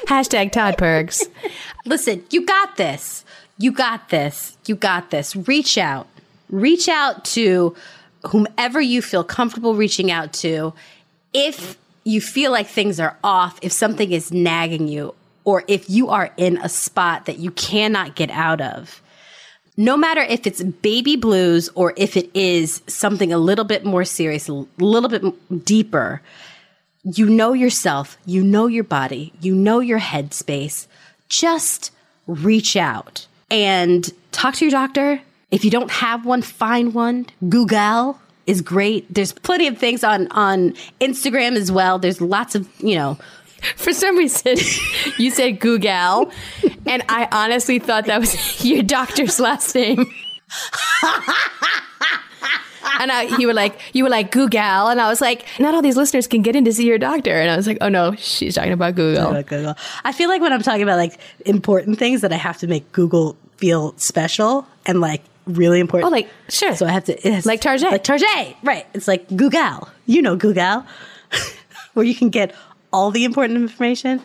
Hashtag 0.08 0.52
Todd 0.52 0.78
Pergs. 0.78 1.28
Listen, 1.86 2.24
you 2.30 2.46
got 2.46 2.76
this. 2.78 3.24
You 3.58 3.72
got 3.72 4.10
this. 4.10 4.58
You 4.66 4.76
got 4.76 5.10
this. 5.10 5.36
Reach 5.36 5.78
out. 5.78 6.08
Reach 6.50 6.88
out 6.88 7.26
to 7.26 7.76
whomever 8.28 8.80
you 8.80 9.02
feel 9.02 9.24
comfortable 9.24 9.76
reaching 9.76 10.12
out 10.12 10.34
to. 10.34 10.74
If 11.34 11.78
you 12.04 12.22
feel 12.22 12.52
like 12.52 12.68
things 12.68 13.00
are 13.00 13.18
off, 13.24 13.60
if 13.62 13.72
something 13.72 14.12
is 14.12 14.32
nagging 14.32 14.88
you, 14.88 15.14
or 15.44 15.64
if 15.68 15.90
you 15.90 16.10
are 16.10 16.32
in 16.38 16.58
a 16.58 16.70
spot 16.70 17.26
that 17.26 17.40
you 17.40 17.52
cannot 17.52 18.16
get 18.16 18.30
out 18.30 18.62
of, 18.62 19.02
no 19.76 19.96
matter 19.96 20.22
if 20.22 20.48
it's 20.48 20.64
baby 20.64 21.16
blues 21.16 21.70
or 21.76 21.94
if 21.98 22.18
it 22.18 22.30
is 22.34 22.82
something 22.88 23.32
a 23.32 23.38
little 23.38 23.66
bit 23.66 23.86
more 23.86 24.04
serious, 24.06 24.50
a 24.50 24.66
little 24.80 25.10
bit 25.10 25.66
deeper, 25.66 26.22
you 27.04 27.30
know 27.30 27.54
yourself, 27.54 28.18
you 28.26 28.44
know 28.44 28.68
your 28.68 28.84
body, 28.84 29.32
you 29.40 29.54
know 29.54 29.80
your 29.80 30.00
headspace. 30.00 30.88
Just 31.30 31.92
reach 32.26 32.76
out 32.76 33.28
and 33.50 34.10
talk 34.32 34.56
to 34.56 34.66
your 34.66 34.72
doctor. 34.72 35.22
If 35.52 35.64
you 35.64 35.72
don't 35.72 35.92
have 35.92 36.26
one, 36.26 36.42
find 36.42 36.94
one. 36.94 37.28
Google 37.48 38.20
is 38.46 38.62
great. 38.62 39.12
There's 39.14 39.32
plenty 39.32 39.68
of 39.68 39.78
things 39.78 40.04
on 40.04 40.28
on 40.32 40.74
Instagram 41.00 41.56
as 41.56 41.72
well. 41.72 42.00
There's 42.00 42.22
lots 42.22 42.56
of, 42.56 42.68
you 42.80 42.96
know, 42.96 43.18
For 43.76 43.92
some 43.94 44.18
reason, 44.18 44.58
you 45.18 45.32
said 45.32 45.60
Google, 45.60 46.32
and 46.86 47.04
I 47.10 47.28
honestly 47.32 47.80
thought 47.80 48.06
that 48.06 48.20
was 48.20 48.64
your 48.66 48.84
doctor's 48.84 49.40
last 49.40 49.74
name. 49.74 50.06
and 53.00 53.12
I, 53.12 53.38
you 53.38 53.48
were 53.48 53.54
like, 53.54 53.80
you 53.94 54.04
were 54.04 54.10
like 54.10 54.32
Google, 54.32 54.88
and 54.88 55.00
I 55.00 55.10
was 55.10 55.22
like, 55.22 55.46
not 55.60 55.74
all 55.74 55.82
these 55.82 55.98
listeners 55.98 56.28
can 56.28 56.42
get 56.42 56.56
in 56.56 56.66
to 56.66 56.74
see 56.74 56.86
your 56.86 56.98
doctor, 56.98 57.34
and 57.34 57.50
I 57.50 57.56
was 57.56 57.68
like, 57.68 57.78
oh 57.82 57.90
no, 57.90 58.16
she's 58.16 58.56
talking 58.56 58.72
about 58.72 58.96
Google. 58.96 59.32
Google. 59.44 59.76
I 60.04 60.12
feel 60.12 60.30
like 60.30 60.42
when 60.42 60.54
I'm 60.54 60.62
talking 60.62 60.84
about 60.84 60.98
like 60.98 61.20
important 61.46 62.00
things 62.00 62.22
that 62.22 62.32
I 62.34 62.38
have 62.38 62.58
to 62.60 62.68
make 62.68 62.92
Google 62.92 63.38
feel 63.58 63.94
special 63.98 64.68
and 64.86 65.02
like 65.02 65.22
really 65.46 65.80
important. 65.80 66.08
Oh, 66.08 66.12
like 66.12 66.30
sure, 66.50 66.76
So 66.76 66.86
I 66.86 66.92
have 66.92 67.06
to 67.06 67.42
Like 67.46 67.62
Target. 67.62 67.92
Like 67.92 68.04
Target, 68.04 68.56
right? 68.64 68.86
It's 68.94 69.08
like 69.08 69.28
Google. 69.36 69.90
You 70.06 70.22
know 70.22 70.36
Google, 70.36 70.86
where 71.94 72.06
you 72.06 72.16
can 72.16 72.30
get 72.30 72.54
all 72.94 73.12
the 73.12 73.24
important 73.24 73.58
information. 73.58 74.22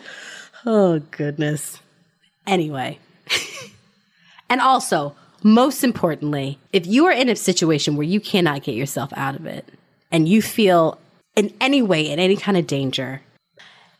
Oh 0.65 0.99
goodness. 1.11 1.79
Anyway, 2.45 2.99
and 4.49 4.61
also 4.61 5.15
most 5.43 5.83
importantly, 5.83 6.59
if 6.71 6.87
you 6.87 7.05
are 7.05 7.11
in 7.11 7.29
a 7.29 7.35
situation 7.35 7.95
where 7.95 8.05
you 8.05 8.19
cannot 8.19 8.63
get 8.63 8.75
yourself 8.75 9.11
out 9.15 9.35
of 9.35 9.45
it, 9.45 9.67
and 10.11 10.29
you 10.29 10.41
feel 10.41 10.99
in 11.35 11.53
any 11.59 11.81
way 11.81 12.09
in 12.09 12.19
any 12.19 12.35
kind 12.35 12.57
of 12.57 12.67
danger, 12.67 13.21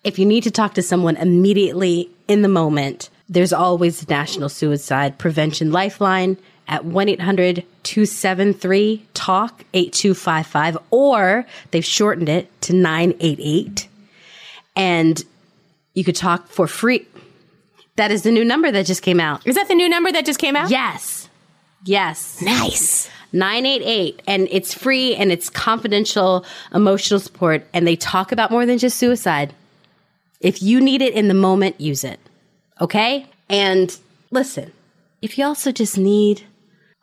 if 0.04 0.20
you 0.20 0.26
need 0.26 0.44
to 0.44 0.52
talk 0.52 0.74
to 0.76 0.82
someone 0.82 1.16
immediately 1.16 2.10
in 2.28 2.42
the 2.42 2.48
moment, 2.48 3.10
there's 3.28 3.54
always 3.54 4.02
the 4.02 4.14
National 4.14 4.50
Suicide 4.50 5.18
Prevention 5.18 5.72
Lifeline 5.72 6.38
at 6.68 6.86
1 6.86 7.10
800 7.10 7.66
273 7.84 9.06
TALK 9.14 9.66
8255, 9.74 10.78
or 10.92 11.46
they've 11.72 11.84
shortened 11.84 12.30
it 12.30 12.50
to 12.62 12.74
988. 12.74 13.88
And 14.76 15.24
you 15.94 16.04
could 16.04 16.16
talk 16.16 16.48
for 16.48 16.68
free. 16.68 17.06
That 17.96 18.12
is 18.12 18.24
the 18.24 18.32
new 18.32 18.46
number 18.46 18.72
that 18.72 18.86
just 18.86 19.02
came 19.02 19.20
out. 19.20 19.46
Is 19.46 19.56
that 19.56 19.68
the 19.68 19.76
new 19.76 19.88
number 19.88 20.12
that 20.12 20.26
just 20.26 20.40
came 20.40 20.56
out? 20.56 20.70
Yes. 20.70 21.23
Yes. 21.84 22.42
Nice. 22.42 23.10
988 23.32 24.22
and 24.28 24.48
it's 24.52 24.74
free 24.74 25.16
and 25.16 25.32
it's 25.32 25.50
confidential 25.50 26.46
emotional 26.74 27.20
support 27.20 27.66
and 27.74 27.88
they 27.88 27.96
talk 27.96 28.32
about 28.32 28.52
more 28.52 28.66
than 28.66 28.78
just 28.78 28.98
suicide. 28.98 29.54
If 30.40 30.62
you 30.62 30.80
need 30.80 31.02
it 31.02 31.14
in 31.14 31.30
the 31.30 31.34
moment, 31.34 31.82
use 31.82 32.04
it. 32.04 32.20
Okay? 32.80 33.26
And 33.50 33.98
listen, 34.30 34.72
if 35.22 35.38
you 35.38 35.46
also 35.46 35.72
just 35.72 35.98
need 35.98 36.44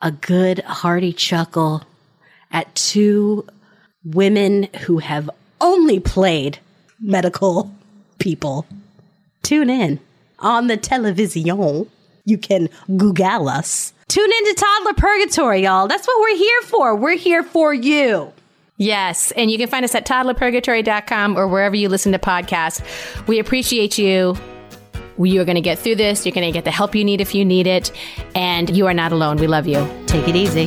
a 0.00 0.12
good 0.12 0.60
hearty 0.60 1.12
chuckle 1.12 1.82
at 2.52 2.74
two 2.74 3.46
women 4.04 4.68
who 4.82 4.98
have 4.98 5.28
only 5.60 5.98
played 5.98 6.58
medical 7.00 7.74
people, 8.18 8.66
Tune 9.42 9.70
in 9.70 10.00
on 10.38 10.66
the 10.66 10.76
television. 10.76 11.88
You 12.24 12.38
can 12.38 12.68
Google 12.96 13.48
us. 13.48 13.92
Tune 14.08 14.30
into 14.38 14.54
Toddler 14.54 14.94
Purgatory, 14.94 15.62
y'all. 15.62 15.86
That's 15.86 16.06
what 16.06 16.20
we're 16.20 16.36
here 16.36 16.62
for. 16.62 16.96
We're 16.96 17.16
here 17.16 17.42
for 17.42 17.72
you. 17.72 18.32
Yes. 18.76 19.30
And 19.32 19.50
you 19.50 19.58
can 19.58 19.68
find 19.68 19.84
us 19.84 19.94
at 19.94 20.06
toddlerpurgatory.com 20.06 21.36
or 21.36 21.46
wherever 21.46 21.76
you 21.76 21.88
listen 21.88 22.12
to 22.12 22.18
podcasts. 22.18 22.82
We 23.26 23.38
appreciate 23.38 23.98
you. 23.98 24.36
You're 25.18 25.44
going 25.44 25.56
to 25.56 25.60
get 25.60 25.78
through 25.78 25.96
this. 25.96 26.24
You're 26.24 26.32
going 26.32 26.46
to 26.46 26.52
get 26.52 26.64
the 26.64 26.70
help 26.70 26.94
you 26.94 27.04
need 27.04 27.20
if 27.20 27.34
you 27.34 27.44
need 27.44 27.66
it. 27.66 27.92
And 28.34 28.74
you 28.74 28.86
are 28.86 28.94
not 28.94 29.12
alone. 29.12 29.36
We 29.36 29.46
love 29.46 29.66
you. 29.66 29.86
Take 30.06 30.26
it 30.28 30.34
easy. 30.34 30.66